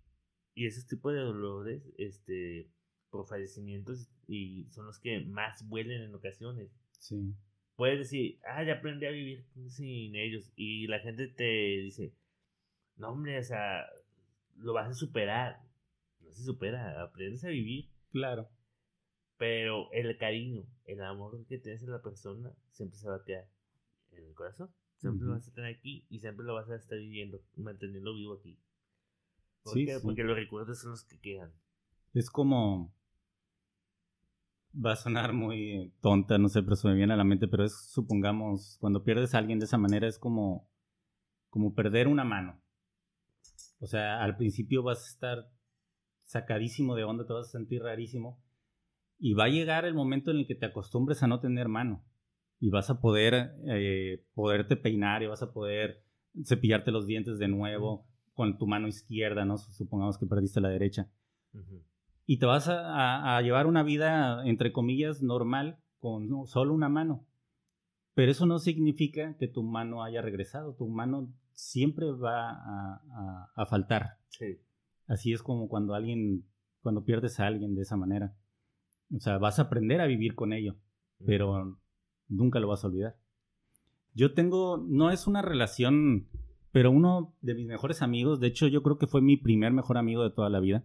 y 0.54 0.66
ese 0.66 0.86
tipo 0.86 1.10
de 1.10 1.20
dolores, 1.20 1.82
este, 1.96 2.70
por 3.10 3.26
fallecimientos, 3.26 4.08
y 4.26 4.66
son 4.70 4.86
los 4.86 4.98
que 4.98 5.20
más 5.20 5.66
vuelen 5.68 6.02
en 6.02 6.14
ocasiones. 6.14 6.70
Sí. 6.98 7.34
Puedes 7.76 7.98
decir, 7.98 8.40
ah, 8.44 8.64
ya 8.64 8.74
aprendí 8.74 9.06
a 9.06 9.10
vivir 9.10 9.46
sin 9.68 10.16
ellos, 10.16 10.52
y 10.56 10.86
la 10.88 10.98
gente 11.00 11.28
te 11.28 11.44
dice, 11.44 12.12
no, 12.96 13.10
hombre, 13.10 13.38
o 13.38 13.44
sea, 13.44 13.86
lo 14.56 14.72
vas 14.72 14.88
a 14.90 14.94
superar. 14.94 15.62
No 16.20 16.32
se 16.32 16.42
supera, 16.42 17.00
aprendes 17.02 17.44
a 17.44 17.48
vivir. 17.48 17.88
Claro. 18.10 18.48
Pero 19.36 19.90
el 19.92 20.16
cariño, 20.18 20.66
el 20.84 21.00
amor 21.02 21.46
que 21.46 21.58
tienes 21.58 21.82
en 21.82 21.92
la 21.92 22.02
persona, 22.02 22.52
siempre 22.72 22.98
se 22.98 23.08
va 23.08 23.16
a 23.16 23.24
quedar 23.24 23.48
en 24.10 24.24
el 24.24 24.34
corazón. 24.34 24.74
Siempre 24.98 25.28
lo 25.28 25.34
vas 25.34 25.46
a 25.46 25.52
tener 25.52 25.74
aquí 25.74 26.04
y 26.10 26.18
siempre 26.18 26.44
lo 26.44 26.54
vas 26.54 26.68
a 26.70 26.74
estar 26.74 26.98
viviendo, 26.98 27.40
manteniendo 27.56 28.14
vivo 28.14 28.34
aquí. 28.34 28.58
¿Por 29.62 29.74
sí, 29.74 29.86
Porque 30.02 30.24
los 30.24 30.36
recuerdos 30.36 30.80
son 30.80 30.90
los 30.90 31.04
que 31.04 31.20
quedan. 31.20 31.52
Es 32.14 32.30
como. 32.30 32.92
Va 34.84 34.92
a 34.92 34.96
sonar 34.96 35.32
muy 35.32 35.92
tonta, 36.00 36.36
no 36.38 36.48
sé, 36.48 36.62
pero 36.62 36.76
se 36.76 36.88
me 36.88 36.94
viene 36.94 37.14
a 37.14 37.16
la 37.16 37.24
mente, 37.24 37.48
pero 37.48 37.64
es, 37.64 37.90
supongamos, 37.90 38.76
cuando 38.80 39.02
pierdes 39.02 39.34
a 39.34 39.38
alguien 39.38 39.58
de 39.58 39.64
esa 39.64 39.78
manera 39.78 40.06
es 40.06 40.18
como, 40.18 40.68
como 41.48 41.74
perder 41.74 42.06
una 42.06 42.22
mano. 42.22 42.60
O 43.80 43.86
sea, 43.86 44.22
al 44.22 44.36
principio 44.36 44.82
vas 44.82 45.04
a 45.04 45.08
estar 45.08 45.50
sacadísimo 46.22 46.94
de 46.94 47.04
onda, 47.04 47.26
te 47.26 47.32
vas 47.32 47.48
a 47.48 47.58
sentir 47.58 47.82
rarísimo. 47.82 48.42
Y 49.18 49.34
va 49.34 49.44
a 49.44 49.48
llegar 49.48 49.84
el 49.84 49.94
momento 49.94 50.30
en 50.30 50.38
el 50.38 50.46
que 50.46 50.54
te 50.54 50.66
acostumbres 50.66 51.22
a 51.22 51.28
no 51.28 51.40
tener 51.40 51.68
mano 51.68 52.04
y 52.60 52.70
vas 52.70 52.90
a 52.90 53.00
poder 53.00 53.54
eh, 53.66 54.24
poderte 54.34 54.76
peinar 54.76 55.22
y 55.22 55.26
vas 55.26 55.42
a 55.42 55.52
poder 55.52 56.02
cepillarte 56.44 56.90
los 56.90 57.06
dientes 57.06 57.38
de 57.38 57.48
nuevo 57.48 58.06
con 58.34 58.58
tu 58.58 58.66
mano 58.66 58.88
izquierda, 58.88 59.44
¿no? 59.44 59.58
Supongamos 59.58 60.18
que 60.18 60.26
perdiste 60.26 60.60
la 60.60 60.68
derecha. 60.68 61.10
Y 62.26 62.38
te 62.38 62.46
vas 62.46 62.68
a, 62.68 63.40
llevar 63.42 63.66
una 63.66 63.82
vida, 63.82 64.46
entre 64.46 64.72
comillas, 64.72 65.22
normal 65.22 65.78
con 65.98 66.46
solo 66.46 66.74
una 66.74 66.88
mano. 66.88 67.26
Pero 68.14 68.30
eso 68.30 68.46
no 68.46 68.58
significa 68.58 69.36
que 69.38 69.48
tu 69.48 69.62
mano 69.62 70.04
haya 70.04 70.22
regresado. 70.22 70.74
Tu 70.74 70.86
mano 70.88 71.32
siempre 71.52 72.12
va 72.12 72.50
a, 72.50 73.50
a 73.56 73.66
faltar. 73.66 74.18
Sí. 74.28 74.60
Así 75.06 75.32
es 75.32 75.42
como 75.42 75.68
cuando 75.68 75.94
alguien, 75.94 76.44
cuando 76.80 77.04
pierdes 77.04 77.40
a 77.40 77.46
alguien 77.46 77.74
de 77.74 77.82
esa 77.82 77.96
manera. 77.96 78.36
O 79.14 79.20
sea, 79.20 79.38
vas 79.38 79.58
a 79.58 79.62
aprender 79.62 80.00
a 80.00 80.06
vivir 80.06 80.34
con 80.34 80.52
ello, 80.52 80.76
pero 81.24 81.80
nunca 82.28 82.60
lo 82.60 82.68
vas 82.68 82.84
a 82.84 82.88
olvidar. 82.88 83.16
Yo 84.14 84.34
tengo, 84.34 84.84
no 84.86 85.10
es 85.10 85.26
una 85.26 85.42
relación, 85.42 86.28
pero 86.72 86.90
uno 86.90 87.34
de 87.40 87.54
mis 87.54 87.66
mejores 87.66 88.02
amigos, 88.02 88.40
de 88.40 88.48
hecho 88.48 88.66
yo 88.66 88.82
creo 88.82 88.98
que 88.98 89.06
fue 89.06 89.22
mi 89.22 89.36
primer 89.36 89.72
mejor 89.72 89.98
amigo 89.98 90.22
de 90.22 90.30
toda 90.30 90.50
la 90.50 90.60
vida. 90.60 90.84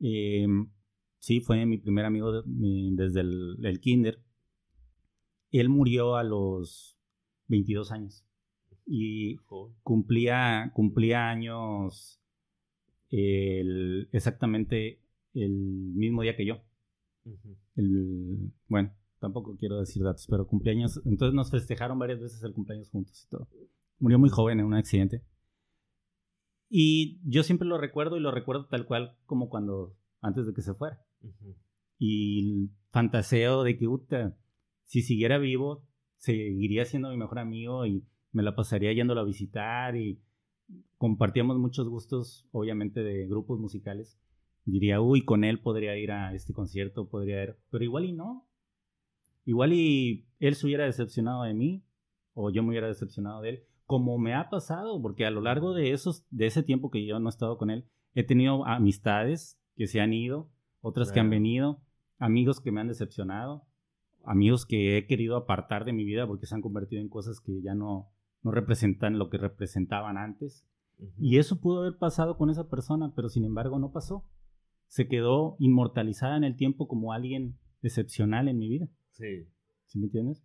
Em, 0.00 0.70
sí, 1.18 1.40
fue 1.40 1.66
mi 1.66 1.78
primer 1.78 2.04
amigo 2.04 2.42
desde 2.42 3.20
el, 3.20 3.80
kinder. 3.80 4.20
Él 5.52 5.68
murió 5.68 6.16
a 6.16 6.24
los 6.24 6.96
22 7.48 7.92
años 7.92 8.24
y 8.86 9.36
cumplía, 9.82 10.70
cumplía 10.74 11.28
años 11.28 12.20
exactamente 13.10 15.00
el 15.34 15.50
mismo 15.50 16.22
día 16.22 16.36
que 16.36 16.46
yo. 16.46 16.62
el, 17.76 18.52
bueno, 18.68 18.92
tampoco 19.20 19.56
quiero 19.56 19.78
decir 19.78 20.02
datos, 20.02 20.26
pero 20.28 20.46
cumpleaños, 20.46 21.00
entonces 21.04 21.34
nos 21.34 21.50
festejaron 21.50 21.98
varias 21.98 22.20
veces 22.20 22.42
el 22.42 22.52
cumpleaños 22.52 22.90
juntos 22.90 23.24
y 23.24 23.28
todo. 23.28 23.48
Murió 23.98 24.18
muy 24.18 24.30
joven 24.30 24.58
en 24.58 24.66
un 24.66 24.74
accidente. 24.74 25.22
Y 26.68 27.20
yo 27.24 27.42
siempre 27.42 27.68
lo 27.68 27.78
recuerdo 27.78 28.16
y 28.16 28.20
lo 28.20 28.30
recuerdo 28.30 28.66
tal 28.66 28.86
cual 28.86 29.16
como 29.26 29.48
cuando, 29.48 29.96
antes 30.20 30.46
de 30.46 30.54
que 30.54 30.62
se 30.62 30.74
fuera. 30.74 31.04
Y 31.98 32.70
fantaseo 32.90 33.62
de 33.62 33.76
que, 33.76 33.86
puta, 33.86 34.36
si 34.84 35.02
siguiera 35.02 35.38
vivo, 35.38 35.86
seguiría 36.16 36.84
siendo 36.84 37.10
mi 37.10 37.16
mejor 37.16 37.38
amigo 37.38 37.86
y 37.86 38.04
me 38.32 38.42
la 38.42 38.54
pasaría 38.54 38.92
yéndolo 38.92 39.20
a 39.20 39.24
visitar 39.24 39.96
y 39.96 40.22
compartíamos 40.96 41.58
muchos 41.58 41.88
gustos, 41.88 42.48
obviamente, 42.52 43.02
de 43.02 43.26
grupos 43.26 43.58
musicales. 43.58 44.18
Diría, 44.64 45.00
uy, 45.00 45.24
con 45.24 45.44
él 45.44 45.60
podría 45.60 45.96
ir 45.96 46.12
a 46.12 46.34
este 46.34 46.52
concierto, 46.52 47.08
podría 47.08 47.42
ir, 47.42 47.56
pero 47.70 47.84
igual 47.84 48.04
y 48.04 48.12
no. 48.12 48.46
Igual 49.44 49.72
y 49.72 50.26
él 50.38 50.54
se 50.54 50.66
hubiera 50.66 50.84
decepcionado 50.84 51.42
de 51.44 51.54
mí 51.54 51.84
o 52.34 52.50
yo 52.50 52.62
me 52.62 52.70
hubiera 52.70 52.88
decepcionado 52.88 53.42
de 53.42 53.50
él, 53.50 53.62
como 53.84 54.18
me 54.18 54.34
ha 54.34 54.50
pasado, 54.50 55.00
porque 55.02 55.26
a 55.26 55.30
lo 55.30 55.40
largo 55.40 55.74
de, 55.74 55.92
esos, 55.92 56.24
de 56.30 56.46
ese 56.46 56.62
tiempo 56.62 56.90
que 56.90 57.04
yo 57.04 57.18
no 57.18 57.28
he 57.28 57.30
estado 57.30 57.58
con 57.58 57.70
él, 57.70 57.86
he 58.14 58.24
tenido 58.24 58.64
amistades 58.66 59.60
que 59.76 59.86
se 59.86 60.00
han 60.00 60.12
ido, 60.12 60.50
otras 60.80 61.12
que 61.12 61.20
han 61.20 61.30
venido, 61.30 61.82
amigos 62.18 62.60
que 62.60 62.70
me 62.70 62.80
han 62.80 62.88
decepcionado, 62.88 63.66
amigos 64.24 64.66
que 64.66 64.96
he 64.96 65.06
querido 65.06 65.36
apartar 65.36 65.84
de 65.84 65.92
mi 65.92 66.04
vida 66.04 66.26
porque 66.26 66.46
se 66.46 66.54
han 66.54 66.62
convertido 66.62 67.02
en 67.02 67.08
cosas 67.08 67.40
que 67.40 67.60
ya 67.62 67.74
no, 67.74 68.10
no 68.42 68.50
representan 68.50 69.18
lo 69.18 69.28
que 69.28 69.38
representaban 69.38 70.16
antes. 70.16 70.66
Y 71.18 71.38
eso 71.38 71.60
pudo 71.60 71.80
haber 71.80 71.98
pasado 71.98 72.36
con 72.36 72.50
esa 72.50 72.68
persona, 72.68 73.12
pero 73.14 73.28
sin 73.28 73.44
embargo 73.44 73.78
no 73.78 73.90
pasó. 73.90 74.24
Se 74.86 75.08
quedó 75.08 75.56
inmortalizada 75.58 76.36
en 76.36 76.44
el 76.44 76.56
tiempo 76.56 76.88
como 76.88 77.12
alguien 77.12 77.58
excepcional 77.82 78.48
en 78.48 78.58
mi 78.58 78.68
vida. 78.68 78.88
Sí. 79.20 79.46
¿Sí 79.86 79.98
me 79.98 80.06
entiendes? 80.06 80.42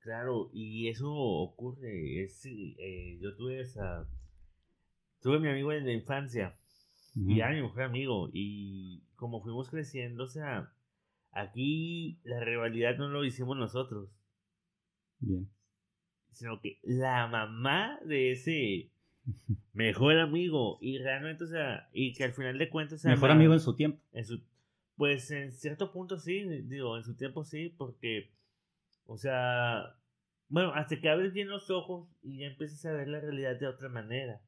Claro, 0.00 0.50
y 0.52 0.88
eso 0.88 1.12
ocurre. 1.12 2.24
Es, 2.24 2.44
eh, 2.46 3.18
yo 3.20 3.36
tuve 3.36 3.60
esa. 3.60 4.08
Tuve 5.20 5.38
mi 5.38 5.48
amigo 5.48 5.72
en 5.72 5.86
la 5.86 5.92
infancia. 5.92 6.54
Y 7.14 7.38
era 7.38 7.52
mi 7.52 7.62
mejor 7.62 7.82
amigo. 7.82 8.28
Y 8.32 9.04
como 9.14 9.40
fuimos 9.42 9.70
creciendo, 9.70 10.24
o 10.24 10.28
sea, 10.28 10.72
aquí 11.30 12.18
la 12.24 12.40
rivalidad 12.40 12.96
no 12.98 13.08
lo 13.08 13.24
hicimos 13.24 13.56
nosotros. 13.56 14.10
Bien. 15.20 15.48
Sino 16.32 16.60
que 16.60 16.78
la 16.82 17.26
mamá 17.28 17.98
de 18.04 18.32
ese 18.32 18.90
mejor 19.72 20.18
amigo. 20.18 20.78
Y 20.80 20.98
realmente, 20.98 21.44
o 21.44 21.48
sea, 21.48 21.88
y 21.92 22.12
que 22.12 22.24
al 22.24 22.32
final 22.32 22.58
de 22.58 22.68
cuentas. 22.70 23.04
Mejor 23.04 23.30
amigo 23.30 23.52
en 23.52 23.60
su 23.60 23.74
tiempo. 23.74 24.00
En 24.12 24.24
su, 24.24 24.42
pues 24.96 25.30
en 25.30 25.52
cierto 25.52 25.92
punto 25.92 26.18
sí, 26.18 26.44
digo, 26.64 26.96
en 26.96 27.04
su 27.04 27.14
tiempo 27.16 27.44
sí, 27.44 27.74
porque 27.76 28.30
o 29.06 29.16
sea, 29.16 29.96
bueno, 30.48 30.72
hasta 30.74 31.00
que 31.00 31.08
abres 31.08 31.32
bien 31.32 31.48
los 31.48 31.70
ojos 31.70 32.08
y 32.22 32.38
ya 32.38 32.46
empiezas 32.46 32.84
a 32.86 32.92
ver 32.92 33.08
la 33.08 33.20
realidad 33.20 33.58
de 33.58 33.66
otra 33.66 33.88
manera. 33.88 34.40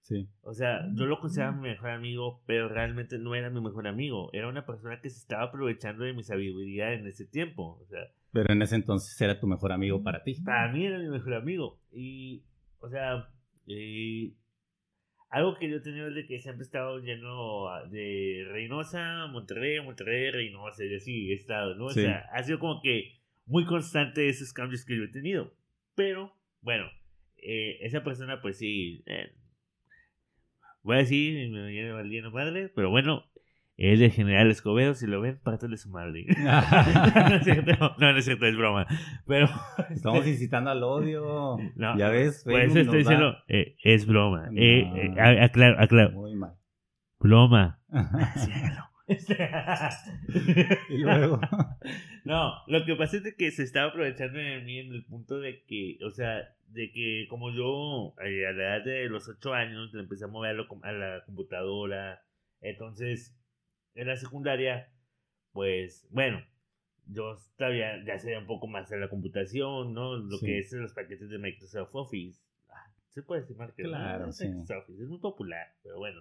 Sí. 0.00 0.28
O 0.42 0.54
sea, 0.54 0.88
yo 0.94 1.06
lo 1.06 1.18
consideraba 1.18 1.56
mi 1.56 1.68
mejor 1.68 1.90
amigo, 1.90 2.40
pero 2.46 2.68
realmente 2.68 3.18
no 3.18 3.34
era 3.34 3.50
mi 3.50 3.60
mejor 3.60 3.88
amigo. 3.88 4.30
Era 4.32 4.48
una 4.48 4.64
persona 4.64 5.00
que 5.00 5.10
se 5.10 5.18
estaba 5.18 5.42
aprovechando 5.44 6.04
de 6.04 6.12
mi 6.12 6.22
sabiduría 6.22 6.92
en 6.92 7.08
ese 7.08 7.26
tiempo. 7.26 7.80
O 7.82 7.86
sea, 7.86 8.12
pero 8.32 8.52
en 8.52 8.62
ese 8.62 8.76
entonces 8.76 9.20
era 9.20 9.40
tu 9.40 9.48
mejor 9.48 9.72
amigo 9.72 10.02
para 10.04 10.22
ti. 10.22 10.34
Para 10.44 10.70
mí 10.72 10.86
era 10.86 10.98
mi 10.98 11.08
mejor 11.08 11.34
amigo. 11.34 11.80
Y, 11.90 12.44
o 12.78 12.88
sea, 12.88 13.28
algo 15.36 15.54
que 15.54 15.68
yo 15.68 15.76
he 15.76 15.80
tenido 15.80 16.08
es 16.08 16.14
de 16.14 16.26
que 16.26 16.38
siempre 16.38 16.62
he 16.62 16.64
estado 16.64 16.98
lleno 16.98 17.66
de 17.90 18.48
Reynosa, 18.52 19.26
Monterrey, 19.26 19.84
Monterrey, 19.84 20.30
Reynosa, 20.30 20.82
y 20.82 20.94
así 20.94 21.30
he 21.30 21.34
estado, 21.34 21.74
¿no? 21.74 21.86
O 21.86 21.90
sea, 21.90 22.26
ha 22.32 22.42
sido 22.42 22.58
como 22.58 22.80
que 22.80 23.20
muy 23.44 23.66
constante 23.66 24.30
esos 24.30 24.54
cambios 24.54 24.86
que 24.86 24.96
yo 24.96 25.04
he 25.04 25.08
tenido. 25.08 25.52
Pero, 25.94 26.34
bueno, 26.62 26.86
eh, 27.36 27.76
esa 27.82 28.02
persona, 28.02 28.40
pues 28.40 28.56
sí, 28.56 29.02
eh, 29.04 29.30
voy 30.82 30.96
a 30.96 31.00
decir, 31.00 31.50
me 31.50 31.66
viene 31.66 31.92
valiendo 31.92 32.30
madre, 32.30 32.70
pero 32.74 32.88
bueno, 32.88 33.30
es 33.76 34.00
de 34.00 34.10
General 34.10 34.50
Escobedo, 34.50 34.94
si 34.94 35.06
lo 35.06 35.20
ven, 35.20 35.38
de 35.44 35.76
su 35.76 35.90
madre. 35.90 36.24
no, 36.38 37.36
es 37.36 37.44
cierto, 37.44 37.94
no, 37.98 38.16
es 38.16 38.24
cierto, 38.24 38.46
es 38.46 38.56
broma. 38.56 38.86
Pero, 39.26 39.48
Estamos 39.90 40.20
este, 40.20 40.30
incitando 40.30 40.70
al 40.70 40.82
odio. 40.82 41.58
ya 41.76 42.08
ves, 42.08 42.42
pues 42.44 42.74
estoy 42.74 42.98
diciendo, 42.98 43.36
eh, 43.48 43.76
es 43.82 44.06
broma. 44.06 44.50
aclaro, 45.40 45.80
aclaro. 45.80 46.12
Muy 46.12 46.34
mal. 46.34 46.54
Broma. 47.18 47.80
Y 50.88 50.98
luego. 50.98 51.40
No, 52.24 52.52
lo 52.66 52.84
que 52.84 52.96
pasa 52.96 53.18
es 53.18 53.34
que 53.36 53.50
se 53.50 53.62
estaba 53.62 53.90
aprovechando 53.90 54.38
de 54.38 54.60
mí 54.62 54.80
en 54.80 54.92
el 54.92 55.04
punto 55.04 55.38
de 55.38 55.62
que, 55.64 55.98
o 56.04 56.10
sea, 56.10 56.42
de 56.68 56.90
que 56.90 57.26
como 57.28 57.52
yo 57.52 58.14
eh, 58.24 58.46
a 58.46 58.52
la 58.52 58.76
edad 58.76 58.84
de 58.84 59.08
los 59.08 59.28
8 59.28 59.54
años 59.54 59.92
le 59.92 60.00
empecé 60.02 60.24
a 60.24 60.28
mover 60.28 60.56
a 60.82 60.92
la 60.92 61.24
computadora, 61.24 62.22
entonces 62.60 63.36
en 63.96 64.06
la 64.06 64.16
secundaria, 64.16 64.88
pues 65.52 66.06
bueno, 66.10 66.40
yo 67.06 67.36
todavía 67.56 68.04
ya 68.04 68.18
sabía 68.18 68.38
un 68.38 68.46
poco 68.46 68.66
más 68.66 68.88
de 68.90 68.98
la 68.98 69.08
computación, 69.08 69.94
¿no? 69.94 70.16
Lo 70.16 70.38
que 70.38 70.58
es 70.58 70.72
los 70.72 70.92
paquetes 70.92 71.28
de 71.30 71.38
Microsoft 71.38 71.94
Office. 71.94 72.40
Ah, 72.68 72.92
se 73.08 73.22
puede 73.22 73.42
decir 73.42 73.56
que 73.74 73.84
claro, 73.84 74.30
sí. 74.32 74.46
Office, 74.48 75.02
es 75.02 75.08
muy 75.08 75.18
popular, 75.18 75.66
pero 75.82 75.98
bueno. 75.98 76.20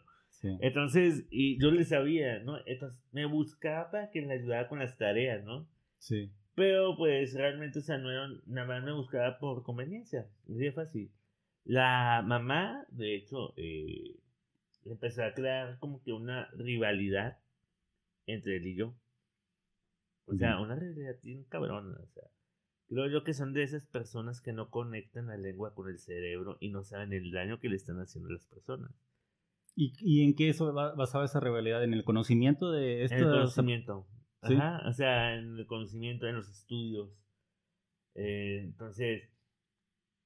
Entonces, 0.60 1.26
y 1.32 1.60
yo 1.60 1.72
le 1.72 1.86
sabía, 1.86 2.40
¿no? 2.40 2.60
Entonces, 2.68 3.00
me 3.12 3.26
buscaba 3.26 3.90
para 3.90 4.12
que 4.12 4.22
le 4.22 4.34
ayudara 4.34 4.68
con 4.68 4.78
las 4.78 4.96
tareas, 4.96 5.44
¿no? 5.44 5.68
Sí. 5.98 6.32
Pero, 6.54 6.96
pues, 6.98 7.34
realmente, 7.34 7.80
o 7.80 7.82
sea, 7.82 7.98
no 7.98 8.12
era, 8.12 8.28
nada 8.46 8.68
más 8.68 8.84
me 8.84 8.92
buscaba 8.92 9.40
por 9.40 9.64
conveniencia. 9.64 10.28
Es 10.48 10.76
fácil. 10.76 11.12
La 11.64 12.22
mamá, 12.24 12.86
de 12.90 13.16
hecho, 13.16 13.54
eh, 13.58 14.20
empezó 14.86 15.24
a 15.24 15.34
crear 15.34 15.80
como 15.80 16.04
que 16.04 16.14
una 16.14 16.48
rivalidad 16.56 17.40
entre 18.26 18.58
él 18.58 18.68
y 18.68 18.76
yo. 18.76 18.96
O 20.26 20.36
sea, 20.36 20.60
una 20.60 20.76
rivalidad 20.76 21.16
bien 21.22 21.44
cabrona, 21.46 21.98
o 22.02 22.08
sea. 22.08 22.24
Creo 22.88 23.08
yo 23.10 23.24
que 23.24 23.34
son 23.34 23.54
de 23.54 23.64
esas 23.64 23.88
personas 23.88 24.42
que 24.42 24.54
no 24.54 24.70
conectan 24.70 25.28
la 25.28 25.38
lengua 25.38 25.74
con 25.74 25.90
el 25.90 25.98
cerebro 25.98 26.58
y 26.60 26.70
no 26.70 26.84
saben 26.84 27.14
el 27.14 27.32
daño 27.32 27.60
que 27.60 27.70
le 27.70 27.76
están 27.76 27.98
haciendo 28.00 28.30
a 28.30 28.34
las 28.34 28.46
personas. 28.46 28.92
¿Y, 29.76 30.24
en 30.24 30.36
qué 30.36 30.50
eso 30.50 30.72
basaba 30.74 31.26
esa 31.26 31.42
rivalidad? 31.42 31.84
¿En 31.84 31.94
el 31.94 32.06
conocimiento 32.06 32.72
de 32.72 33.04
esto? 33.04 33.16
En 33.16 33.24
el 33.24 33.30
conocimiento. 33.30 34.08
Ajá, 34.42 34.88
o 34.88 34.94
sea, 34.94 35.36
en 35.36 35.58
el 35.58 35.66
conocimiento, 35.66 36.28
en 36.28 36.36
los 36.36 36.50
estudios. 36.50 37.10
Eh, 38.14 38.62
entonces, 38.64 39.24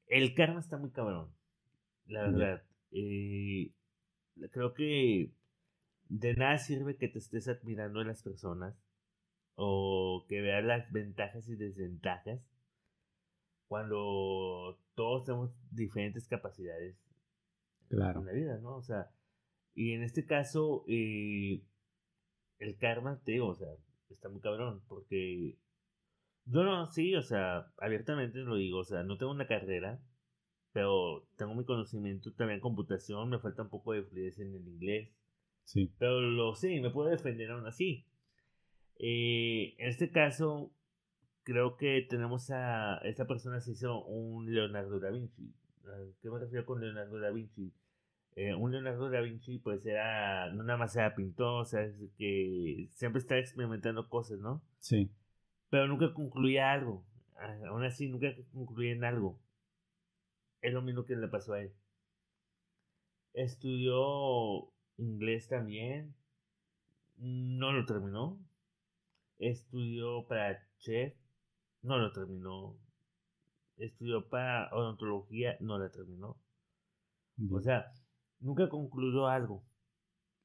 el 0.08 0.36
karma 0.36 0.60
está 0.60 0.78
muy 0.78 0.92
cabrón, 0.92 1.34
la 2.06 2.24
verdad. 2.24 2.64
Eh, 2.92 3.72
creo 4.52 4.74
que 4.74 5.32
de 6.10 6.34
nada 6.34 6.58
sirve 6.58 6.98
que 6.98 7.08
te 7.08 7.20
estés 7.20 7.48
admirando 7.48 8.02
a 8.02 8.04
las 8.04 8.24
personas 8.24 8.76
o 9.56 10.26
que 10.28 10.42
veas 10.42 10.64
las 10.64 10.92
ventajas 10.92 11.48
y 11.48 11.56
desventajas 11.56 12.42
cuando 13.68 14.80
todos 14.96 15.26
tenemos 15.26 15.52
diferentes 15.72 16.28
capacidades 16.28 16.98
claro. 17.88 18.22
en 18.22 18.26
la 18.26 18.32
vida, 18.34 18.58
¿no? 18.58 18.76
O 18.76 18.82
sea, 18.82 19.12
y 19.76 19.94
en 19.94 20.04
este 20.04 20.26
caso, 20.26 20.84
eh, 20.88 21.64
el 22.58 22.78
karma, 22.78 23.22
te 23.24 23.34
digo, 23.34 23.50
o 23.50 23.56
sea, 23.56 23.70
está 24.10 24.28
muy 24.30 24.42
cabrón, 24.42 24.82
porque 24.88 25.60
yo 26.46 26.64
no, 26.64 26.88
sí, 26.88 27.16
o 27.16 27.22
sea, 27.22 27.72
abiertamente 27.78 28.40
lo 28.40 28.56
digo, 28.56 28.80
o 28.80 28.84
sea, 28.84 29.04
no 29.04 29.18
tengo 29.18 29.32
una 29.32 29.48
carrera, 29.48 30.02
pero 30.72 31.28
tengo 31.38 31.54
mi 31.54 31.64
conocimiento 31.64 32.34
también 32.34 32.58
en 32.58 32.62
computación, 32.62 33.30
me 33.30 33.40
falta 33.40 33.62
un 33.62 33.70
poco 33.70 33.94
de 33.94 34.04
fluidez 34.04 34.40
en 34.40 34.56
el 34.56 34.68
inglés. 34.68 35.19
Sí. 35.70 35.94
Pero 36.00 36.20
lo 36.20 36.56
sí, 36.56 36.80
me 36.80 36.90
puedo 36.90 37.10
defender 37.10 37.52
aún 37.52 37.68
así. 37.68 38.04
Eh, 38.96 39.76
en 39.78 39.90
este 39.90 40.10
caso, 40.10 40.72
creo 41.44 41.78
que 41.78 42.08
tenemos 42.10 42.50
a. 42.50 42.98
Esta 43.04 43.28
persona 43.28 43.62
se 43.62 43.74
hizo 43.74 44.04
un 44.06 44.52
Leonardo 44.52 45.00
da 45.00 45.12
Vinci. 45.12 45.54
¿Qué 46.24 46.30
me 46.32 46.40
refiero 46.40 46.66
con 46.66 46.82
Leonardo 46.82 47.20
da 47.20 47.30
Vinci? 47.30 47.72
Eh, 48.36 48.56
un 48.56 48.72
Leonardo 48.72 49.12
da 49.12 49.22
Vinci 49.22 49.60
pues 49.60 49.86
era, 49.86 50.52
no 50.52 50.64
nada 50.64 50.80
más 50.80 50.96
era 50.96 51.14
pintor, 51.14 51.62
o 51.62 51.66
sea, 51.66 51.84
es 51.84 51.94
que 52.18 52.88
siempre 52.94 53.20
estaba 53.20 53.40
experimentando 53.40 54.10
cosas, 54.10 54.40
¿no? 54.40 54.64
Sí. 54.80 55.12
Pero 55.70 55.88
nunca 55.88 56.16
concluía 56.16 56.72
algo, 56.72 57.06
aún 57.68 57.84
así 57.84 58.08
nunca 58.08 58.34
concluía 58.52 58.94
en 58.94 59.04
algo. 59.04 59.40
Es 60.62 60.74
lo 60.74 60.82
mismo 60.82 61.06
que 61.06 61.16
le 61.16 61.28
pasó 61.28 61.54
a 61.54 61.62
él. 61.62 61.72
Estudió 63.34 64.74
inglés 65.00 65.48
también, 65.48 66.14
no 67.18 67.72
lo 67.72 67.86
terminó. 67.86 68.40
Estudió 69.38 70.28
para 70.28 70.60
chef, 70.80 71.14
no 71.82 71.98
lo 71.98 72.12
terminó. 72.12 72.78
Estudió 73.78 74.28
para 74.28 74.70
odontología, 74.74 75.56
no 75.62 75.80
la 75.80 75.90
terminó. 75.90 76.38
O 77.52 77.62
sea, 77.62 77.86
nunca 78.40 78.68
concluyó 78.68 79.28
algo. 79.28 79.64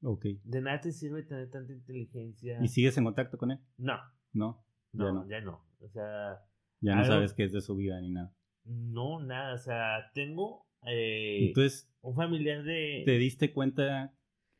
Ok. 0.01 0.25
De 0.43 0.61
nada 0.61 0.79
te 0.79 0.91
sirve 0.91 1.23
tener 1.23 1.49
tanta 1.49 1.73
inteligencia. 1.73 2.59
¿Y 2.61 2.67
sigues 2.69 2.97
en 2.97 3.03
contacto 3.03 3.37
con 3.37 3.51
él? 3.51 3.59
No. 3.77 3.97
No. 4.31 4.63
No, 4.93 5.05
ya 5.05 5.11
no. 5.11 5.27
Ya 5.27 5.41
no. 5.41 5.65
O 5.81 5.89
sea. 5.89 6.39
Ya 6.79 6.95
no 6.95 7.03
sabes 7.03 7.33
qué 7.33 7.43
es 7.43 7.51
de 7.51 7.61
su 7.61 7.75
vida 7.75 7.99
ni 7.99 8.11
nada. 8.11 8.33
No, 8.63 9.19
nada. 9.19 9.55
O 9.55 9.57
sea, 9.57 10.11
tengo 10.13 10.65
eh, 10.85 11.47
Entonces, 11.47 11.91
un 12.01 12.15
familiar 12.15 12.63
de... 12.63 13.03
te 13.05 13.17
diste 13.17 13.53
cuenta 13.53 14.13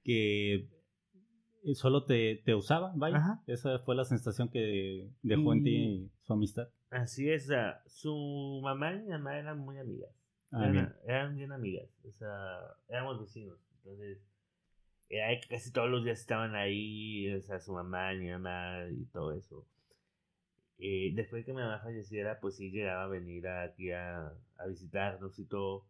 que 0.05 0.69
solo 1.73 2.05
te, 2.05 2.41
te 2.45 2.55
usaba, 2.55 2.93
vaya. 2.95 3.17
Ajá. 3.17 3.43
Esa 3.47 3.79
fue 3.79 3.95
la 3.95 4.05
sensación 4.05 4.49
que 4.49 5.09
dejó 5.23 5.53
en 5.53 5.63
ti 5.63 6.11
su 6.23 6.33
amistad. 6.33 6.69
Así 6.91 7.29
es, 7.29 7.45
o 7.45 7.47
sea, 7.47 7.81
su 7.87 8.61
mamá 8.63 8.93
y 8.93 8.99
mi 8.99 9.09
mamá 9.09 9.37
eran 9.37 9.59
muy 9.59 9.77
amigas. 9.79 10.11
Ah, 10.51 10.59
eran, 10.61 10.71
bien. 10.71 10.93
eran 11.05 11.35
bien 11.35 11.51
amigas, 11.51 11.89
o 12.07 12.11
sea, 12.11 12.59
éramos 12.87 13.19
vecinos. 13.19 13.59
Entonces, 13.77 14.19
era 15.09 15.39
que 15.41 15.47
casi 15.47 15.71
todos 15.71 15.89
los 15.89 16.05
días 16.05 16.19
estaban 16.19 16.55
ahí, 16.55 17.33
o 17.33 17.41
sea, 17.41 17.59
su 17.59 17.73
mamá 17.73 18.13
y 18.13 18.19
mi 18.19 18.29
mamá 18.29 18.85
y 18.89 19.05
todo 19.07 19.33
eso. 19.33 19.67
Eh, 20.77 21.11
después 21.15 21.41
de 21.41 21.45
que 21.45 21.53
mi 21.53 21.61
mamá 21.61 21.79
falleciera, 21.79 22.39
pues 22.39 22.57
sí 22.57 22.69
llegaba 22.69 23.05
a 23.05 23.07
venir 23.07 23.47
aquí 23.47 23.91
a, 23.91 24.31
a 24.57 24.67
visitarnos 24.67 25.37
y 25.39 25.45
todo. 25.45 25.87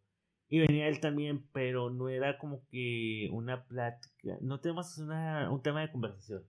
Y 0.48 0.60
venía 0.60 0.88
él 0.88 1.00
también, 1.00 1.48
pero 1.52 1.90
no 1.90 2.08
era 2.10 2.38
como 2.38 2.66
que 2.68 3.30
una 3.32 3.66
plática, 3.66 4.38
no 4.42 4.60
tenemos 4.60 4.98
una, 4.98 5.50
un 5.52 5.62
tema 5.62 5.82
de 5.82 5.92
conversación. 5.92 6.44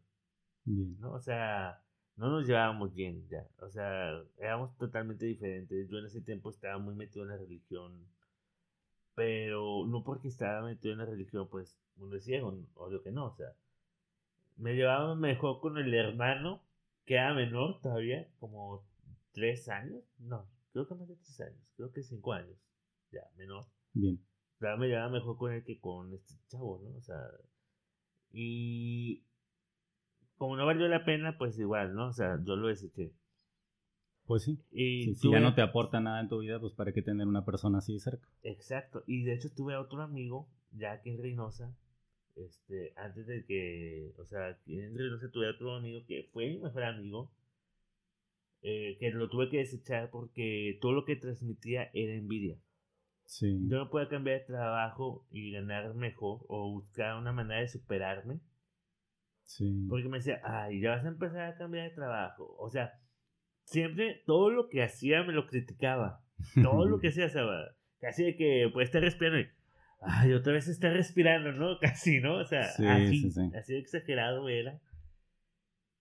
Bien. 0.65 0.99
¿no? 1.01 1.13
O 1.13 1.21
sea, 1.21 1.83
no 2.17 2.31
nos 2.31 2.47
llevábamos 2.47 2.95
bien 2.95 3.27
ya. 3.29 3.47
O 3.61 3.69
sea, 3.69 4.23
éramos 4.39 4.77
totalmente 4.77 5.27
diferentes. 5.27 5.89
Yo 5.89 5.99
en 5.99 6.07
ese 6.07 6.21
tiempo 6.21 6.51
estaba 6.51 6.79
muy 6.79 6.95
metido 6.95 7.25
en 7.25 7.31
la 7.31 7.37
religión. 7.37 8.07
Pero 9.15 9.87
no 9.87 10.05
porque 10.05 10.29
estaba 10.29 10.63
metido 10.63 10.93
en 10.93 10.99
la 10.99 11.07
religión, 11.07 11.49
pues 11.49 11.79
uno 11.97 12.17
es 12.17 12.25
ciego, 12.25 12.59
obvio 12.75 13.03
que 13.03 13.13
no. 13.13 13.27
O 13.27 13.35
sea, 13.35 13.55
me 14.57 14.75
llevaba 14.75 15.15
mejor 15.15 15.61
con 15.61 15.79
el 15.79 15.93
hermano, 15.95 16.63
que 17.07 17.15
era 17.15 17.33
menor 17.33 17.81
todavía, 17.81 18.29
como 18.39 18.85
tres 19.33 19.69
años. 19.69 20.03
No, 20.19 20.47
creo 20.73 20.87
que 20.87 20.95
más 20.95 21.09
de 21.09 21.17
tres 21.17 21.41
años. 21.41 21.73
Creo 21.77 21.93
que 21.93 22.03
cinco 22.03 22.33
años. 22.33 22.59
Ya, 23.11 23.23
menor. 23.37 23.65
Bien. 23.97 24.21
Me 24.61 24.89
llevaba 24.89 25.09
mejor 25.09 25.39
con 25.39 25.53
él 25.53 25.65
que 25.65 25.79
con 25.79 26.13
este 26.13 26.35
chavo, 26.49 26.81
¿no? 26.83 26.97
O 26.97 27.01
sea, 27.01 27.17
y 28.31 29.23
como 30.37 30.57
no 30.57 30.67
valió 30.67 30.87
la 30.89 31.05
pena, 31.05 31.39
pues 31.39 31.59
igual, 31.59 31.95
¿no? 31.95 32.09
O 32.09 32.13
sea, 32.13 32.39
yo 32.45 32.57
lo 32.57 32.69
deseché. 32.69 33.15
Pues 34.27 34.43
sí. 34.43 34.59
Y 34.71 35.05
Si, 35.05 35.15
si 35.15 35.31
ya 35.31 35.41
no 35.41 35.55
te 35.55 35.63
aporta 35.63 36.01
nada 36.01 36.21
en 36.21 36.29
tu 36.29 36.41
vida, 36.41 36.61
pues 36.61 36.75
para 36.75 36.93
qué 36.93 37.01
tener 37.01 37.27
una 37.27 37.45
persona 37.45 37.79
así 37.79 37.99
cerca. 37.99 38.29
Exacto. 38.43 39.03
Y 39.07 39.23
de 39.25 39.35
hecho 39.35 39.51
tuve 39.55 39.75
a 39.75 39.81
otro 39.81 40.03
amigo, 40.03 40.49
ya 40.73 40.93
aquí 40.93 41.11
en 41.11 41.23
Reynosa, 41.23 41.75
este, 42.35 42.93
antes 42.97 43.27
de 43.27 43.47
que, 43.47 44.13
o 44.19 44.27
sea, 44.27 44.49
aquí 44.49 44.79
en 44.79 44.97
Reynosa 44.97 45.31
tuve 45.31 45.47
a 45.47 45.53
otro 45.53 45.75
amigo 45.75 46.05
que 46.07 46.29
fue 46.33 46.49
mi 46.49 46.59
mejor 46.59 46.85
amigo, 46.85 47.33
eh, 48.63 48.97
que 48.99 49.11
lo 49.11 49.31
tuve 49.31 49.49
que 49.49 49.59
desechar 49.59 50.11
porque 50.11 50.79
todo 50.83 50.93
lo 50.93 51.05
que 51.05 51.17
transmitía 51.17 51.91
era 51.95 52.13
envidia. 52.13 52.59
Sí. 53.27 53.67
Yo 53.69 53.79
no 53.79 53.91
podía 53.91 54.09
cambiar 54.09 54.41
de 54.41 54.47
trabajo 54.47 55.27
y 55.31 55.53
ganar 55.53 55.93
mejor 55.95 56.41
o 56.49 56.71
buscar 56.71 57.17
una 57.17 57.33
manera 57.33 57.61
de 57.61 57.69
superarme. 57.69 58.41
Sí. 59.43 59.87
Porque 59.89 60.09
me 60.09 60.19
decía, 60.19 60.41
ay, 60.45 60.81
ya 60.81 60.91
vas 60.91 61.05
a 61.05 61.09
empezar 61.09 61.41
a 61.43 61.57
cambiar 61.57 61.89
de 61.89 61.95
trabajo. 61.95 62.57
O 62.59 62.71
sea, 62.71 62.93
siempre 63.65 64.23
todo 64.27 64.51
lo 64.51 64.69
que 64.69 64.83
hacía 64.83 65.23
me 65.23 65.33
lo 65.33 65.47
criticaba. 65.47 66.23
Todo 66.63 66.85
lo 66.85 66.99
que 66.99 67.09
hacía, 67.09 67.31
sea, 67.31 67.45
casi 67.99 68.25
de 68.25 68.37
que 68.37 68.69
puede 68.71 68.85
estar 68.85 69.01
respirando 69.01 69.41
y, 69.41 69.49
ay, 70.03 70.35
otra 70.35 70.53
vez 70.53 70.69
está 70.69 70.91
respirando, 70.91 71.51
¿no? 71.53 71.79
Casi, 71.81 72.21
¿no? 72.21 72.37
O 72.37 72.45
sea, 72.45 72.65
Sí, 72.65 72.87
así, 72.87 73.23
sí, 73.23 73.31
sí. 73.31 73.51
así 73.59 73.73
de 73.73 73.79
exagerado 73.79 74.47
era. 74.51 74.79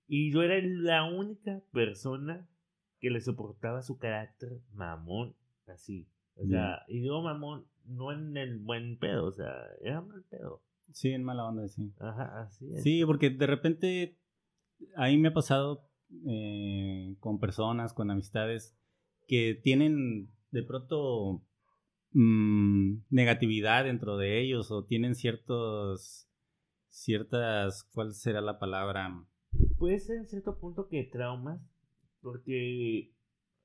Y 0.07 0.34
yo 0.34 0.43
era 0.43 0.55
la 0.61 1.05
única 1.05 1.61
persona 1.71 2.49
que 2.99 3.09
le 3.09 3.21
soportaba 3.21 3.82
su 3.82 3.97
carácter 3.97 4.59
mamón, 4.73 5.38
así. 5.67 6.05
O 6.36 6.45
sea, 6.45 6.83
y 6.88 6.99
digo 6.99 7.21
mamón, 7.21 7.65
no 7.86 8.11
en 8.11 8.36
el 8.38 8.59
buen 8.59 8.97
pedo, 8.97 9.25
o 9.25 9.31
sea, 9.31 9.53
era 9.81 10.01
mal 10.01 10.23
pedo. 10.29 10.61
Sí, 10.91 11.09
en 11.11 11.23
mala 11.23 11.45
onda, 11.45 11.67
sí. 11.67 11.93
Ajá, 11.99 12.41
así 12.41 12.71
es. 12.73 12.83
Sí, 12.83 13.03
porque 13.05 13.29
de 13.29 13.47
repente 13.47 14.17
a 14.95 15.07
mí 15.07 15.17
me 15.17 15.29
ha 15.29 15.33
pasado 15.33 15.89
eh, 16.27 17.15
con 17.19 17.39
personas, 17.39 17.93
con 17.93 18.11
amistades 18.11 18.77
que 19.27 19.55
tienen 19.55 20.29
de 20.51 20.63
pronto 20.63 21.41
mm, 22.11 22.97
negatividad 23.09 23.86
dentro 23.86 24.17
de 24.17 24.41
ellos 24.41 24.71
o 24.71 24.86
tienen 24.86 25.15
ciertos, 25.15 26.29
ciertas, 26.89 27.83
¿cuál 27.93 28.13
será 28.13 28.41
la 28.41 28.59
palabra? 28.59 29.25
puede 29.77 29.99
ser 29.99 30.17
en 30.17 30.27
cierto 30.27 30.57
punto 30.59 30.88
que 30.88 31.03
traumas, 31.03 31.61
porque 32.21 33.13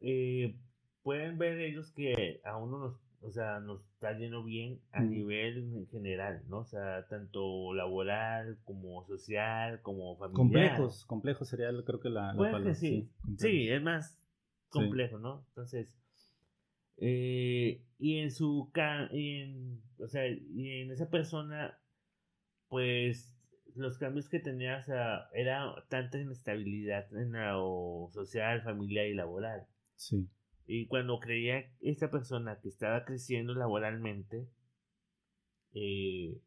eh, 0.00 0.58
pueden 1.02 1.38
ver 1.38 1.58
ellos 1.60 1.90
que 1.92 2.40
a 2.44 2.56
uno 2.56 2.78
nos, 2.78 3.00
o 3.22 3.30
sea, 3.30 3.60
nos 3.60 3.84
está 3.94 4.16
yendo 4.16 4.42
bien 4.44 4.80
a 4.92 5.02
Mm. 5.02 5.10
nivel 5.10 5.58
en 5.76 5.86
general, 5.88 6.42
¿no? 6.48 6.58
O 6.58 6.64
sea, 6.64 7.06
tanto 7.08 7.74
laboral 7.74 8.58
como 8.64 9.04
social, 9.06 9.80
como 9.82 10.16
familiar. 10.16 10.34
Complejos, 10.76 11.04
complejos 11.06 11.48
sería 11.48 11.68
creo 11.84 12.00
que 12.00 12.08
la, 12.10 12.32
la 12.32 12.50
palabra. 12.50 12.74
sí. 12.74 13.08
complejos. 13.22 13.40
Sí, 13.50 13.68
es 13.68 13.82
más 13.82 14.18
complejo, 14.68 15.18
¿no? 15.18 15.44
Entonces, 15.48 15.96
eh, 16.98 17.82
y 17.98 18.18
en 18.18 18.30
su, 18.30 18.70
y 19.12 19.40
en, 19.40 19.82
o 19.98 20.08
sea, 20.08 20.28
y 20.28 20.82
en 20.82 20.90
esa 20.90 21.08
persona, 21.08 21.78
pues, 22.68 23.36
los 23.74 23.98
cambios 23.98 24.28
que 24.28 24.38
tenía, 24.40 24.78
o 24.78 24.82
sea, 24.82 25.28
era 25.32 25.72
tanta 25.88 26.18
inestabilidad 26.18 27.12
en 27.16 27.32
lo 27.32 28.10
social, 28.12 28.62
familiar 28.62 29.06
y 29.06 29.14
laboral. 29.14 29.66
Sí, 29.96 30.28
Y 30.72 30.86
cuando 30.86 31.18
creía 31.18 31.68
esta 31.80 32.12
persona 32.12 32.60
que 32.60 32.68
estaba 32.68 33.04
creciendo 33.04 33.54
laboralmente, 33.54 34.46
eh, 35.74 36.40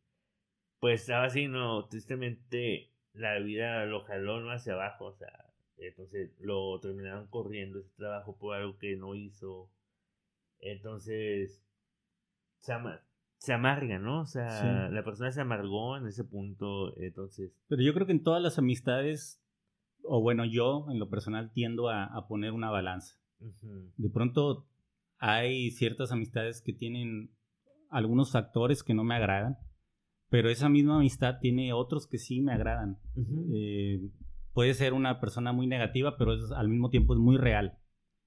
pues 0.80 1.02
estaba 1.02 1.26
así, 1.26 1.50
no, 1.50 1.88
tristemente 1.90 2.90
la 3.14 3.38
vida 3.40 3.86
lo 3.86 4.06
jaló 4.06 4.40
¿no? 4.40 4.52
hacia 4.52 4.74
abajo, 4.76 5.08
o 5.08 5.14
sea, 5.14 5.28
entonces 5.78 6.32
lo 6.40 6.80
terminaron 6.80 7.28
corriendo 7.28 7.80
ese 7.80 7.92
trabajo 7.98 8.38
por 8.38 8.56
algo 8.56 8.78
que 8.78 8.96
no 8.96 9.14
hizo. 9.14 9.70
Entonces, 10.60 11.62
se, 12.60 12.72
ama- 12.72 13.02
se 13.40 13.52
amarga, 13.52 14.00
¿no? 14.00 14.22
O 14.22 14.26
sea, 14.26 14.88
Sí. 14.88 14.94
la 14.96 15.04
persona 15.04 15.34
se 15.34 15.42
amargó 15.42 15.98
en 15.98 16.08
ese 16.08 16.24
punto, 16.24 16.96
entonces, 16.98 17.52
Pero 17.68 17.82
yo 17.82 17.94
creo 17.94 18.06
que 18.06 18.14
en 18.14 18.24
todas 18.24 18.42
las 18.42 18.58
amistades, 18.58 19.44
o 20.04 20.22
bueno, 20.22 20.46
yo 20.46 20.86
en 20.90 20.98
lo 21.00 21.10
personal 21.10 21.52
tiendo 21.52 21.90
a, 21.90 22.06
a 22.06 22.26
poner 22.30 22.54
una 22.54 22.70
balanza. 22.72 23.18
De 23.98 24.10
pronto 24.10 24.68
hay 25.18 25.72
ciertas 25.72 26.12
amistades 26.12 26.62
que 26.62 26.74
tienen 26.74 27.32
algunos 27.90 28.32
factores 28.32 28.84
que 28.84 28.94
no 28.94 29.04
me 29.04 29.16
agradan, 29.16 29.58
pero 30.30 30.50
esa 30.50 30.68
misma 30.70 30.98
amistad 30.98 31.40
tiene 31.40 31.74
otros 31.74 32.08
que 32.08 32.18
sí 32.18 32.42
me 32.42 32.54
agradan. 32.54 32.98
Eh, 33.54 34.10
puede 34.54 34.74
ser 34.74 34.94
una 34.94 35.20
persona 35.20 35.54
muy 35.54 35.68
negativa, 35.68 36.18
pero 36.18 36.34
es- 36.34 36.52
al 36.52 36.70
mismo 36.70 36.90
tiempo 36.90 37.14
es 37.14 37.20
muy 37.20 37.38
real. 37.38 37.78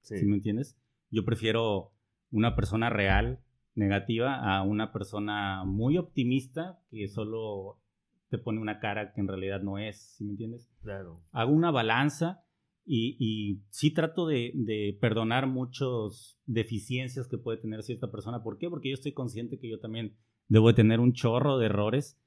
sí, 0.01 0.17
¿Sí 0.19 0.25
me 0.25 0.35
entiendes? 0.37 0.77
Yo 1.11 1.25
prefiero 1.25 1.91
una 2.31 2.55
persona 2.55 2.89
real, 2.89 3.39
negativa, 3.75 4.35
a 4.57 4.63
una 4.63 4.91
persona 4.93 5.63
muy 5.65 5.97
optimista 5.97 6.79
que 6.89 7.07
solo 7.09 7.81
te 8.29 8.37
pone 8.37 8.59
una 8.59 8.79
cara 8.79 9.11
que 9.13 9.21
en 9.21 9.27
realidad 9.27 9.61
no 9.61 9.77
es, 9.77 10.15
¿sí 10.15 10.23
me 10.23 10.31
entiendes? 10.31 10.69
claro. 10.81 11.21
Hago 11.31 11.51
una 11.51 11.71
balanza 11.71 12.43
y, 12.87 13.17
y 13.19 13.61
sí 13.69 13.91
trato 13.91 14.25
de, 14.25 14.51
de 14.55 14.97
perdonar 14.99 15.45
muchas 15.47 16.39
deficiencias 16.45 17.27
que 17.27 17.37
puede 17.37 17.57
tener 17.57 17.83
cierta 17.83 18.09
persona. 18.09 18.41
¿Por 18.41 18.57
qué? 18.57 18.69
Porque 18.69 18.89
yo 18.89 18.93
estoy 18.95 19.11
consciente 19.11 19.59
que 19.59 19.69
yo 19.69 19.79
también 19.79 20.15
debo 20.47 20.69
de 20.69 20.73
tener 20.73 20.99
un 20.99 21.13
chorro 21.13 21.57
de 21.57 21.65
errores 21.67 22.19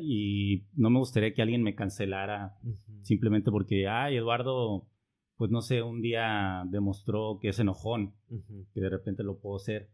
y 0.00 0.64
no 0.74 0.90
me 0.90 0.98
gustaría 0.98 1.32
que 1.34 1.42
alguien 1.42 1.62
me 1.62 1.74
cancelara 1.74 2.56
simplemente 3.02 3.50
porque, 3.50 3.86
ay, 3.86 4.16
Eduardo, 4.16 4.88
pues 5.36 5.50
no 5.50 5.60
sé, 5.60 5.82
un 5.82 6.00
día 6.02 6.64
demostró 6.68 7.38
que 7.40 7.50
es 7.50 7.58
enojón, 7.60 8.14
que 8.74 8.80
de 8.80 8.88
repente 8.88 9.22
lo 9.22 9.38
puedo 9.38 9.58
ser. 9.58 9.88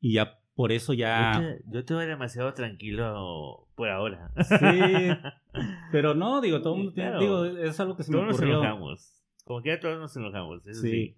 Y 0.00 0.14
ya 0.14 0.38
por 0.54 0.72
eso 0.72 0.94
Yo 0.94 1.00
ya... 1.00 1.32
te, 1.38 1.62
yo 1.70 1.84
te 1.84 1.92
veo 1.94 2.06
demasiado 2.06 2.54
tranquilo 2.54 3.68
por 3.74 3.90
ahora. 3.90 4.32
Sí, 4.42 4.56
pero 5.92 6.14
no, 6.14 6.40
digo, 6.40 6.62
todo 6.62 6.72
el 6.74 6.78
mundo 6.78 6.92
tiene, 6.94 7.18
digo, 7.18 7.44
es 7.44 7.78
algo 7.78 7.94
que 7.96 8.04
se 8.04 8.10
me 8.10 8.16
todos 8.16 8.28
nos 8.28 8.36
ocurrió. 8.36 8.60
enojamos. 8.62 9.15
Como 9.46 9.62
que 9.62 9.76
todos 9.76 9.98
nos 10.00 10.16
enojamos, 10.16 10.66
eso 10.66 10.82
Sí. 10.82 10.90
sí. 10.90 11.16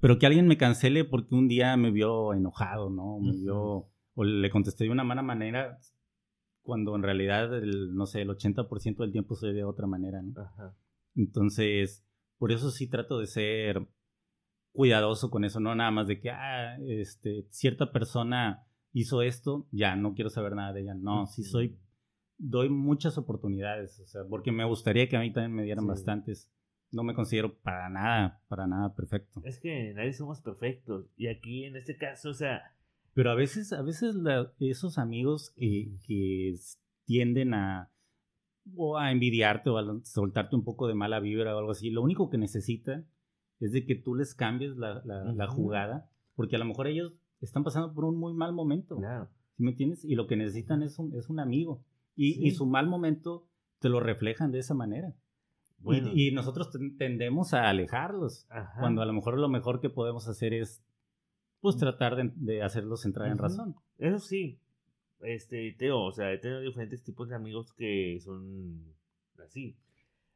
Pero 0.00 0.18
que 0.18 0.26
alguien 0.26 0.46
me 0.46 0.56
cancele 0.56 1.04
porque 1.04 1.34
un 1.34 1.48
día 1.48 1.76
me 1.76 1.90
vio 1.90 2.32
enojado, 2.32 2.90
¿no? 2.90 3.18
Me 3.18 3.32
vio, 3.32 3.88
o 4.14 4.24
le 4.24 4.50
contesté 4.50 4.84
de 4.84 4.90
una 4.90 5.02
mala 5.02 5.22
manera, 5.22 5.78
cuando 6.62 6.94
en 6.94 7.02
realidad, 7.02 7.52
el, 7.58 7.94
no 7.96 8.06
sé, 8.06 8.22
el 8.22 8.28
80% 8.30 9.02
del 9.02 9.10
tiempo 9.12 9.34
soy 9.34 9.52
de 9.52 9.64
otra 9.64 9.86
manera, 9.88 10.22
¿no? 10.22 10.40
Ajá. 10.40 10.76
Entonces, 11.16 12.06
por 12.38 12.52
eso 12.52 12.70
sí 12.70 12.86
trato 12.86 13.18
de 13.18 13.26
ser 13.26 13.84
cuidadoso 14.72 15.28
con 15.30 15.44
eso, 15.44 15.58
no 15.58 15.74
nada 15.74 15.90
más 15.90 16.06
de 16.06 16.20
que, 16.20 16.30
ah, 16.30 16.76
este, 16.86 17.46
cierta 17.50 17.90
persona 17.90 18.64
hizo 18.92 19.22
esto, 19.22 19.66
ya, 19.72 19.96
no 19.96 20.14
quiero 20.14 20.30
saber 20.30 20.54
nada 20.54 20.72
de 20.72 20.82
ella. 20.82 20.94
No, 20.94 21.26
sí 21.26 21.42
soy, 21.42 21.76
doy 22.38 22.68
muchas 22.68 23.18
oportunidades, 23.18 23.98
o 24.00 24.06
sea, 24.06 24.22
porque 24.28 24.52
me 24.52 24.64
gustaría 24.64 25.08
que 25.08 25.16
a 25.16 25.20
mí 25.20 25.32
también 25.32 25.52
me 25.54 25.64
dieran 25.64 25.84
Sí. 25.84 25.88
bastantes. 25.88 26.50
No 26.94 27.02
me 27.02 27.14
considero 27.14 27.58
para 27.58 27.88
nada, 27.88 28.40
para 28.48 28.66
nada 28.66 28.94
perfecto. 28.94 29.40
Es 29.44 29.58
que 29.58 29.92
nadie 29.94 30.12
somos 30.12 30.40
perfectos. 30.40 31.06
Y 31.16 31.26
aquí, 31.26 31.64
en 31.64 31.76
este 31.76 31.96
caso, 31.96 32.30
o 32.30 32.34
sea, 32.34 32.62
Pero 33.14 33.30
a 33.30 33.34
veces, 33.34 33.72
a 33.72 33.82
veces 33.82 34.16
esos 34.60 34.98
amigos 34.98 35.52
que, 35.56 35.98
que 36.06 36.54
tienden 37.04 37.54
a, 37.54 37.90
o 38.76 38.96
a 38.96 39.10
envidiarte 39.10 39.70
o 39.70 39.78
a 39.78 40.00
soltarte 40.04 40.54
un 40.54 40.64
poco 40.64 40.86
de 40.86 40.94
mala 40.94 41.20
vibra 41.20 41.54
o 41.54 41.58
algo 41.58 41.72
así, 41.72 41.90
lo 41.90 42.02
único 42.02 42.30
que 42.30 42.38
necesitan 42.38 43.08
es 43.60 43.72
de 43.72 43.84
que 43.84 43.96
tú 43.96 44.14
les 44.14 44.34
cambies 44.34 44.76
la, 44.76 45.02
la, 45.04 45.46
jugada, 45.48 46.10
porque 46.34 46.56
a 46.56 46.58
lo 46.58 46.64
mejor 46.64 46.86
ellos 46.86 47.12
están 47.40 47.64
pasando 47.64 47.92
por 47.92 48.04
un 48.04 48.18
muy 48.18 48.34
mal 48.34 48.52
momento. 48.52 48.96
Claro. 48.96 49.28
¿Sí 49.56 49.62
me 49.62 49.70
entiendes? 49.70 50.04
Y 50.04 50.14
lo 50.14 50.26
que 50.26 50.36
necesitan 50.36 50.82
es 50.82 50.98
un, 50.98 51.14
es 51.14 51.28
un 51.28 51.40
amigo. 51.40 51.84
Y, 52.16 52.46
y 52.46 52.52
su 52.52 52.66
mal 52.66 52.86
momento 52.86 53.48
te 53.80 53.88
lo 53.88 54.00
reflejan 54.00 54.52
de 54.52 54.60
esa 54.60 54.74
manera. 54.74 55.14
Y, 55.86 56.28
y, 56.28 56.32
nosotros 56.32 56.70
tendemos 56.98 57.52
a 57.52 57.68
alejarlos, 57.68 58.46
cuando 58.78 59.02
a 59.02 59.06
lo 59.06 59.12
mejor 59.12 59.38
lo 59.38 59.48
mejor 59.48 59.80
que 59.80 59.90
podemos 59.90 60.28
hacer 60.28 60.54
es 60.54 60.82
pues 61.60 61.76
tratar 61.76 62.16
de, 62.16 62.30
de 62.36 62.62
hacerlos 62.62 63.04
entrar 63.04 63.28
en 63.30 63.38
razón. 63.38 63.74
Eso 63.98 64.18
sí, 64.18 64.60
este, 65.20 65.74
Teo, 65.78 66.02
o 66.02 66.12
sea, 66.12 66.32
he 66.32 66.38
tenido 66.38 66.60
diferentes 66.60 67.02
tipos 67.02 67.28
de 67.28 67.36
amigos 67.36 67.72
que 67.72 68.18
son 68.20 68.94
así. 69.44 69.76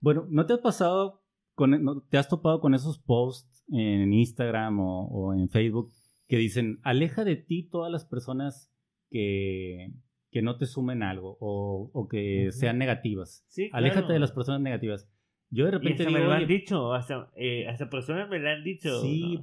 Bueno, 0.00 0.26
¿no 0.30 0.46
te 0.46 0.54
has 0.54 0.60
pasado, 0.60 1.22
con, 1.54 1.82
no, 1.82 2.00
te 2.02 2.18
has 2.18 2.28
topado 2.28 2.60
con 2.60 2.74
esos 2.74 2.98
posts 2.98 3.64
en 3.68 4.12
Instagram 4.12 4.80
o, 4.80 5.06
o, 5.08 5.34
en 5.34 5.48
Facebook 5.48 5.92
que 6.26 6.36
dicen, 6.36 6.78
aleja 6.82 7.24
de 7.24 7.36
ti 7.36 7.68
todas 7.68 7.90
las 7.90 8.04
personas 8.04 8.70
que, 9.10 9.92
que 10.30 10.42
no 10.42 10.56
te 10.56 10.66
sumen 10.66 11.02
algo 11.02 11.36
o, 11.40 11.90
o 11.92 12.08
que 12.08 12.50
sean 12.52 12.78
negativas? 12.78 13.44
Sí, 13.48 13.70
Aléjate 13.72 14.12
de 14.12 14.18
las 14.18 14.32
personas 14.32 14.60
negativas. 14.60 15.08
Yo 15.50 15.64
de 15.64 15.70
repente 15.72 16.08
me 16.10 16.20
lo 16.20 16.32
han 16.32 16.46
dicho, 16.46 16.92
hasta, 16.92 17.30
eh, 17.36 17.66
personas 17.90 18.28
me 18.28 18.38
lo 18.38 18.50
han 18.50 18.62
dicho. 18.62 19.00
Sí, 19.00 19.40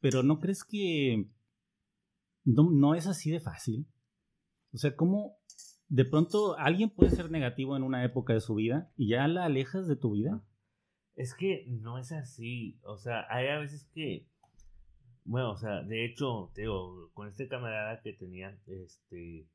pero 0.00 0.22
¿no 0.22 0.40
crees 0.40 0.64
que 0.64 1.26
no, 2.44 2.70
no 2.70 2.94
es 2.94 3.06
así 3.06 3.30
de 3.30 3.40
fácil? 3.40 3.86
O 4.72 4.78
sea, 4.78 4.96
¿cómo 4.96 5.38
de 5.88 6.04
pronto 6.04 6.58
alguien 6.58 6.90
puede 6.90 7.10
ser 7.10 7.30
negativo 7.30 7.76
en 7.76 7.82
una 7.82 8.04
época 8.04 8.34
de 8.34 8.40
su 8.40 8.54
vida 8.56 8.90
y 8.96 9.08
ya 9.08 9.26
la 9.28 9.44
alejas 9.44 9.86
de 9.86 9.96
tu 9.96 10.12
vida? 10.12 10.42
Es 11.14 11.34
que 11.34 11.66
no 11.68 11.98
es 11.98 12.12
así. 12.12 12.78
O 12.82 12.96
sea, 12.96 13.26
hay 13.28 13.48
a 13.48 13.58
veces 13.58 13.88
que. 13.92 14.26
Bueno, 15.24 15.52
o 15.52 15.56
sea, 15.56 15.82
de 15.82 16.04
hecho, 16.04 16.50
te 16.54 16.62
digo, 16.62 17.10
con 17.12 17.28
este 17.28 17.48
camarada 17.48 18.00
que 18.02 18.12
tenía, 18.12 18.56
este. 18.66 19.48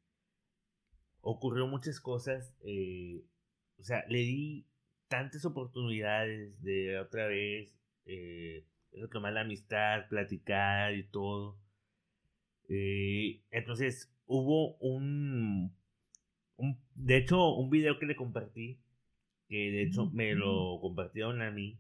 Ocurrió 1.21 1.67
muchas 1.67 1.99
cosas. 1.99 2.55
Eh, 2.65 3.23
o 3.79 3.83
sea, 3.83 4.03
le 4.09 4.19
di 4.19 4.67
tantas 5.13 5.45
oportunidades 5.45 6.59
de 6.63 6.97
otra 6.97 7.27
vez. 7.27 7.71
Eh, 8.07 8.65
retomar 8.93 9.33
la 9.33 9.41
amistad, 9.41 10.07
platicar 10.09 10.95
y 10.95 11.03
todo. 11.03 11.59
Eh, 12.67 13.43
entonces, 13.51 14.11
hubo 14.25 14.75
un, 14.77 15.71
un, 16.57 16.79
de 16.95 17.17
hecho, 17.17 17.53
un 17.53 17.69
video 17.69 17.99
que 17.99 18.07
le 18.07 18.15
compartí, 18.15 18.79
que 19.47 19.55
de 19.69 19.83
hecho 19.83 20.09
me 20.09 20.33
lo 20.33 20.79
compartieron 20.81 21.43
a 21.43 21.51
mí. 21.51 21.77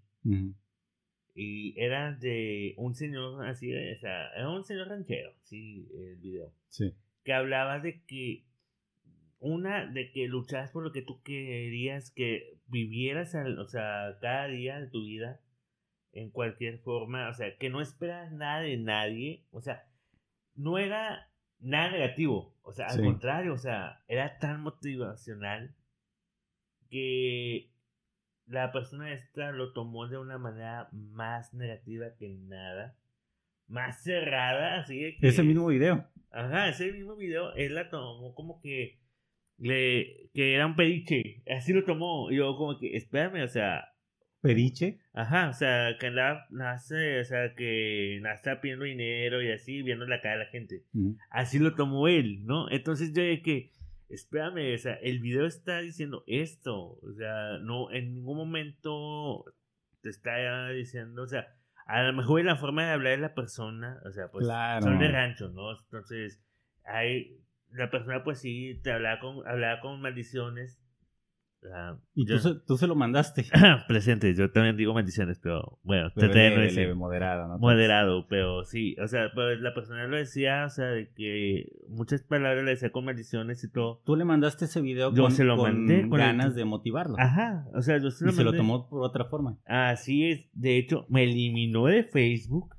Y 1.33 1.73
era 1.81 2.13
de 2.13 2.75
un 2.77 2.93
señor 2.93 3.47
así, 3.47 3.73
o 3.73 3.99
sea, 3.99 4.29
era 4.35 4.47
un 4.47 4.63
señor 4.63 4.89
ranchero, 4.89 5.33
sí, 5.41 5.89
el 5.95 6.17
video. 6.17 6.53
Sí. 6.67 6.93
Que 7.23 7.33
hablaba 7.33 7.79
de 7.79 8.03
que, 8.03 8.45
una, 9.43 9.85
de 9.85 10.11
que 10.11 10.27
luchabas 10.27 10.71
por 10.71 10.83
lo 10.83 10.93
que 10.93 11.01
tú 11.01 11.21
querías, 11.21 12.11
que 12.11 12.57
vivieras, 12.67 13.35
o 13.35 13.67
sea, 13.67 14.17
cada 14.21 14.47
día 14.47 14.79
de 14.79 14.87
tu 14.87 15.03
vida 15.03 15.41
en 16.13 16.29
cualquier 16.29 16.79
forma, 16.79 17.27
o 17.27 17.33
sea, 17.33 17.57
que 17.57 17.69
no 17.69 17.81
esperas 17.81 18.31
nada 18.31 18.61
de 18.61 18.77
nadie, 18.77 19.45
o 19.51 19.59
sea, 19.59 19.85
no 20.55 20.77
era 20.77 21.29
nada 21.59 21.91
negativo, 21.91 22.55
o 22.61 22.71
sea, 22.71 22.87
al 22.87 23.01
contrario, 23.01 23.53
o 23.53 23.57
sea, 23.57 24.01
era 24.07 24.37
tan 24.39 24.61
motivacional 24.61 25.75
que 26.89 27.69
la 28.45 28.71
persona 28.71 29.11
esta 29.11 29.51
lo 29.51 29.73
tomó 29.73 30.07
de 30.07 30.19
una 30.19 30.37
manera 30.37 30.87
más 30.93 31.53
negativa 31.53 32.15
que 32.17 32.29
nada, 32.29 32.95
más 33.67 34.03
cerrada, 34.03 34.79
así 34.79 35.17
que... 35.19 35.27
Ese 35.27 35.43
mismo 35.43 35.67
video. 35.67 36.07
Ajá, 36.31 36.69
ese 36.69 36.93
mismo 36.93 37.17
video, 37.17 37.53
él 37.55 37.75
la 37.75 37.89
tomó 37.89 38.33
como 38.35 38.61
que 38.61 39.02
le 39.67 40.29
que 40.33 40.55
era 40.55 40.65
un 40.65 40.75
pediche, 40.75 41.43
así 41.47 41.73
lo 41.73 41.83
tomó, 41.83 42.31
y 42.31 42.37
yo 42.37 42.55
como 42.55 42.79
que, 42.79 42.95
espérame, 42.97 43.43
o 43.43 43.47
sea, 43.47 43.93
Periche. 44.43 44.99
Ajá, 45.13 45.47
o 45.47 45.53
sea, 45.53 45.95
que 45.97 46.07
andaba, 46.07 46.45
nace, 46.49 47.21
o 47.21 47.23
sea, 47.23 47.55
que 47.55 48.17
está 48.17 48.59
pidiendo 48.59 48.83
dinero 48.83 49.41
y 49.41 49.49
así, 49.49 49.81
viendo 49.83 50.05
la 50.05 50.19
cara 50.19 50.39
de 50.39 50.43
la 50.43 50.51
gente. 50.51 50.83
Así 51.29 51.59
lo 51.59 51.75
tomó 51.75 52.09
él, 52.09 52.45
¿no? 52.45 52.69
Entonces 52.69 53.13
yo 53.13 53.23
dije 53.23 53.41
que, 53.41 53.71
espérame, 54.09 54.75
o 54.75 54.77
sea, 54.77 54.95
el 54.95 55.21
video 55.21 55.45
está 55.45 55.79
diciendo 55.79 56.25
esto, 56.27 56.99
o 57.01 57.13
sea, 57.13 57.57
no, 57.59 57.89
en 57.93 58.15
ningún 58.15 58.35
momento 58.35 59.45
te 60.01 60.09
está 60.09 60.67
diciendo, 60.71 61.23
o 61.23 61.27
sea, 61.27 61.47
a 61.85 62.03
lo 62.03 62.11
mejor 62.11 62.43
la 62.43 62.57
forma 62.57 62.85
de 62.85 62.91
hablar 62.91 63.15
de 63.15 63.21
la 63.21 63.33
persona, 63.33 64.01
o 64.05 64.11
sea, 64.11 64.27
pues 64.29 64.45
son 64.45 64.99
de 64.99 65.07
rancho, 65.07 65.47
¿no? 65.49 65.71
Entonces, 65.79 66.43
hay, 66.83 67.39
la 67.73 67.89
persona 67.91 68.23
pues 68.23 68.39
sí, 68.39 68.79
te 68.83 68.91
hablaba 68.91 69.19
con, 69.19 69.47
hablaba 69.47 69.81
con 69.81 70.01
maldiciones, 70.01 70.83
y 72.13 72.25
tú, 72.25 72.37
se, 72.39 72.55
tú, 72.67 72.77
se, 72.77 72.87
lo 72.87 72.95
mandaste. 72.95 73.45
Presente, 73.87 74.33
yo 74.35 74.51
también 74.51 74.77
digo 74.77 74.93
maldiciones, 74.93 75.39
pero 75.39 75.79
bueno, 75.83 76.11
pero 76.15 76.31
te 76.31 76.93
moderado, 76.93 77.47
¿no? 77.47 77.57
Moderado, 77.57 78.27
pero 78.27 78.63
sí, 78.63 78.95
o 79.01 79.07
sea, 79.07 79.31
pues 79.33 79.59
la 79.59 79.73
persona 79.73 80.07
lo 80.07 80.17
decía, 80.17 80.65
o 80.65 80.69
sea, 80.69 80.87
de 80.87 81.11
que 81.13 81.71
muchas 81.87 82.21
palabras 82.23 82.63
le 82.63 82.71
decía 82.71 82.91
con 82.91 83.05
maldiciones 83.05 83.63
y 83.63 83.71
todo. 83.71 84.01
Tú 84.05 84.15
le 84.15 84.25
mandaste 84.25 84.65
ese 84.65 84.81
video 84.81 85.13
yo 85.13 85.23
con, 85.23 85.31
se 85.31 85.43
lo 85.43 85.57
mandé 85.57 86.07
con 86.07 86.19
ganas 86.19 86.55
de 86.55 86.65
motivarlo. 86.65 87.15
Ajá, 87.17 87.65
o 87.73 87.81
sea, 87.81 87.97
yo 87.97 88.11
se 88.11 88.25
lo 88.25 88.31
y 88.31 88.33
se 88.33 88.43
lo 88.43 88.53
tomó 88.53 88.89
por 88.89 89.03
otra 89.03 89.25
forma. 89.25 89.57
Así 89.65 90.29
es, 90.29 90.49
de 90.53 90.77
hecho, 90.77 91.05
me 91.09 91.23
eliminó 91.23 91.85
de 91.85 92.03
Facebook 92.03 92.75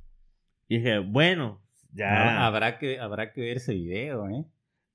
y 0.68 0.78
dije, 0.78 0.98
bueno, 0.98 1.62
ya. 1.92 2.46
habrá, 2.46 2.78
que, 2.78 2.98
habrá 2.98 3.32
que 3.32 3.40
ver 3.40 3.56
ese 3.56 3.74
video, 3.74 4.28
¿eh? 4.28 4.44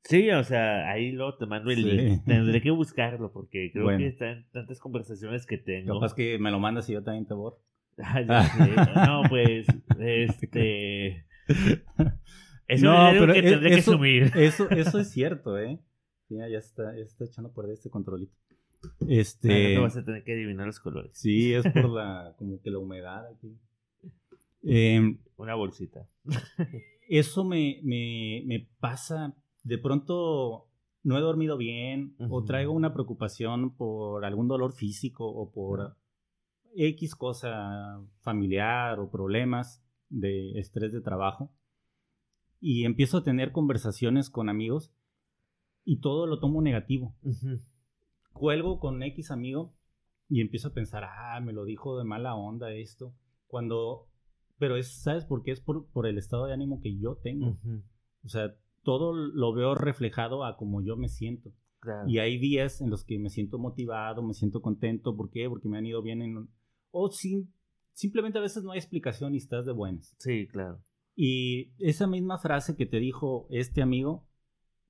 Sí, 0.03 0.29
o 0.31 0.43
sea, 0.43 0.89
ahí 0.89 1.11
lo 1.11 1.35
te 1.37 1.45
mando 1.45 1.71
el 1.71 1.83
link. 1.83 2.25
Tendré 2.25 2.61
que 2.63 2.71
buscarlo 2.71 3.31
porque 3.31 3.71
creo 3.71 3.97
que 3.97 4.07
están 4.07 4.45
tantas 4.51 4.79
conversaciones 4.79 5.45
que 5.45 5.57
tengo. 5.57 5.95
Capaz 5.95 6.13
que 6.13 6.39
me 6.39 6.51
lo 6.51 6.59
mandas 6.59 6.89
y 6.89 6.93
yo 6.93 7.03
también 7.03 7.25
te 7.25 7.33
borro. 7.33 7.59
no, 7.97 9.23
pues, 9.29 9.67
este. 9.99 11.25
Es 12.67 12.83
no, 12.83 13.09
pero 13.11 13.33
que 13.33 13.41
tendré 13.41 13.69
eso, 13.71 13.91
que 13.91 13.97
subir. 13.97 14.31
Eso, 14.35 14.69
eso 14.69 14.99
es 14.99 15.09
cierto, 15.09 15.57
¿eh? 15.57 15.79
Ya, 16.29 16.47
ya 16.47 16.59
está, 16.59 16.95
ya 16.95 17.03
está 17.03 17.25
echando 17.25 17.51
por 17.51 17.67
este 17.67 17.89
controlito. 17.89 18.31
Este. 19.07 19.73
No 19.73 19.81
vas 19.81 19.97
a 19.97 20.05
tener 20.05 20.23
que 20.23 20.33
adivinar 20.33 20.67
los 20.67 20.79
colores. 20.79 21.09
Sí, 21.15 21.51
es 21.51 21.63
por 21.63 21.89
la, 21.89 22.35
como 22.37 22.61
que 22.61 22.69
la 22.69 22.77
humedad 22.77 23.25
aquí. 23.25 23.57
Eh, 24.61 25.17
Una 25.37 25.55
bolsita. 25.55 26.07
Eso 27.07 27.43
me, 27.43 27.79
me, 27.81 28.43
me 28.45 28.67
pasa 28.79 29.33
de 29.63 29.77
pronto 29.77 30.67
no 31.03 31.17
he 31.17 31.21
dormido 31.21 31.57
bien 31.57 32.15
o 32.29 32.43
traigo 32.43 32.73
una 32.73 32.93
preocupación 32.93 33.75
por 33.75 34.25
algún 34.25 34.47
dolor 34.47 34.73
físico 34.73 35.25
o 35.25 35.51
por 35.51 35.95
X 36.75 37.15
cosa 37.15 38.01
familiar 38.19 38.99
o 38.99 39.09
problemas 39.09 39.83
de 40.09 40.59
estrés 40.59 40.91
de 40.91 41.01
trabajo 41.01 41.51
y 42.59 42.85
empiezo 42.85 43.17
a 43.17 43.23
tener 43.23 43.51
conversaciones 43.51 44.29
con 44.29 44.49
amigos 44.49 44.91
y 45.85 46.01
todo 46.01 46.27
lo 46.27 46.39
tomo 46.39 46.61
negativo. 46.61 47.15
Cuelgo 48.33 48.79
con 48.79 49.01
X 49.01 49.31
amigo 49.31 49.73
y 50.27 50.41
empiezo 50.41 50.69
a 50.69 50.73
pensar, 50.73 51.03
ah, 51.05 51.39
me 51.41 51.53
lo 51.53 51.65
dijo 51.65 51.97
de 51.97 52.03
mala 52.03 52.35
onda 52.35 52.71
esto, 52.71 53.15
cuando, 53.47 54.07
pero 54.57 54.77
es, 54.77 55.01
¿sabes 55.01 55.25
por 55.25 55.41
qué? 55.41 55.51
Es 55.51 55.61
por, 55.61 55.87
por 55.87 56.05
el 56.05 56.17
estado 56.17 56.45
de 56.45 56.53
ánimo 56.53 56.81
que 56.81 56.97
yo 56.97 57.15
tengo. 57.15 57.57
O 58.23 58.29
sea, 58.29 58.55
todo 58.83 59.13
lo 59.13 59.53
veo 59.53 59.75
reflejado 59.75 60.43
a 60.45 60.57
como 60.57 60.81
yo 60.81 60.97
me 60.97 61.09
siento. 61.09 61.51
Y 62.07 62.19
hay 62.19 62.37
días 62.37 62.81
en 62.81 62.89
los 62.89 63.05
que 63.05 63.17
me 63.19 63.29
siento 63.29 63.57
motivado, 63.57 64.21
me 64.21 64.33
siento 64.33 64.61
contento. 64.61 65.15
¿Por 65.15 65.29
qué? 65.29 65.47
Porque 65.47 65.69
me 65.69 65.77
han 65.77 65.85
ido 65.85 66.01
bien 66.01 66.21
en... 66.21 66.49
O 66.91 67.09
sin... 67.09 67.53
simplemente 67.93 68.37
a 68.37 68.41
veces 68.41 68.63
no 68.63 68.71
hay 68.71 68.79
explicación 68.79 69.33
y 69.33 69.37
estás 69.37 69.65
de 69.65 69.71
buenas. 69.71 70.15
Sí, 70.19 70.47
claro. 70.47 70.79
Y 71.15 71.71
esa 71.79 72.07
misma 72.07 72.37
frase 72.37 72.75
que 72.75 72.85
te 72.85 72.99
dijo 72.99 73.47
este 73.49 73.81
amigo 73.81 74.27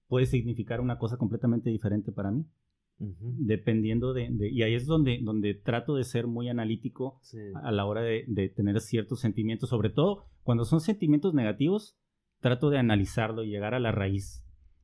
puede 0.07 0.25
significar 0.25 0.81
una 0.81 0.97
cosa 0.97 1.17
completamente 1.17 1.69
diferente 1.69 2.11
para 2.11 2.31
mí. 2.31 2.45
Dependiendo 2.99 4.11
de, 4.11 4.29
Y 4.51 4.61
ahí 4.63 4.73
es 4.73 4.85
donde, 4.85 5.19
donde 5.23 5.53
trato 5.53 5.95
de 5.95 6.03
ser 6.03 6.27
muy 6.27 6.49
analítico 6.49 7.21
a 7.63 7.71
la 7.71 7.85
hora 7.85 8.01
de, 8.01 8.25
de 8.27 8.49
tener 8.49 8.81
ciertos 8.81 9.21
sentimientos, 9.21 9.69
sobre 9.69 9.89
todo 9.89 10.25
cuando 10.43 10.65
son 10.65 10.81
sentimientos 10.81 11.33
negativos 11.33 11.97
trato 12.39 12.69
de 12.69 12.77
analizarlo 12.77 13.43
y 13.43 13.49
llegar 13.49 13.73
a 13.73 13.79
la 13.79 13.91
raíz 13.91 14.43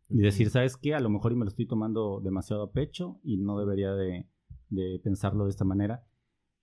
y 0.09 0.19
decir, 0.19 0.49
¿sabes 0.49 0.77
qué? 0.77 0.93
A 0.93 0.99
lo 0.99 1.09
mejor 1.09 1.31
y 1.31 1.35
me 1.35 1.45
lo 1.45 1.49
estoy 1.49 1.67
tomando 1.67 2.21
demasiado 2.21 2.63
a 2.63 2.71
pecho 2.71 3.19
y 3.23 3.37
no 3.37 3.59
debería 3.59 3.93
de, 3.93 4.27
pensarlo 5.03 5.45
de 5.45 5.49
esta 5.49 5.65
manera. 5.65 6.05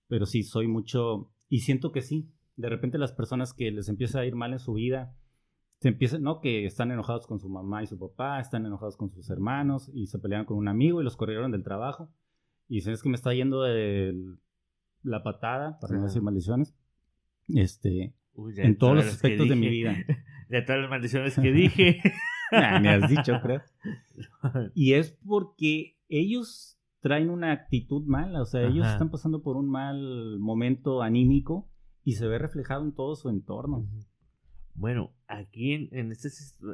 Pero 0.09 0.27
sí, 0.27 0.43
soy 0.43 0.69
mucho... 0.69 1.31
Y 1.49 1.61
siento 1.61 1.93
que 1.93 2.03
sí. 2.03 2.31
De 2.57 2.69
repente 2.69 2.99
las 2.99 3.13
personas 3.13 3.53
que 3.53 3.71
les 3.71 3.89
empieza 3.89 4.21
a 4.21 4.27
ir 4.27 4.35
mal 4.35 4.53
en 4.53 4.59
su 4.59 4.75
vida 4.75 5.17
se 5.81 5.89
empieza, 5.89 6.19
¿no? 6.19 6.41
Que 6.41 6.65
están 6.65 6.93
enojados 6.93 7.27
con 7.27 7.41
su 7.41 7.49
mamá 7.49 7.83
y 7.83 7.89
su 7.89 7.99
papá, 7.99 8.39
están 8.39 8.65
enojados 8.65 8.97
con 8.97 9.11
sus 9.11 9.29
hermanos 9.31 9.91
y 9.93 10.07
se 10.07 10.21
pelean 10.21 10.45
con 10.45 10.57
un 10.57 10.69
amigo 10.69 11.01
y 11.01 11.05
los 11.05 11.17
corrieron 11.17 11.51
del 11.51 11.65
trabajo. 11.65 12.09
Y 12.69 12.77
dicen, 12.77 12.93
es 12.93 13.03
que 13.03 13.09
me 13.09 13.17
está 13.17 13.35
yendo 13.35 13.63
de 13.63 14.15
la 15.03 15.25
patada, 15.25 15.81
para 15.81 15.97
no 15.97 16.05
decir 16.05 16.23
maldiciones, 16.23 16.77
este, 17.49 18.15
Uy, 18.35 18.55
en 18.59 18.79
todos 18.79 18.95
los 18.95 19.07
aspectos 19.07 19.49
de 19.49 19.57
mi 19.57 19.69
vida. 19.69 19.97
De 20.53 20.61
todas 20.61 20.83
las 20.83 20.91
maldiciones 20.91 21.35
que 21.35 21.51
dije. 21.53 22.03
Nah, 22.53 22.79
me 22.79 22.91
has 22.91 23.09
dicho, 23.09 23.41
creo. 23.43 23.63
Y 24.75 24.93
es 24.93 25.13
porque 25.27 25.97
ellos 26.11 26.79
traen 27.01 27.31
una 27.31 27.53
actitud 27.53 28.05
mala, 28.05 28.43
o 28.43 28.45
sea, 28.45 28.61
ellos 28.69 28.87
están 28.87 29.11
pasando 29.11 29.43
por 29.43 29.57
un 29.57 29.71
mal 29.71 30.39
momento 30.39 31.01
anímico 31.01 31.71
y 32.05 32.17
se 32.17 32.27
ve 32.27 32.39
reflejado 32.39 32.85
en 32.85 32.93
todo 32.93 33.17
su 33.17 33.31
entorno. 33.31 33.89
Bueno, 34.75 35.15
aquí 35.27 35.73
en, 35.73 35.89
en, 35.91 36.13
este 36.13 36.29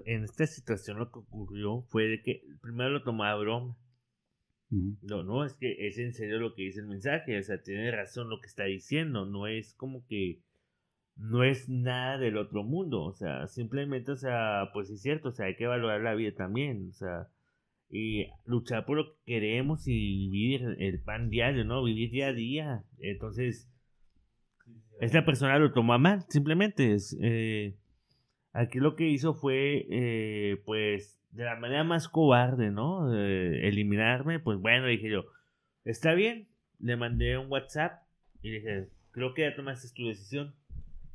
en 0.06 0.24
esta 0.24 0.46
situación 0.48 0.98
lo 0.98 1.12
que 1.12 1.20
ocurrió 1.20 1.82
fue 1.82 2.08
de 2.08 2.20
que 2.20 2.42
primero 2.60 2.90
lo 2.90 3.04
tomó 3.04 3.24
a 3.24 3.36
broma. 3.36 3.76
No, 4.70 5.22
no, 5.22 5.44
es 5.44 5.54
que 5.54 5.86
es 5.86 5.98
en 5.98 6.12
serio 6.14 6.40
lo 6.40 6.54
que 6.54 6.62
dice 6.62 6.80
el 6.80 6.88
mensaje, 6.88 7.38
o 7.38 7.42
sea, 7.44 7.62
tiene 7.62 7.92
razón 7.92 8.28
lo 8.28 8.40
que 8.40 8.48
está 8.48 8.64
diciendo, 8.64 9.24
no 9.24 9.46
es 9.46 9.72
como 9.74 10.04
que 10.08 10.42
no 11.18 11.44
es 11.44 11.68
nada 11.68 12.16
del 12.18 12.36
otro 12.36 12.62
mundo, 12.62 13.02
o 13.02 13.12
sea, 13.12 13.48
simplemente, 13.48 14.12
o 14.12 14.16
sea, 14.16 14.70
pues 14.72 14.88
es 14.90 15.02
cierto, 15.02 15.30
o 15.30 15.32
sea, 15.32 15.46
hay 15.46 15.56
que 15.56 15.66
valorar 15.66 16.00
la 16.00 16.14
vida 16.14 16.32
también, 16.32 16.88
o 16.90 16.92
sea, 16.92 17.28
y 17.90 18.26
luchar 18.44 18.84
por 18.84 18.96
lo 18.96 19.04
que 19.06 19.18
queremos 19.24 19.86
y 19.86 20.28
vivir 20.28 20.76
el 20.78 21.00
pan 21.00 21.30
diario, 21.30 21.64
¿no? 21.64 21.82
Vivir 21.82 22.10
día 22.10 22.28
a 22.28 22.32
día. 22.32 22.84
Entonces, 22.98 23.70
esta 25.00 25.24
persona 25.24 25.58
lo 25.58 25.72
tomó 25.72 25.94
a 25.94 25.98
mal, 25.98 26.24
simplemente. 26.28 26.92
Es, 26.92 27.16
eh, 27.20 27.76
aquí 28.52 28.78
lo 28.78 28.94
que 28.94 29.08
hizo 29.08 29.34
fue, 29.34 29.86
eh, 29.90 30.60
pues, 30.66 31.18
de 31.30 31.44
la 31.44 31.56
manera 31.56 31.84
más 31.84 32.08
cobarde, 32.08 32.70
¿no? 32.70 33.14
Eh, 33.14 33.68
eliminarme, 33.68 34.38
pues 34.38 34.58
bueno, 34.58 34.86
dije 34.86 35.10
yo, 35.10 35.24
está 35.84 36.14
bien. 36.14 36.48
Le 36.80 36.96
mandé 36.96 37.38
un 37.38 37.50
WhatsApp 37.50 38.02
y 38.42 38.50
dije, 38.50 38.88
creo 39.10 39.34
que 39.34 39.42
ya 39.42 39.56
tomaste 39.56 39.88
tu 39.94 40.06
decisión. 40.06 40.54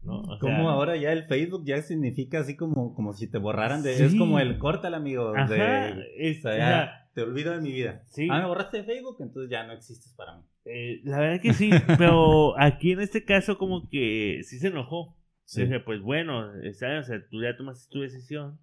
¿No? 0.06 0.22
O 0.22 0.26
sea, 0.28 0.40
Como 0.40 0.70
ahora 0.70 0.96
ya 0.98 1.12
el 1.12 1.26
Facebook 1.26 1.64
ya 1.66 1.82
significa 1.82 2.40
así 2.40 2.56
como, 2.56 2.94
como 2.96 3.14
si 3.14 3.28
te 3.28 3.38
borraran 3.38 3.84
de... 3.84 3.94
Sí. 3.96 4.04
Es 4.04 4.16
como 4.16 4.40
el 4.40 4.58
córtala, 4.58 4.98
amigo. 4.98 5.34
Ajá, 5.36 5.48
de, 5.54 6.06
es- 6.18 6.40
o 6.40 6.42
sea, 6.50 6.58
ya, 6.58 7.10
te 7.14 7.22
olvido 7.22 7.54
de 7.54 7.62
mi 7.62 7.72
vida. 7.72 8.04
Sí. 8.10 8.28
Ah, 8.32 8.40
me 8.42 8.48
borraste 8.48 8.78
de 8.78 8.84
Facebook, 8.84 9.18
entonces 9.22 9.50
ya 9.52 9.64
no 9.66 9.74
existes 9.74 10.14
para 10.14 10.38
mí. 10.38 10.44
eh, 10.66 11.02
la 11.04 11.20
verdad 11.20 11.42
que 11.42 11.54
sí, 11.54 11.70
pero 11.98 12.60
aquí 12.60 12.92
en 12.94 13.02
este 13.02 13.24
caso 13.26 13.58
como 13.58 13.90
que 13.90 14.42
sí 14.44 14.60
se 14.60 14.68
enojó. 14.68 15.16
Dije, 15.56 15.80
pues 15.82 16.02
bueno, 16.02 16.54
está 16.64 16.88
bien, 16.88 17.00
o 17.00 17.04
sea, 17.04 17.18
tú 17.30 17.42
ya 17.44 17.56
tomaste 17.56 17.92
tu 17.92 18.00
decisión. 18.02 18.58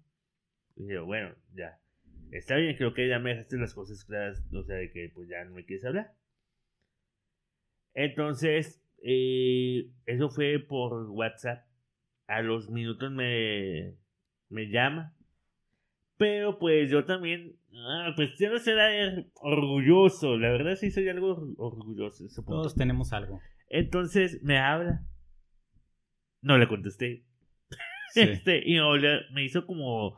Y 0.75 0.83
dije, 0.83 0.99
bueno, 0.99 1.29
ya. 1.55 1.77
Está 2.31 2.55
bien, 2.55 2.75
creo 2.75 2.93
que 2.93 3.07
ya 3.07 3.19
me 3.19 3.31
dejaste 3.31 3.57
las 3.57 3.73
cosas 3.73 4.03
claras, 4.03 4.43
o 4.53 4.63
sea, 4.63 4.75
de 4.77 4.91
que 4.91 5.11
pues 5.13 5.29
ya 5.29 5.43
no 5.45 5.53
me 5.53 5.63
quieres 5.65 5.85
hablar. 5.85 6.13
Entonces, 7.93 8.81
eh, 9.03 9.89
eso 10.05 10.29
fue 10.29 10.59
por 10.59 11.09
WhatsApp. 11.09 11.65
A 12.27 12.41
los 12.41 12.69
minutos 12.69 13.11
me, 13.11 13.95
me 14.49 14.69
llama. 14.69 15.13
Pero 16.17 16.59
pues 16.59 16.89
yo 16.91 17.03
también, 17.03 17.57
ah, 17.73 18.13
pues 18.15 18.35
quiero 18.37 18.59
ser 18.59 19.27
orgulloso. 19.35 20.37
La 20.37 20.49
verdad 20.51 20.75
sí 20.75 20.91
soy 20.91 21.09
algo 21.09 21.31
or- 21.35 21.55
orgulloso. 21.57 22.25
Todos 22.45 22.75
tenemos 22.75 23.11
algo. 23.11 23.39
Entonces 23.69 24.41
me 24.43 24.57
habla. 24.59 25.05
No 26.41 26.57
le 26.57 26.67
contesté. 26.67 27.25
Sí. 28.13 28.19
Este, 28.19 28.61
y 28.69 28.77
me 29.31 29.45
hizo 29.45 29.65
como 29.65 30.17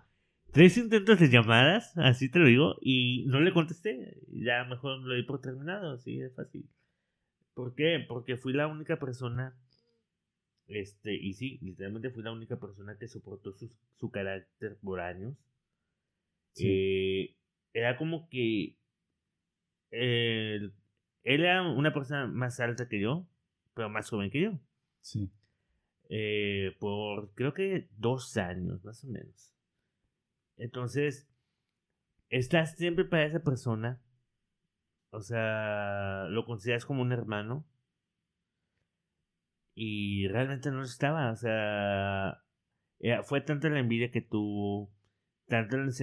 tres 0.52 0.76
intentos 0.80 1.20
de 1.20 1.30
llamadas, 1.30 1.96
así 1.96 2.28
te 2.32 2.40
lo 2.40 2.48
digo, 2.48 2.76
y 2.82 3.24
no 3.28 3.40
le 3.40 3.54
contesté. 3.54 4.18
Ya 4.32 4.64
mejor 4.64 5.00
lo 5.04 5.14
di 5.14 5.22
por 5.22 5.42
terminado, 5.42 5.94
así 5.94 6.18
de 6.18 6.32
fácil. 6.32 6.68
¿Por 7.54 7.76
qué? 7.76 8.04
Porque 8.08 8.38
fui 8.38 8.54
la 8.54 8.68
única 8.68 8.98
persona, 8.98 9.56
este, 10.68 11.14
y 11.14 11.34
sí, 11.34 11.60
literalmente 11.62 12.10
fui 12.10 12.24
la 12.24 12.32
única 12.32 12.60
persona 12.60 12.98
que 12.98 13.08
soportó 13.08 13.54
su, 13.54 13.72
su 14.00 14.10
carácter 14.10 14.78
por 14.82 15.00
años. 15.00 15.36
Sí. 16.54 16.68
Eh, 16.68 17.36
era 17.74 17.98
como 17.98 18.30
que 18.30 18.76
eh, 19.92 20.72
él 21.24 21.44
era 21.44 21.62
una 21.62 21.94
persona 21.94 22.28
más 22.28 22.60
alta 22.60 22.88
que 22.88 23.00
yo, 23.00 23.28
pero 23.74 23.90
más 23.90 24.10
joven 24.10 24.30
que 24.30 24.42
yo. 24.42 24.60
Sí. 25.02 25.30
Eh, 26.10 26.76
por 26.80 27.34
creo 27.34 27.54
que 27.54 27.88
dos 27.98 28.36
años, 28.38 28.84
más 28.84 29.04
o 29.04 29.08
menos. 29.08 29.54
Entonces, 30.58 31.28
estás 32.30 32.76
siempre 32.76 33.06
para 33.06 33.26
esa 33.26 33.44
persona. 33.44 34.02
O 35.14 35.22
sea, 35.22 36.26
lo 36.30 36.44
consideras 36.44 36.86
como 36.86 37.04
un 37.04 37.12
hermano. 37.12 37.64
Y 39.76 40.28
realmente 40.28 40.72
no 40.72 40.78
lo 40.78 40.84
estaba. 40.86 41.32
O 41.32 41.36
sea, 41.36 42.42
era- 43.00 43.22
fue 43.24 43.42
tanta 43.42 43.70
la 43.70 43.80
envidia 43.80 44.10
que 44.12 44.22
tuvo. 44.22 44.92
Tantas 45.48 46.00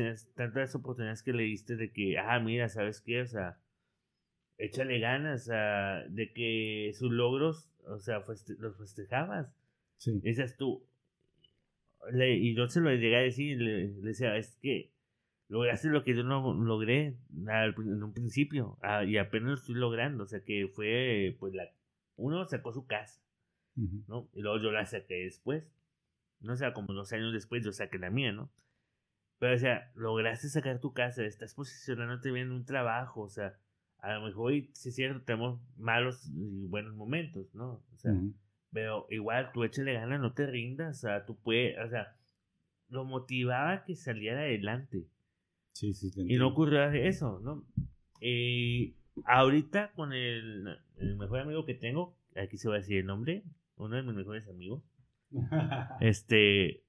las 0.54 0.74
oportunidades 0.76 1.22
que 1.24 1.32
le 1.32 1.42
diste 1.42 1.74
de 1.74 1.90
que, 1.92 2.18
ah, 2.18 2.38
mira, 2.38 2.68
¿sabes 2.68 3.00
qué? 3.00 3.22
O 3.22 3.26
sea, 3.26 3.58
échale 4.58 5.00
ganas, 5.00 5.42
o 5.42 5.44
sea, 5.46 6.04
de 6.08 6.32
que 6.32 6.92
sus 6.94 7.10
logros, 7.10 7.68
o 7.86 7.98
sea, 7.98 8.20
feste- 8.24 8.56
los 8.58 8.76
festejabas. 8.78 9.52
Sí. 9.96 10.20
Dices 10.22 10.56
tú, 10.56 10.84
le- 12.12 12.36
y 12.36 12.54
yo 12.54 12.68
se 12.68 12.80
lo 12.80 12.90
llegué 12.92 13.16
a 13.16 13.20
decir, 13.22 13.60
le, 13.60 13.88
le 13.88 14.00
decía, 14.10 14.36
es 14.36 14.56
que 14.62 14.92
lograste 15.50 15.88
lo 15.88 16.04
que 16.04 16.16
yo 16.16 16.22
no 16.22 16.54
logré 16.54 17.16
al 17.48 17.74
en 17.76 18.02
un 18.02 18.12
principio, 18.12 18.78
ah, 18.82 19.04
y 19.04 19.18
apenas 19.18 19.48
lo 19.48 19.54
estoy 19.56 19.74
logrando, 19.74 20.24
o 20.24 20.26
sea, 20.26 20.44
que 20.44 20.68
fue, 20.72 21.36
pues, 21.40 21.52
la, 21.52 21.64
uno 22.16 22.46
sacó 22.46 22.72
su 22.72 22.86
casa. 22.86 23.20
¿no? 23.74 24.28
Y 24.34 24.42
luego 24.42 24.58
yo 24.62 24.70
la 24.70 24.84
saqué 24.84 25.24
después, 25.24 25.64
no 26.40 26.52
o 26.52 26.56
sea, 26.56 26.72
como 26.72 26.92
dos 26.92 27.12
años 27.12 27.32
después 27.32 27.64
yo 27.64 27.72
saqué 27.72 27.98
la 27.98 28.10
mía, 28.10 28.32
¿no? 28.32 28.50
Pero, 29.38 29.54
o 29.54 29.58
sea, 29.58 29.90
lograste 29.94 30.48
sacar 30.48 30.80
tu 30.80 30.92
casa, 30.92 31.24
estás 31.24 31.54
posicionándote 31.54 32.30
bien 32.30 32.48
en 32.48 32.52
un 32.52 32.64
trabajo, 32.64 33.22
o 33.22 33.28
sea, 33.28 33.58
a 33.98 34.14
lo 34.14 34.26
mejor, 34.26 34.52
sí 34.72 34.90
es 34.90 34.94
cierto, 34.94 35.22
tenemos 35.22 35.60
malos 35.78 36.30
y 36.34 36.66
buenos 36.66 36.94
momentos, 36.94 37.54
¿no? 37.54 37.82
O 37.92 37.96
sea, 37.96 38.12
pero 38.70 39.06
igual, 39.10 39.50
tú 39.52 39.64
échale 39.64 39.94
ganas, 39.94 40.20
no 40.20 40.32
te 40.32 40.46
rindas, 40.46 40.98
o 40.98 41.00
sea, 41.00 41.24
tú 41.24 41.36
puedes, 41.36 41.78
o 41.78 41.88
sea, 41.88 42.14
lo 42.88 43.04
motivaba 43.04 43.72
a 43.72 43.84
que 43.84 43.96
saliera 43.96 44.40
adelante. 44.40 45.06
Sí, 45.72 45.94
sí, 45.94 46.10
te 46.10 46.22
Y 46.22 46.36
no 46.36 46.48
ocurrió 46.48 46.82
eso, 46.90 47.40
¿no? 47.40 47.64
Eh, 48.20 48.94
ahorita 49.24 49.92
con 49.92 50.12
el, 50.12 50.78
el 50.98 51.16
mejor 51.16 51.40
amigo 51.40 51.64
que 51.64 51.74
tengo, 51.74 52.16
aquí 52.36 52.58
se 52.58 52.68
va 52.68 52.74
a 52.76 52.78
decir 52.78 52.98
el 52.98 53.06
nombre, 53.06 53.44
uno 53.76 53.96
de 53.96 54.02
mis 54.02 54.14
mejores 54.14 54.48
amigos, 54.48 54.82
este, 56.00 56.82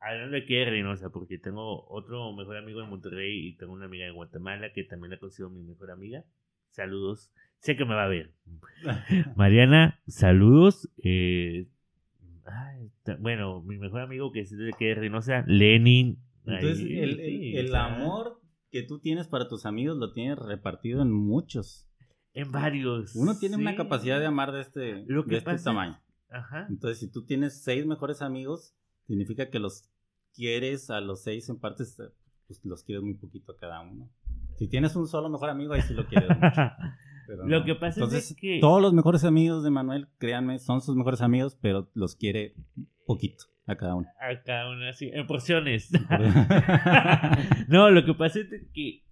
hablando 0.00 0.36
de 0.36 0.44
que 0.44 0.56
de 0.56 0.64
Reynosa, 0.66 1.10
porque 1.10 1.38
tengo 1.38 1.86
otro 1.88 2.32
mejor 2.34 2.56
amigo 2.56 2.82
en 2.82 2.90
Monterrey 2.90 3.48
y 3.48 3.56
tengo 3.56 3.72
una 3.72 3.86
amiga 3.86 4.06
en 4.06 4.14
Guatemala 4.14 4.72
que 4.72 4.84
también 4.84 5.10
la 5.10 5.18
considero 5.18 5.50
mi 5.50 5.62
mejor 5.62 5.90
amiga. 5.90 6.24
Saludos, 6.70 7.32
sé 7.58 7.76
que 7.76 7.84
me 7.84 7.94
va 7.94 8.04
a 8.04 8.08
ver. 8.08 8.32
Mariana, 9.36 10.00
saludos. 10.06 10.88
eh, 11.02 11.66
ay, 12.44 12.90
bueno, 13.20 13.62
mi 13.62 13.78
mejor 13.78 14.00
amigo 14.00 14.32
que 14.32 14.40
es 14.40 14.56
de 14.56 14.72
de 14.78 14.94
Reynosa, 14.94 15.44
Lenin. 15.46 16.18
Entonces, 16.54 16.80
el, 16.80 17.20
el- 17.20 17.68
sí, 17.68 17.74
amor 17.74 18.40
que 18.70 18.82
tú 18.82 18.98
tienes 19.00 19.28
para 19.28 19.48
tus 19.48 19.66
amigos 19.66 19.96
lo 19.96 20.12
tienes 20.12 20.38
repartido 20.38 21.02
en 21.02 21.10
muchos. 21.12 21.86
En 22.34 22.52
varios. 22.52 23.14
Uno 23.16 23.36
tiene 23.38 23.56
una 23.56 23.74
capacidad 23.74 24.20
de 24.20 24.26
amar 24.26 24.52
de 24.52 24.60
este, 24.60 25.04
Lo 25.06 25.24
que 25.24 25.30
de 25.32 25.36
este 25.38 25.50
pasa 25.52 25.64
tamaño. 25.64 26.00
Ajá. 26.30 26.66
Entonces, 26.68 26.98
si 27.00 27.10
tú 27.10 27.24
tienes 27.24 27.62
seis 27.62 27.86
mejores 27.86 28.20
amigos, 28.22 28.74
significa 29.06 29.48
que 29.50 29.58
los 29.58 29.88
quieres 30.34 30.90
a 30.90 31.00
los 31.00 31.22
seis 31.22 31.48
en 31.48 31.58
partes, 31.58 31.96
pues 32.46 32.60
los 32.64 32.84
quieres 32.84 33.02
muy 33.02 33.14
poquito 33.14 33.52
a 33.52 33.56
cada 33.56 33.80
uno. 33.80 34.10
Si 34.58 34.68
tienes 34.68 34.94
un 34.96 35.06
solo 35.08 35.28
mejor 35.30 35.50
amigo, 35.50 35.72
ahí 35.72 35.82
sí 35.82 35.94
lo 35.94 36.06
quieres 36.06 36.28
mucho. 36.28 36.40
pero 37.26 37.46
Lo 37.46 37.60
no. 37.60 37.64
que 37.64 37.74
pasa 37.74 38.00
Entonces, 38.00 38.30
es 38.30 38.36
que. 38.36 38.58
todos 38.60 38.80
los 38.82 38.92
mejores 38.92 39.24
amigos 39.24 39.64
de 39.64 39.70
Manuel, 39.70 40.08
créanme, 40.18 40.58
son 40.58 40.80
sus 40.80 40.94
mejores 40.96 41.22
amigos, 41.22 41.56
pero 41.60 41.90
los 41.94 42.14
quiere 42.14 42.54
poquito 43.06 43.44
a 43.68 43.76
cada 43.76 43.94
uno. 43.94 44.08
A 44.20 44.42
cada 44.42 44.70
una 44.70 44.88
así, 44.90 45.10
en 45.12 45.26
porciones. 45.26 45.90
no, 47.68 47.90
lo 47.90 48.04
que 48.04 48.14
pasa 48.14 48.40
es 48.40 48.48
que 48.72 49.02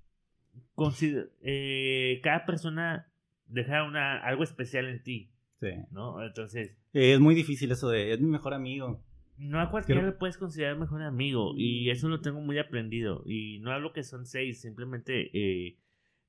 eh, 1.42 2.20
cada 2.22 2.44
persona 2.46 3.06
deja 3.46 3.84
una, 3.84 4.18
algo 4.18 4.42
especial 4.42 4.88
en 4.88 5.02
ti, 5.02 5.30
Sí. 5.60 5.68
¿no? 5.90 6.22
Entonces, 6.22 6.76
Es 6.92 7.18
muy 7.18 7.34
difícil 7.34 7.70
eso 7.72 7.88
de, 7.88 8.12
es 8.12 8.20
mi 8.20 8.28
mejor 8.28 8.52
amigo. 8.52 9.02
no 9.38 9.60
a 9.60 9.70
cualquiera 9.70 10.00
Creo- 10.02 10.10
le 10.12 10.18
puedes 10.18 10.36
considerar 10.36 10.76
mejor 10.78 11.02
amigo 11.02 11.54
y 11.56 11.88
eso 11.90 12.08
lo 12.08 12.20
tengo 12.20 12.40
muy 12.40 12.58
aprendido 12.58 13.22
y 13.26 13.58
no 13.60 13.72
hablo 13.72 13.92
que 13.92 14.02
son 14.02 14.26
seis, 14.26 14.60
simplemente 14.60 15.30
eh, 15.32 15.76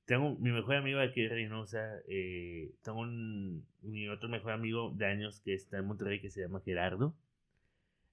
tengo 0.06 0.34
mi 0.38 0.50
mejor 0.50 0.76
amigo 0.76 1.00
aquí 1.00 1.20
de 1.22 1.28
Reynosa, 1.28 1.78
eh, 2.08 2.70
tengo 2.82 3.00
un, 3.00 3.66
mi 3.82 4.08
otro 4.08 4.28
mejor 4.30 4.52
amigo 4.52 4.92
de 4.96 5.04
años 5.06 5.40
que 5.44 5.52
está 5.54 5.76
en 5.78 5.86
Monterrey 5.86 6.20
que 6.20 6.30
se 6.30 6.40
llama 6.40 6.62
Gerardo. 6.64 7.14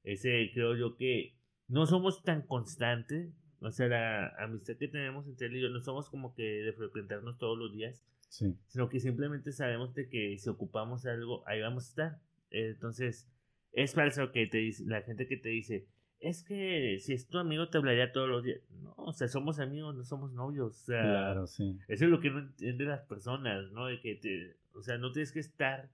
Ese 0.05 0.49
creo 0.53 0.75
yo 0.75 0.95
que 0.95 1.35
no 1.67 1.85
somos 1.85 2.23
tan 2.23 2.43
constantes. 2.43 3.33
O 3.59 3.71
sea, 3.71 3.87
la 3.87 4.27
amistad 4.39 4.75
que 4.77 4.87
tenemos 4.87 5.27
entre 5.27 5.47
él 5.47 5.57
y 5.57 5.61
yo 5.61 5.69
no 5.69 5.81
somos 5.81 6.09
como 6.09 6.33
que 6.35 6.43
de 6.43 6.71
frecuentarnos 6.73 7.37
todos 7.37 7.57
los 7.57 7.73
días, 7.73 8.05
Sí. 8.29 8.53
sino 8.67 8.89
que 8.89 8.99
simplemente 8.99 9.51
sabemos 9.51 9.93
de 9.95 10.07
que 10.09 10.37
si 10.37 10.49
ocupamos 10.49 11.05
algo, 11.05 11.43
ahí 11.47 11.61
vamos 11.61 11.85
a 11.85 11.89
estar. 11.89 12.19
Entonces, 12.51 13.27
es 13.73 13.93
falso 13.93 14.31
que 14.31 14.45
te 14.47 14.57
dice, 14.59 14.83
la 14.85 15.01
gente 15.01 15.27
que 15.27 15.37
te 15.37 15.49
dice, 15.49 15.87
es 16.19 16.43
que 16.43 16.97
si 16.99 17.13
es 17.13 17.27
tu 17.27 17.37
amigo 17.39 17.69
te 17.69 17.77
hablaría 17.77 18.11
todos 18.11 18.29
los 18.29 18.43
días. 18.43 18.61
No, 18.81 18.93
o 18.97 19.13
sea, 19.13 19.27
somos 19.27 19.59
amigos, 19.59 19.95
no 19.95 20.03
somos 20.03 20.31
novios. 20.33 20.81
O 20.83 20.85
sea, 20.85 21.01
Claro, 21.01 21.47
sí. 21.47 21.77
eso 21.87 22.05
es 22.05 22.11
lo 22.11 22.19
que 22.19 22.29
no 22.29 22.39
entienden 22.39 22.87
las 22.89 23.01
personas, 23.05 23.71
¿no? 23.71 23.87
De 23.87 23.99
que 23.99 24.15
te, 24.15 24.55
o 24.73 24.81
sea, 24.81 24.97
no 24.97 25.11
tienes 25.11 25.31
que 25.31 25.39
estar 25.39 25.89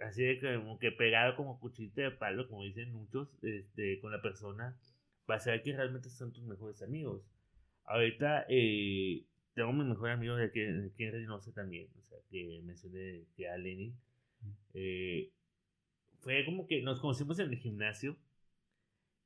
así 0.00 0.22
de 0.24 0.40
como 0.58 0.78
que 0.78 0.90
pegado 0.92 1.36
como 1.36 1.58
cuchillito 1.60 2.00
de 2.00 2.10
palo, 2.10 2.48
como 2.48 2.64
dicen 2.64 2.92
muchos, 2.92 3.28
este, 3.42 4.00
con 4.00 4.12
la 4.12 4.20
persona, 4.22 4.76
para 5.26 5.40
saber 5.40 5.62
que 5.62 5.76
realmente 5.76 6.10
son 6.10 6.32
tus 6.32 6.44
mejores 6.44 6.82
amigos. 6.82 7.22
Ahorita 7.84 8.46
eh, 8.48 9.24
tengo 9.54 9.72
mi 9.72 9.84
mejor 9.84 10.10
amigo 10.10 10.36
de 10.36 10.44
aquí, 10.46 10.60
de 10.60 10.86
aquí 10.88 11.04
en 11.04 11.12
Reynosa 11.12 11.52
también, 11.52 11.88
o 11.98 12.02
sea, 12.02 12.18
que 12.30 12.60
mencioné 12.64 13.26
que 13.36 13.48
a 13.48 13.56
Lenny. 13.56 13.94
Eh, 14.74 15.32
fue 16.20 16.44
como 16.44 16.66
que 16.66 16.82
nos 16.82 17.00
conocimos 17.00 17.38
en 17.38 17.50
el 17.50 17.58
gimnasio 17.58 18.16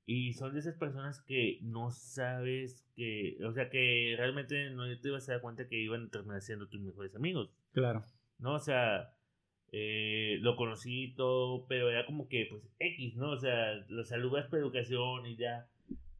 y 0.06 0.32
son 0.34 0.52
de 0.54 0.60
esas 0.60 0.76
personas 0.76 1.20
que 1.22 1.58
no 1.62 1.90
sabes 1.90 2.86
que, 2.94 3.36
o 3.44 3.52
sea, 3.52 3.68
que 3.70 4.14
realmente 4.16 4.70
no 4.70 4.84
te 5.00 5.08
ibas 5.08 5.28
a 5.28 5.32
dar 5.32 5.40
cuenta 5.42 5.68
que 5.68 5.78
iban 5.78 6.06
a 6.06 6.10
terminar 6.10 6.40
siendo 6.42 6.68
tus 6.68 6.80
mejores 6.80 7.14
amigos, 7.16 7.50
Claro. 7.72 8.04
¿no? 8.38 8.54
O 8.54 8.58
sea, 8.58 9.15
eh, 9.72 10.38
lo 10.40 10.56
conocí 10.56 11.04
y 11.04 11.14
todo, 11.14 11.66
pero 11.66 11.90
era 11.90 12.06
como 12.06 12.28
que, 12.28 12.46
pues, 12.50 12.62
X, 12.78 13.16
¿no? 13.16 13.30
O 13.30 13.38
sea, 13.38 13.74
lo 13.88 14.04
saludas 14.04 14.46
por 14.46 14.58
educación 14.58 15.26
y 15.26 15.36
ya, 15.36 15.66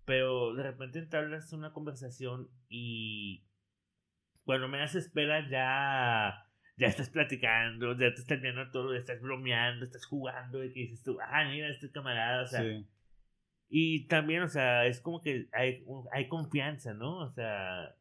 pero 0.05 0.55
de 0.55 0.63
repente 0.63 0.99
entablas 0.99 1.53
una 1.53 1.73
conversación 1.73 2.49
y 2.69 3.45
cuando 4.45 4.69
me 4.69 4.79
das 4.79 4.95
espera 4.95 5.49
ya 5.49 6.47
ya 6.77 6.89
estás 6.89 7.09
platicando, 7.09 7.93
ya 7.95 8.13
te 8.13 8.21
estás 8.21 8.41
viendo 8.41 8.71
todo, 8.71 8.93
ya 8.93 8.99
estás 9.01 9.21
bromeando, 9.21 9.87
estás 9.87 10.05
jugando, 10.05 10.63
y 10.63 10.73
que 10.73 10.81
dices 10.81 11.03
tú, 11.03 11.19
ah, 11.23 11.45
mira, 11.49 11.69
este 11.69 11.91
camarada, 11.91 12.43
o 12.43 12.47
sea, 12.47 12.63
sí. 12.63 12.87
y 13.69 14.07
también, 14.09 14.43
o 14.43 14.49
sea, 14.49 14.85
es 14.87 15.01
como 15.01 15.23
que 15.23 15.49
hay, 15.53 15.85
hay 16.13 16.29
confianza, 16.29 16.93
¿no? 16.93 17.19
O 17.19 17.31
sea, 17.31 17.95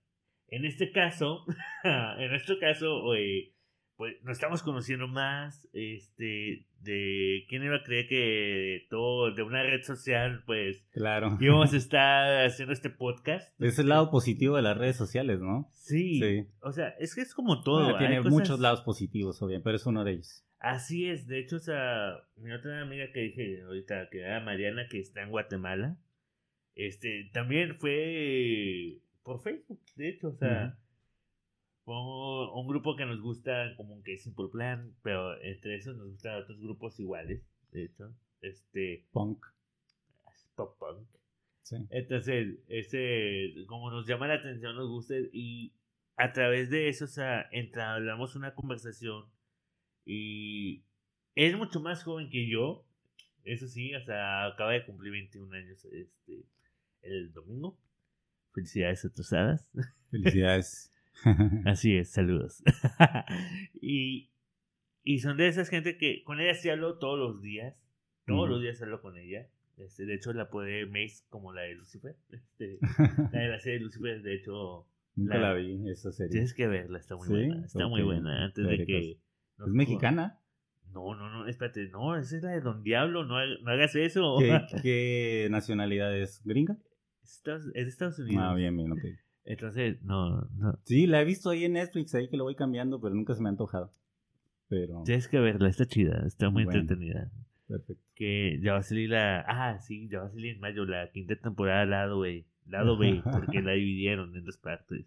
en 0.50 0.66
este 0.66 0.92
caso, 0.92 1.46
en 1.84 2.30
nuestro 2.30 2.60
caso, 2.60 3.16
eh, 3.16 3.55
pues 3.98 4.16
nos 4.24 4.34
estamos 4.34 4.62
conociendo 4.64 5.08
más, 5.08 5.68
este, 5.74 6.66
de 6.82 7.46
quién 7.48 7.64
iba 7.64 7.78
a 7.78 7.84
creer 7.84 8.08
que 8.08 8.86
todo, 8.90 9.34
de 9.34 9.42
una 9.44 9.64
red 9.64 9.82
social, 9.84 10.44
pues, 10.46 10.86
Claro. 10.92 11.38
íbamos 11.40 11.74
a 11.74 11.78
estar 11.78 12.46
haciendo 12.46 12.74
este 12.74 12.90
podcast. 12.90 13.50
Es 13.62 13.80
el 13.80 13.88
lado 13.90 14.12
positivo 14.12 14.58
de 14.58 14.62
las 14.64 14.78
redes 14.78 14.98
sociales, 14.98 15.40
¿no? 15.40 15.70
Sí, 15.74 16.20
Sí. 16.20 16.48
o 16.62 16.72
sea, 16.72 16.90
es 17.00 17.16
que 17.16 17.22
es 17.22 17.34
como 17.34 17.62
todo. 17.64 17.84
Bueno, 17.84 17.98
tiene 18.00 18.18
cosas- 18.18 18.32
muchos 18.34 18.60
lados 18.60 18.82
positivos, 18.82 19.42
obviamente, 19.42 19.64
pero 19.64 19.78
es 19.78 19.86
uno 19.86 20.04
de 20.04 20.12
ellos. 20.14 20.42
Así 20.60 21.08
es, 21.10 21.28
de 21.28 21.40
hecho, 21.40 21.58
o 21.58 21.60
sea, 21.60 22.16
mi 22.38 22.52
otra 22.52 22.82
amiga 22.82 23.06
que 23.14 23.20
dije 23.22 23.62
ahorita, 23.64 24.10
que 24.10 24.20
era 24.22 24.40
Mariana, 24.40 24.88
que 24.90 25.00
está 25.00 25.22
en 25.22 25.30
Guatemala, 25.30 25.98
este, 26.76 27.30
también 27.34 27.76
fue 27.78 28.98
por 29.24 29.42
Facebook, 29.42 29.80
de 29.96 30.10
hecho, 30.10 30.30
o 30.30 30.36
sea, 30.36 30.78
fue 31.86 31.96
un 31.96 32.68
grupo 32.68 32.96
que 32.96 33.06
nos 33.06 33.22
gusta 33.22 33.76
como 33.78 34.02
que 34.02 34.18
Simple 34.18 34.48
Plan, 34.52 34.96
pero 35.04 35.40
entre 35.42 35.76
esos 35.76 35.96
nos 35.96 36.10
gustan 36.10 36.42
otros 36.42 36.60
grupos 36.60 37.00
iguales, 37.00 37.44
de 37.72 37.86
hecho, 37.86 38.12
este, 38.42 39.06
Punk. 39.12 39.46
pop 40.56 40.78
punk. 40.80 41.08
Sí. 41.62 41.78
Entonces, 41.92 42.58
ese, 42.68 43.54
como 43.68 43.92
nos 43.92 44.08
llama 44.08 44.28
la 44.28 44.36
atención, 44.36 44.76
nos 44.76 44.90
gusta 44.90 45.14
y 45.32 45.74
a 46.18 46.34
través 46.34 46.72
de 46.72 46.90
eso, 46.90 47.06
o 47.06 47.08
sea, 47.08 47.48
entablamos 47.52 48.36
una 48.36 48.56
conversación 48.56 49.26
y 50.06 50.84
es 51.36 51.56
mucho 51.56 51.80
más 51.82 52.04
joven 52.04 52.32
que 52.32 52.50
yo, 52.50 52.84
eso 53.44 53.68
sí, 53.68 53.94
o 53.94 54.04
sea, 54.04 54.48
acaba 54.48 54.72
de 54.72 54.86
cumplir 54.86 55.12
21 55.12 55.56
años 55.56 55.86
este, 55.86 56.46
el 57.04 57.32
domingo. 57.32 57.78
Felicidades 58.54 59.06
atrasadas. 59.06 59.68
Felicidades. 60.10 60.92
Así 61.66 61.96
es, 61.98 62.10
saludos. 62.12 62.64
y, 63.82 64.30
y 65.04 65.20
son 65.20 65.38
de 65.38 65.48
esas 65.48 65.70
gente 65.70 65.98
que 65.98 66.24
con 66.24 66.40
ella 66.40 66.54
sí 66.56 66.70
hablo 66.70 66.98
todos 66.98 67.18
los 67.20 67.42
días. 67.42 67.76
Todos 68.26 68.42
Ujú. 68.46 68.54
los 68.54 68.62
días 68.62 68.82
hablo 68.82 69.02
con 69.02 69.18
ella. 69.18 69.48
Este, 69.78 70.06
de 70.06 70.16
hecho, 70.16 70.34
la 70.34 70.50
puede 70.50 70.86
Mace 70.86 71.24
como 71.30 71.54
la 71.54 71.62
de 71.64 71.76
Lucifer. 71.76 72.16
Este, 72.30 72.80
la 73.32 73.40
de 73.40 73.48
la 73.50 73.60
serie 73.60 73.80
de 73.80 73.86
Lucifer, 73.86 74.22
de 74.22 74.36
hecho, 74.36 74.88
Nunca 75.18 75.38
La- 75.38 75.50
la 75.50 75.54
vi, 75.54 75.90
esa 75.90 76.12
serie. 76.12 76.32
tienes 76.32 76.54
que 76.54 76.68
verla, 76.68 76.98
está 77.00 77.16
muy 77.16 77.28
¿Sí? 77.28 77.34
buena. 77.34 77.66
Está 77.66 77.88
muy 77.88 78.02
Ok, 78.02 78.06
buena. 78.08 78.44
Antes 78.46 78.68
de 78.68 78.86
que. 78.86 79.12
¿Es 79.12 79.18
mexicana? 79.72 80.40
No, 80.94 81.14
no, 81.16 81.30
no, 81.30 81.48
espérate, 81.48 81.88
no, 81.90 82.18
esa 82.18 82.36
es 82.38 82.44
la 82.44 82.52
de 82.52 82.62
Don 82.62 82.84
Diablo, 82.84 83.24
no, 83.26 83.36
no 83.62 83.72
hagas 83.72 83.96
eso. 83.96 84.38
¿Qué, 84.40 84.62
qué 84.82 85.48
nacionalidad 85.52 86.18
es? 86.18 86.42
¿Gringa? 86.46 86.78
Es 87.24 87.38
Estados- 87.38 87.68
es 87.74 87.86
de 87.86 87.90
Estados 87.90 88.20
Unidos. 88.20 88.44
Ah, 88.46 88.54
bien, 88.56 88.76
bien, 88.76 88.92
ok. 88.92 89.00
Entonces, 89.46 90.02
no, 90.04 90.42
no. 90.58 90.78
Sí, 90.84 91.06
la 91.08 91.22
he 91.22 91.26
visto 91.26 91.50
ahí 91.52 91.66
en 91.66 91.74
Netflix, 91.74 92.14
ahí 92.16 92.28
que 92.30 92.38
lo 92.38 92.44
voy 92.46 92.56
cambiando, 92.56 93.00
pero 93.00 93.14
nunca 93.14 93.36
se 93.36 93.42
me 93.42 93.50
ha 93.50 93.52
antojado. 93.52 93.92
Pero, 94.68 95.04
Tienes 95.06 95.28
que 95.28 95.40
verla, 95.40 95.70
está 95.70 95.86
chida, 95.86 96.24
está 96.26 96.50
muy 96.50 96.66
Bueno. 96.66 96.80
entretenida. 96.80 97.30
perfecto. 97.68 98.02
que 98.16 98.60
ya 98.64 98.74
va 98.74 98.80
a 98.80 98.84
salir 98.84 99.10
la. 99.10 99.42
Ah, 99.48 99.80
sí, 99.80 100.08
ya 100.10 100.20
va 100.22 100.26
a 100.28 100.32
salir 100.32 100.56
en 100.56 100.60
mayo 100.62 100.86
la 100.86 101.10
quinta 101.12 101.36
temporada 101.36 101.86
lado 101.86 102.20
B. 102.22 102.46
Lado 102.68 102.98
B, 102.98 103.22
porque 103.32 103.62
la 103.62 103.74
dividieron 103.74 104.36
en 104.36 104.44
dos 104.46 104.58
partes. 104.58 105.06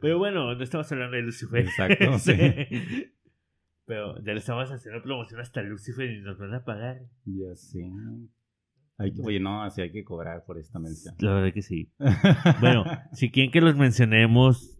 Pero 0.00 0.18
bueno, 0.18 0.54
no 0.54 0.62
estamos 0.62 0.90
hablando 0.92 1.16
de 1.16 1.22
Lucifer. 1.22 1.60
Exacto, 1.66 2.18
sí. 2.18 2.32
Pero 3.84 4.16
ya 4.22 4.32
le 4.32 4.38
estamos 4.38 4.70
haciendo 4.70 5.02
promoción 5.02 5.40
hasta 5.40 5.62
Lucifer 5.62 6.10
y 6.10 6.20
nos 6.20 6.38
van 6.38 6.54
a 6.54 6.64
pagar. 6.64 7.00
Ya 7.24 7.54
sí. 7.56 7.82
Hay 8.98 9.14
que- 9.14 9.22
oye, 9.22 9.40
no, 9.40 9.62
así 9.62 9.80
hay 9.80 9.92
que 9.92 10.04
cobrar 10.04 10.44
por 10.44 10.58
esta 10.58 10.78
mención. 10.78 11.14
La 11.20 11.34
verdad 11.34 11.52
que 11.54 11.62
sí. 11.62 11.92
Bueno, 12.60 12.84
si 13.12 13.30
quieren 13.30 13.50
que 13.52 13.60
los 13.60 13.76
mencionemos, 13.76 14.78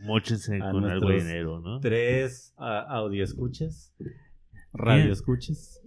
mochense 0.00 0.58
con 0.58 0.84
algo 0.84 1.08
de 1.10 1.16
dinero, 1.22 1.60
¿no? 1.60 1.80
Tres 1.80 2.52
audio 2.56 3.22
escuchas, 3.24 3.94
radio 4.72 5.12
escuchas. 5.12 5.80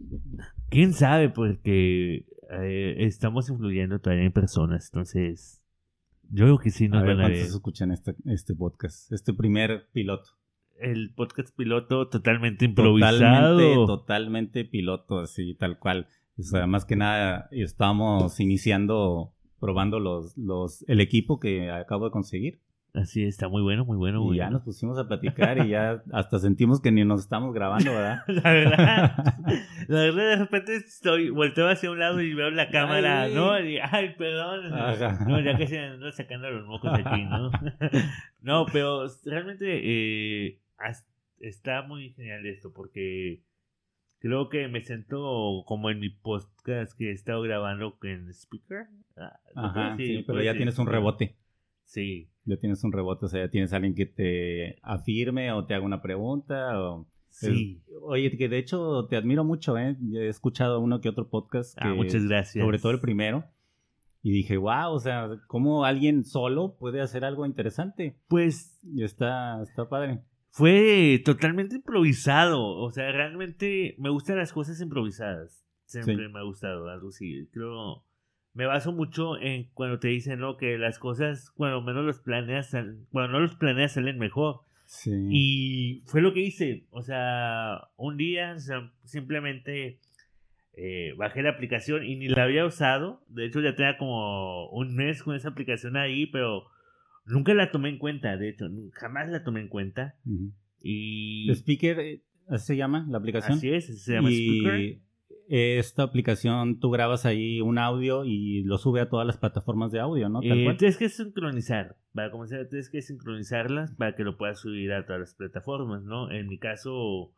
Quién 0.69 0.93
sabe, 0.93 1.29
porque 1.29 2.25
eh, 2.51 2.95
estamos 2.99 3.49
influyendo 3.49 3.99
todavía 3.99 4.25
en 4.25 4.31
personas, 4.31 4.89
entonces. 4.91 5.59
Yo 6.29 6.45
creo 6.45 6.57
que 6.57 6.71
sí 6.71 6.87
nos 6.87 7.03
a 7.03 7.05
ver 7.05 7.17
van 7.17 7.25
a 7.25 7.27
ver. 7.27 7.37
escuchan 7.37 7.91
este, 7.91 8.15
este 8.25 8.55
podcast, 8.55 9.11
este 9.11 9.33
primer 9.33 9.89
piloto. 9.91 10.29
el 10.79 11.13
podcast 11.13 11.55
piloto 11.55 12.07
totalmente 12.09 12.65
improvisado. 12.65 13.57
Totalmente, 13.57 13.85
totalmente 13.85 14.65
piloto, 14.65 15.19
así, 15.19 15.53
tal 15.55 15.77
cual. 15.77 16.07
O 16.37 16.43
sea, 16.43 16.65
más 16.67 16.85
que 16.85 16.95
nada, 16.95 17.47
estamos 17.51 18.39
iniciando, 18.39 19.33
probando 19.59 19.99
los, 19.99 20.35
los, 20.37 20.83
el 20.87 20.99
equipo 20.99 21.39
que 21.39 21.69
acabo 21.69 22.05
de 22.05 22.11
conseguir. 22.11 22.59
Así 22.95 23.23
está 23.23 23.47
muy 23.47 23.63
bueno, 23.63 23.85
muy 23.85 23.97
bueno. 23.97 24.21
muy 24.21 24.35
Y 24.35 24.37
ya 24.37 24.45
bueno. 24.45 24.57
nos 24.57 24.65
pusimos 24.65 24.99
a 24.99 25.07
platicar 25.07 25.65
y 25.65 25.69
ya 25.69 26.03
hasta 26.13 26.37
sentimos 26.37 26.79
que 26.79 26.91
ni 26.91 27.03
nos 27.03 27.21
estamos 27.21 27.53
grabando, 27.53 27.91
¿verdad? 27.91 28.21
La 28.27 28.51
verdad, 28.51 29.15
la 29.87 29.99
verdad, 30.01 30.29
de 30.29 30.35
repente 30.35 30.75
estoy, 30.75 31.29
volteo 31.29 31.67
hacia 31.67 31.89
un 31.89 31.97
lado 31.97 32.21
y 32.21 32.33
veo 32.35 32.51
la 32.51 32.69
cámara, 32.69 33.23
Ay. 33.23 33.33
¿no? 33.33 33.59
Y, 33.59 33.79
ay, 33.79 34.13
perdón. 34.15 34.73
Ajá. 34.73 35.25
No, 35.27 35.39
ya 35.41 35.57
que 35.57 35.67
se 35.67 35.79
anda 35.79 36.11
sacando 36.11 36.51
los 36.51 36.67
mocos 36.67 36.91
aquí, 36.93 37.23
¿no? 37.23 37.49
no, 38.41 38.65
pero 38.71 39.07
realmente 39.25 39.81
eh, 39.83 40.59
está 41.39 41.81
muy 41.81 42.11
genial 42.11 42.45
esto 42.45 42.71
porque 42.71 43.41
creo 44.23 44.47
que 44.47 44.69
me 44.69 44.79
siento 44.81 45.63
como 45.67 45.89
en 45.89 45.99
mi 45.99 46.09
podcast 46.09 46.97
que 46.97 47.09
he 47.09 47.11
estado 47.11 47.41
grabando 47.41 47.97
en 48.03 48.29
Speaker. 48.29 48.87
Ah, 49.17 49.37
¿lo 49.47 49.53
puedo 49.53 49.67
Ajá, 49.67 49.97
sí, 49.97 50.13
pero 50.25 50.25
¿Puedo 50.37 50.43
ya 50.43 50.53
tienes 50.55 50.79
un 50.79 50.87
rebote. 50.87 51.35
Sí, 51.83 52.29
Ya 52.45 52.55
tienes 52.55 52.81
un 52.85 52.93
rebote, 52.93 53.25
o 53.25 53.27
sea, 53.27 53.45
ya 53.45 53.51
tienes 53.51 53.73
alguien 53.73 53.93
que 53.95 54.05
te 54.05 54.79
afirme 54.81 55.51
o 55.51 55.65
te 55.65 55.73
haga 55.73 55.85
una 55.85 56.01
pregunta 56.01 56.81
o... 56.81 57.05
sí. 57.29 57.83
Es- 57.85 57.93
oye, 58.01 58.35
que 58.37 58.47
de 58.47 58.59
hecho 58.59 59.07
te 59.09 59.17
admiro 59.17 59.43
mucho, 59.43 59.77
¿eh? 59.77 59.97
Yo 59.99 60.21
He 60.21 60.29
escuchado 60.29 60.79
uno 60.79 61.01
que 61.01 61.09
otro 61.09 61.29
podcast. 61.29 61.77
Ah, 61.77 61.89
que- 61.89 61.95
muchas 61.95 62.25
gracias. 62.25 62.63
Sobre 62.63 62.79
todo 62.79 62.93
el 62.93 63.01
primero. 63.01 63.43
Y 64.21 64.31
dije, 64.31 64.55
wow, 64.55 64.93
o 64.93 64.99
sea, 65.01 65.31
¿cómo 65.47 65.83
alguien 65.83 66.23
solo 66.23 66.77
puede 66.79 67.01
hacer 67.01 67.25
algo 67.25 67.45
interesante? 67.45 68.15
Pues 68.29 68.79
Y 68.83 69.03
está, 69.03 69.61
está 69.61 69.89
padre. 69.89 70.21
Fue 70.55 71.19
totalmente 71.25 71.77
improvisado. 71.77 72.63
O 72.63 72.91
sea, 72.91 73.11
realmente 73.11 73.95
me 73.97 74.11
gustan 74.11 74.37
las 74.37 74.53
cosas 74.53 74.79
improvisadas. 74.81 75.65
Siempre 75.85 76.27
Sí. 76.27 76.31
me 76.31 76.39
ha 76.39 76.43
gustado 76.43 76.87
algo 76.89 77.09
así. 77.09 77.49
Creo. 77.51 78.03
Me 78.53 78.67
baso 78.67 78.91
mucho 78.93 79.35
en 79.41 79.71
cuando 79.73 79.97
te 79.97 80.09
dicen, 80.09 80.37
¿no? 80.39 80.57
Que 80.57 80.77
las 80.77 80.99
cosas, 80.99 81.49
cuando 81.55 81.81
menos 81.81 82.05
los 82.05 82.19
planeas, 82.19 82.69
cuando 83.09 83.31
no 83.33 83.39
los 83.39 83.55
planeas, 83.55 83.93
salen 83.93 84.19
mejor. 84.19 84.59
Sí. 84.85 85.11
Y 85.31 86.03
fue 86.05 86.21
lo 86.21 86.33
que 86.35 86.41
hice. 86.41 86.85
O 86.91 87.01
sea, 87.01 87.87
un 87.97 88.15
día 88.17 88.53
o 88.55 88.59
sea, 88.59 88.91
simplemente 89.05 89.97
eh, 90.73 91.13
bajé 91.17 91.41
la 91.41 91.49
aplicación 91.49 92.05
y 92.05 92.15
ni 92.15 92.27
la 92.27 92.43
había 92.43 92.63
usado. 92.63 93.23
De 93.27 93.45
hecho, 93.47 93.59
ya 93.59 93.73
tenía 93.75 93.97
como 93.97 94.69
un 94.69 94.95
mes 94.95 95.23
con 95.23 95.35
esa 95.35 95.49
aplicación 95.49 95.97
ahí, 95.97 96.27
pero 96.27 96.67
nunca 97.25 97.53
la 97.53 97.71
tomé 97.71 97.89
en 97.89 97.97
cuenta. 97.97 98.37
De 98.37 98.49
hecho, 98.49 98.65
jamás 98.93 99.29
la 99.29 99.43
tomé 99.43 99.61
en 99.61 99.67
cuenta. 99.69 100.15
Y 100.81 101.49
Speaker, 101.51 101.99
eh, 101.99 102.21
¿así 102.47 102.67
se 102.67 102.77
llama 102.77 103.05
la 103.09 103.17
aplicación? 103.17 103.57
así 103.57 103.69
es, 103.69 104.03
se 104.03 104.13
llama 104.13 104.29
Speaker. 104.29 104.79
y 104.81 105.01
esta 105.49 106.03
aplicación 106.03 106.79
tú 106.79 106.89
grabas 106.89 107.25
ahí 107.25 107.59
un 107.61 107.77
audio 107.77 108.23
y 108.25 108.63
lo 108.63 108.77
sube 108.77 109.01
a 109.01 109.09
todas 109.09 109.27
las 109.27 109.37
plataformas 109.37 109.91
de 109.91 109.99
audio, 109.99 110.29
¿no? 110.29 110.39
Tal 110.41 110.59
Eh, 110.59 110.63
cual. 110.63 110.77
tienes 110.77 110.97
que 110.97 111.09
sincronizar. 111.09 111.95
Para 112.13 112.31
comenzar, 112.31 112.67
tienes 112.69 112.89
que 112.89 113.01
sincronizarlas 113.01 113.93
para 113.95 114.15
que 114.15 114.23
lo 114.23 114.37
puedas 114.37 114.59
subir 114.61 114.91
a 114.93 115.05
todas 115.05 115.19
las 115.19 115.35
plataformas, 115.35 116.03
¿no? 116.03 116.31
En 116.31 116.47
mi 116.47 116.57
caso, 116.59 117.31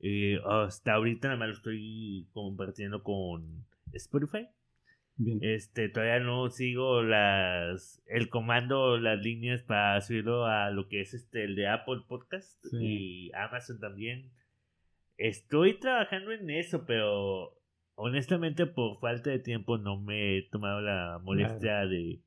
eh, 0.00 0.38
hasta 0.44 0.94
ahorita 0.94 1.28
nada 1.28 1.38
más 1.38 1.48
lo 1.48 1.54
estoy 1.54 2.26
compartiendo 2.32 3.02
con 3.02 3.64
Spotify. 3.92 4.46
Bien. 5.24 5.38
Este, 5.42 5.88
todavía 5.88 6.20
no 6.20 6.50
sigo 6.50 7.02
las 7.02 8.02
el 8.06 8.28
comando, 8.28 8.98
las 8.98 9.20
líneas 9.22 9.62
para 9.62 10.00
subirlo 10.00 10.46
a 10.46 10.70
lo 10.70 10.88
que 10.88 11.00
es 11.00 11.14
este 11.14 11.44
el 11.44 11.54
de 11.54 11.68
Apple 11.68 12.02
Podcast 12.08 12.64
Sí. 12.66 12.76
y 13.28 13.32
Amazon 13.34 13.78
también. 13.80 14.30
Estoy 15.18 15.78
trabajando 15.78 16.32
en 16.32 16.50
eso, 16.50 16.84
pero 16.86 17.56
honestamente 17.94 18.66
por 18.66 18.98
falta 19.00 19.30
de 19.30 19.38
tiempo 19.38 19.78
no 19.78 20.00
me 20.00 20.38
he 20.38 20.42
tomado 20.42 20.80
la 20.80 21.20
molestia 21.22 21.86
de 21.86 22.20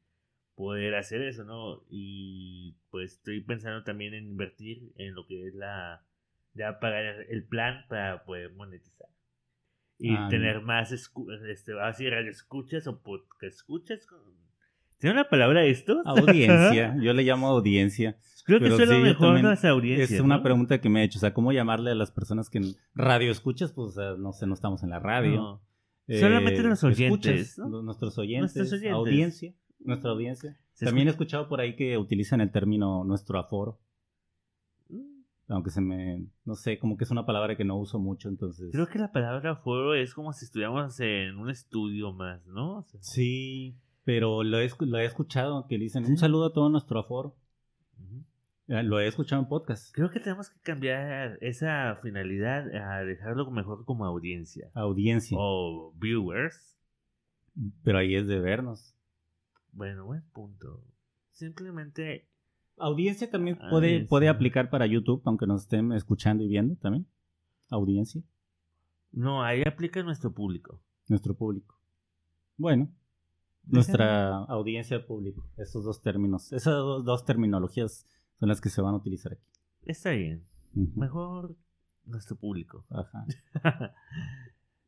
poder 0.55 0.95
hacer 0.95 1.21
eso, 1.21 1.43
¿no? 1.43 1.83
Y 1.89 2.75
pues 2.91 3.13
estoy 3.13 3.41
pensando 3.41 3.83
también 3.83 4.13
en 4.13 4.25
invertir 4.25 4.93
en 4.97 5.13
lo 5.15 5.25
que 5.27 5.47
es 5.47 5.55
la 5.55 6.05
ya 6.53 6.79
pagar 6.79 7.25
el 7.29 7.43
plan 7.43 7.85
para 7.89 8.23
poder 8.23 8.53
monetizar 8.53 9.09
y 9.97 10.13
Ah, 10.15 10.27
tener 10.29 10.61
más 10.61 10.91
escu 10.91 11.31
este, 11.49 11.79
así 11.81 12.09
radio 12.09 12.29
escuchas 12.31 12.85
o 12.87 13.01
podcast 13.01 13.43
escuchas. 13.55 14.05
¿Tiene 14.97 15.13
una 15.15 15.29
palabra 15.29 15.63
esto? 15.65 16.01
Audiencia, 16.05 16.95
yo 17.01 17.13
le 17.13 17.23
llamo 17.23 17.47
audiencia. 17.47 18.17
Creo 18.45 18.59
que 18.59 18.67
eso 18.67 18.81
es 18.83 18.89
lo 18.89 18.95
sí, 18.95 19.01
mejor 19.01 19.41
las 19.43 19.65
audiencias. 19.65 20.11
Es 20.11 20.19
una 20.21 20.43
pregunta 20.43 20.79
que 20.79 20.87
me 20.89 21.01
he 21.01 21.05
hecho, 21.05 21.17
o 21.17 21.21
sea, 21.21 21.33
¿cómo 21.33 21.51
llamarle 21.51 21.91
a 21.91 21.95
las 21.95 22.11
personas 22.11 22.49
que 22.49 22.61
radio 22.93 23.31
escuchas? 23.31 23.71
Pues, 23.73 23.89
o 23.89 23.91
sea, 23.91 24.15
no 24.17 24.33
sé, 24.33 24.45
no 24.45 24.53
estamos 24.53 24.83
en 24.83 24.91
la 24.91 24.99
radio. 24.99 25.35
No. 25.35 25.61
Solamente 26.07 26.61
los 26.61 26.83
oyentes, 26.83 27.49
escuchas, 27.51 27.67
Nuestros 27.83 28.17
oyentes, 28.19 28.55
Nuestros 28.55 28.73
oyentes. 28.73 28.91
audiencia, 28.93 29.53
nuestra 29.79 30.11
audiencia. 30.11 30.57
También 30.79 31.07
he 31.07 31.11
escucha- 31.11 31.37
escuchado 31.37 31.49
por 31.49 31.59
ahí 31.61 31.75
que 31.75 31.97
utilizan 31.97 32.41
el 32.41 32.51
término 32.51 33.03
nuestro 33.03 33.39
aforo, 33.39 33.79
aunque 35.47 35.69
se 35.69 35.81
me, 35.81 36.25
no 36.43 36.55
sé, 36.55 36.79
como 36.79 36.97
que 36.97 37.03
es 37.03 37.11
una 37.11 37.25
palabra 37.25 37.55
que 37.55 37.63
no 37.65 37.77
uso 37.77 37.99
mucho, 37.99 38.29
entonces... 38.29 38.71
Creo 38.71 38.87
que 38.87 38.99
la 38.99 39.11
palabra 39.11 39.55
foro 39.55 39.93
es 39.93 40.13
como 40.13 40.33
si 40.33 40.45
estuviéramos 40.45 40.99
en 40.99 41.37
un 41.37 41.49
estudio 41.49 42.11
más, 42.13 42.45
¿no? 42.47 42.79
O 42.79 42.83
sea, 42.83 42.99
Sí, 43.03 43.75
pero 44.03 44.43
lo 44.43 44.59
he, 44.59 44.69
lo 44.79 44.97
he 44.97 45.05
escuchado, 45.05 45.67
que 45.67 45.77
dicen 45.77 46.05
¿Sí? 46.05 46.11
un 46.11 46.17
saludo 46.17 46.45
a 46.45 46.53
todo 46.53 46.69
nuestro 46.69 46.99
aforo. 46.99 47.35
Eh, 48.67 48.81
Lo 48.81 48.99
he 48.99 49.07
escuchado 49.07 49.39
en 49.43 49.47
podcast. 49.47 49.93
Creo 49.93 50.09
que 50.09 50.19
tenemos 50.19 50.49
que 50.49 50.59
cambiar 50.61 51.37
esa 51.41 51.99
finalidad 52.01 52.65
a 52.75 53.03
dejarlo 53.05 53.51
mejor 53.51 53.85
como 53.85 54.05
audiencia. 54.05 54.71
Audiencia. 54.73 55.37
O 55.39 55.93
viewers. 55.99 56.75
Pero 57.83 57.99
ahí 57.99 58.15
es 58.15 58.25
de 58.25 58.39
vernos. 58.39 58.95
Bueno, 59.71 60.05
buen 60.05 60.23
punto. 60.33 60.83
Simplemente 61.31 62.27
Audiencia 62.78 63.30
también 63.30 63.57
Ah, 63.61 63.67
puede, 63.69 64.01
sí. 64.01 64.05
puede 64.05 64.28
aplicar 64.30 64.69
para 64.69 64.86
YouTube, 64.86 65.21
aunque 65.26 65.47
nos 65.47 65.61
estén 65.63 65.91
escuchando 65.93 66.43
y 66.43 66.47
viendo 66.47 66.76
también. 66.76 67.07
Audiencia, 67.69 68.21
No, 69.11 69.43
ahí 69.43 69.63
aplica 69.65 70.03
nuestro 70.03 70.34
público. 70.34 70.82
nuestro 71.07 71.36
público. 71.36 71.80
Bueno, 72.57 72.89
nuestra 73.63 74.38
audiencia 74.45 75.05
público. 75.05 75.47
Esos 75.57 75.84
dos 75.86 76.01
términos, 76.01 76.51
esas 76.53 76.73
dos, 76.76 77.03
dos 77.05 77.26
terminologías 77.26 78.07
son 78.39 78.49
las 78.49 78.59
que 78.61 78.69
se 78.69 78.82
van 78.82 78.93
a 78.93 78.97
utilizar 78.97 79.34
aquí. 79.34 79.43
Está 79.84 80.11
bien. 80.11 80.43
Mejor 80.73 81.55
nuestro 82.05 82.36
público. 82.36 82.86
Ajá. 82.89 83.26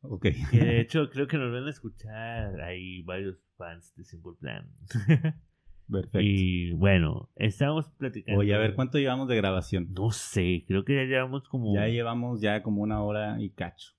Ok. 0.00 0.26
Que 0.52 0.58
de 0.60 0.80
hecho 0.80 1.10
creo 1.10 1.26
que 1.26 1.36
nos 1.38 1.52
van 1.52 1.64
a 1.66 1.70
escuchar 1.70 2.60
ahí 2.60 3.02
varios 3.02 3.36
fans 3.56 3.92
de 3.96 4.04
Simple 4.04 4.34
Plan. 4.38 4.70
Perfecto. 5.90 6.20
y 6.20 6.72
bueno, 6.72 7.30
estamos 7.36 7.88
platicando. 7.96 8.40
Oye, 8.40 8.54
a 8.54 8.58
ver, 8.58 8.74
¿cuánto 8.74 8.98
llevamos 8.98 9.28
de 9.28 9.36
grabación? 9.36 9.92
No 9.94 10.10
sé, 10.10 10.64
creo 10.66 10.84
que 10.84 10.94
ya 10.94 11.04
llevamos 11.04 11.48
como... 11.48 11.74
Ya 11.74 11.86
llevamos 11.88 12.40
ya 12.40 12.62
como 12.62 12.82
una 12.82 13.02
hora 13.02 13.40
y 13.40 13.50
cacho. 13.50 13.92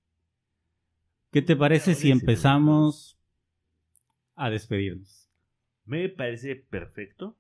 ¿Qué 1.32 1.42
te 1.42 1.56
parece 1.56 1.96
si 1.96 2.12
empezamos 2.12 3.20
a 4.36 4.50
despedirnos? 4.50 5.30
Me 5.86 6.10
parece 6.10 6.56
perfecto. 6.56 7.36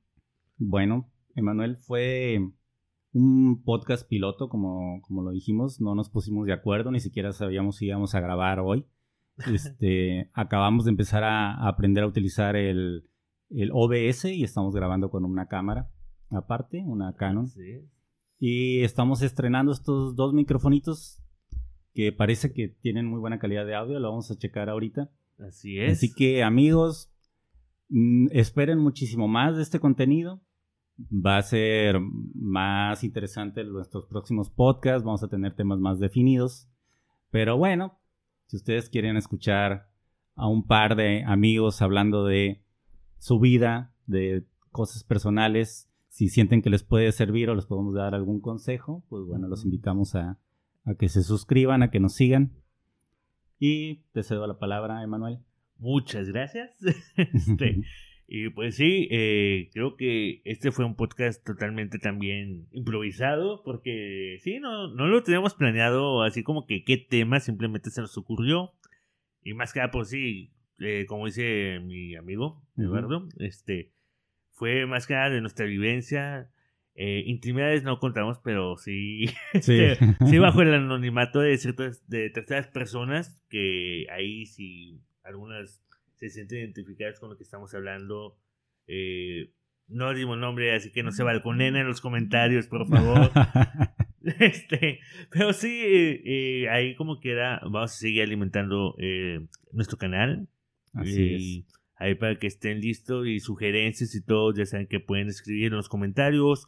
Bueno, 0.58 1.10
Emanuel, 1.36 1.78
fue 1.78 2.39
un 3.14 3.64
podcast 3.64 4.08
piloto, 4.08 4.50
como, 4.50 5.02
como 5.02 5.24
lo 5.24 5.32
dijimos, 5.32 5.80
no 5.82 5.95
nos 5.95 6.10
pusimos 6.10 6.45
de 6.45 6.54
acuerdo, 6.54 6.91
ni 6.91 7.00
siquiera 7.00 7.32
sabíamos 7.32 7.78
si 7.78 7.88
íbamos 7.88 8.16
a 8.16 8.20
grabar 8.20 8.60
hoy. 8.60 8.86
Este, 9.54 10.30
acabamos 10.34 10.84
de 10.84 10.91
empezar 10.91 11.24
a, 11.24 11.54
a 11.54 11.70
aprender 11.70 12.04
a 12.04 12.08
utilizar 12.08 12.58
el, 12.58 13.10
el 13.50 13.72
OBS 13.74 14.26
y 14.26 14.43
estamos 14.43 14.76
grabando 14.76 15.10
con 15.10 15.26
una 15.26 15.47
cámara 15.47 15.89
aparte, 16.30 16.84
una 16.86 17.16
Canon. 17.16 17.47
Sí. 17.47 17.82
Y 18.39 18.84
estamos 18.84 19.22
estrenando 19.22 19.72
estos 19.72 20.16
dos 20.16 20.34
microfonitos 20.34 21.22
que 21.93 22.12
parece 22.12 22.54
que 22.54 22.70
tienen 22.70 23.06
muy 23.06 23.20
buena 23.20 23.39
calidad 23.39 23.66
de 23.66 23.76
audio, 23.76 24.00
lo 24.00 24.10
vamos 24.10 24.32
a 24.32 24.38
checar 24.38 24.70
ahorita. 24.70 25.10
Así 25.39 25.80
es. 25.80 25.97
Así 25.97 26.14
que 26.14 26.43
amigos, 26.43 27.12
mm, 27.89 28.28
esperen 28.32 28.80
muchísimo 28.80 29.28
más 29.28 29.56
de 29.56 29.64
este 29.64 29.80
contenido. 29.80 30.41
Va 30.97 31.38
a 31.38 31.41
ser 31.41 32.00
más 32.00 33.04
interesante 33.04 33.64
nuestros 33.64 34.06
próximos 34.06 34.50
podcasts, 34.50 35.04
vamos 35.04 35.24
a 35.24 35.30
tener 35.30 35.56
temas 35.56 35.80
más 35.80 36.00
definidos. 36.00 36.70
Pero 37.32 37.58
bueno, 37.58 37.97
si 38.47 38.58
ustedes 38.58 38.89
quieren 38.89 39.16
escuchar 39.16 39.89
a 40.36 40.47
un 40.47 40.66
par 40.66 40.95
de 40.95 41.24
amigos 41.24 41.82
hablando 41.82 42.26
de 42.26 42.64
su 43.20 43.39
vida, 43.39 43.93
de 44.07 44.43
cosas 44.72 45.03
personales, 45.03 45.89
si 46.07 46.28
sienten 46.28 46.61
que 46.61 46.70
les 46.70 46.84
puede 46.84 47.11
servir 47.11 47.49
o 47.49 47.55
les 47.55 47.65
podemos 47.65 47.93
dar 47.93 48.15
algún 48.15 48.41
consejo, 48.41 49.03
pues 49.09 49.24
bueno, 49.26 49.47
los 49.47 49.63
invitamos 49.63 50.15
a, 50.15 50.39
a 50.84 50.95
que 50.95 51.07
se 51.07 51.24
suscriban, 51.24 51.84
a 51.84 51.91
que 51.91 51.99
nos 51.99 52.15
sigan. 52.15 52.51
Y 53.59 53.97
te 54.13 54.24
cedo 54.24 54.47
la 54.47 54.57
palabra, 54.57 55.03
Emanuel. 55.03 55.39
Muchas 55.78 56.28
gracias. 56.30 56.72
Este, 57.15 57.82
y 58.28 58.49
pues 58.49 58.76
sí, 58.76 59.07
eh, 59.11 59.70
creo 59.74 59.95
que 59.95 60.41
este 60.45 60.72
fue 60.72 60.86
un 60.86 60.95
podcast 60.95 61.45
totalmente 61.45 61.99
también 61.99 62.67
improvisado, 62.72 63.63
porque 63.63 64.38
sí, 64.41 64.59
no, 64.59 64.93
no 64.93 65.07
lo 65.07 65.24
teníamos 65.24 65.53
planeado 65.53 66.24
así 66.24 66.43
como 66.43 66.66
que 66.66 66.83
qué 66.83 66.97
tema, 66.97 67.39
simplemente 67.39 67.91
se 67.91 68.01
nos 68.01 68.17
ocurrió. 68.17 68.74
Y 69.43 69.54
más 69.54 69.74
que 69.74 69.79
nada, 69.79 69.91
pues 69.91 70.09
sí, 70.09 70.51
eh, 70.80 71.06
como 71.08 71.26
dice 71.26 71.80
mi 71.84 72.16
amigo. 72.16 72.62
Eduardo, 72.78 73.28
este, 73.39 73.92
fue 74.51 74.86
más 74.86 75.08
que 75.08 75.14
nada 75.14 75.30
de 75.30 75.42
nuestra 75.42 75.66
vivencia. 75.66 76.51
Eh, 76.96 77.24
intimidades 77.28 77.84
no 77.84 78.00
contamos, 78.00 78.39
pero 78.43 78.78
sí, 78.78 79.28
Sí. 79.62 79.80
este, 79.80 80.16
sí 80.26 80.38
bajo 80.39 80.62
el 80.62 80.74
anonimato 80.74 81.39
de 81.39 81.58
ciertas, 81.58 82.08
de 82.08 82.30
terceras 82.30 82.68
personas, 82.68 83.43
que 83.50 84.06
ahí 84.12 84.46
sí 84.46 85.01
algunas 85.24 85.82
se 86.16 86.30
sienten 86.30 86.60
identificadas 86.60 87.20
con 87.20 87.30
lo 87.30 87.38
que 87.38 87.43
estamos 87.43 87.74
hablando. 87.74 88.38
Eh, 88.88 89.54
no 89.89 90.14
dimos 90.14 90.38
nombre, 90.38 90.76
así 90.76 90.92
que 90.92 91.04
no 91.04 91.12
se 91.12 91.24
balconen 91.24 91.76
en 91.76 91.88
los 91.88 92.01
comentarios, 92.01 92.68
por 92.68 92.88
favor. 92.88 93.32
este, 94.39 95.00
pero 95.32 95.54
sí, 95.54 95.82
eh, 95.84 96.22
eh, 96.26 96.70
ahí 96.70 96.96
como 96.96 97.20
quiera, 97.20 97.60
vamos 97.64 97.93
a 97.93 97.96
seguir 97.96 98.22
alimentando 98.22 98.96
eh, 99.00 99.47
nuestro 99.72 99.97
canal. 99.97 100.47
Así 100.93 101.66
ahí 101.99 102.16
para 102.16 102.39
que 102.39 102.47
estén 102.47 102.79
listos 102.79 103.28
y 103.28 103.39
sugerencias 103.39 104.16
y 104.16 104.21
todo, 104.24 104.53
ya 104.55 104.66
saben 104.66 104.87
que 104.87 104.99
pueden 104.99 105.28
escribir 105.28 105.67
en 105.67 105.78
los 105.78 105.89
comentarios 105.89 106.66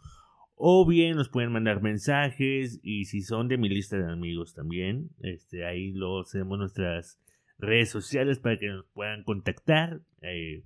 o 0.55 0.85
bien 0.85 1.15
nos 1.15 1.29
pueden 1.29 1.51
mandar 1.51 1.81
mensajes 1.81 2.79
y 2.83 3.05
si 3.05 3.21
son 3.21 3.47
de 3.47 3.57
mi 3.57 3.69
lista 3.69 3.97
de 3.97 4.11
amigos 4.11 4.53
también, 4.53 5.09
este, 5.21 5.65
ahí 5.65 5.91
lo 5.93 6.21
hacemos 6.21 6.59
nuestras 6.59 7.17
redes 7.57 7.89
sociales 7.89 8.39
para 8.39 8.59
que 8.59 8.67
nos 8.67 8.85
puedan 8.93 9.23
contactar. 9.23 10.01
eh, 10.21 10.63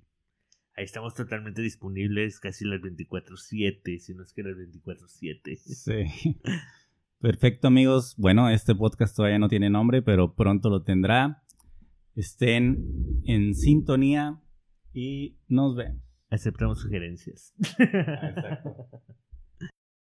ahí 0.74 0.84
estamos 0.84 1.14
totalmente 1.14 1.62
disponibles 1.62 2.40
casi 2.40 2.66
las 2.66 2.80
24/7, 2.80 3.98
si 3.98 4.14
no 4.14 4.24
es 4.24 4.32
que 4.34 4.42
las 4.42 4.56
24/7. 4.56 5.52
es. 5.52 5.84
Sí. 5.84 6.36
Perfecto, 7.20 7.68
amigos. 7.68 8.14
Bueno, 8.18 8.50
este 8.50 8.74
podcast 8.74 9.16
todavía 9.16 9.38
no 9.38 9.48
tiene 9.48 9.70
nombre, 9.70 10.02
pero 10.02 10.34
pronto 10.34 10.68
lo 10.68 10.82
tendrá. 10.82 11.45
Estén 12.16 13.22
en 13.24 13.54
sintonía 13.54 14.40
y 14.94 15.36
nos 15.48 15.76
vemos. 15.76 16.02
Aceptamos 16.30 16.80
sugerencias. 16.80 17.54
Exacto. 17.78 18.88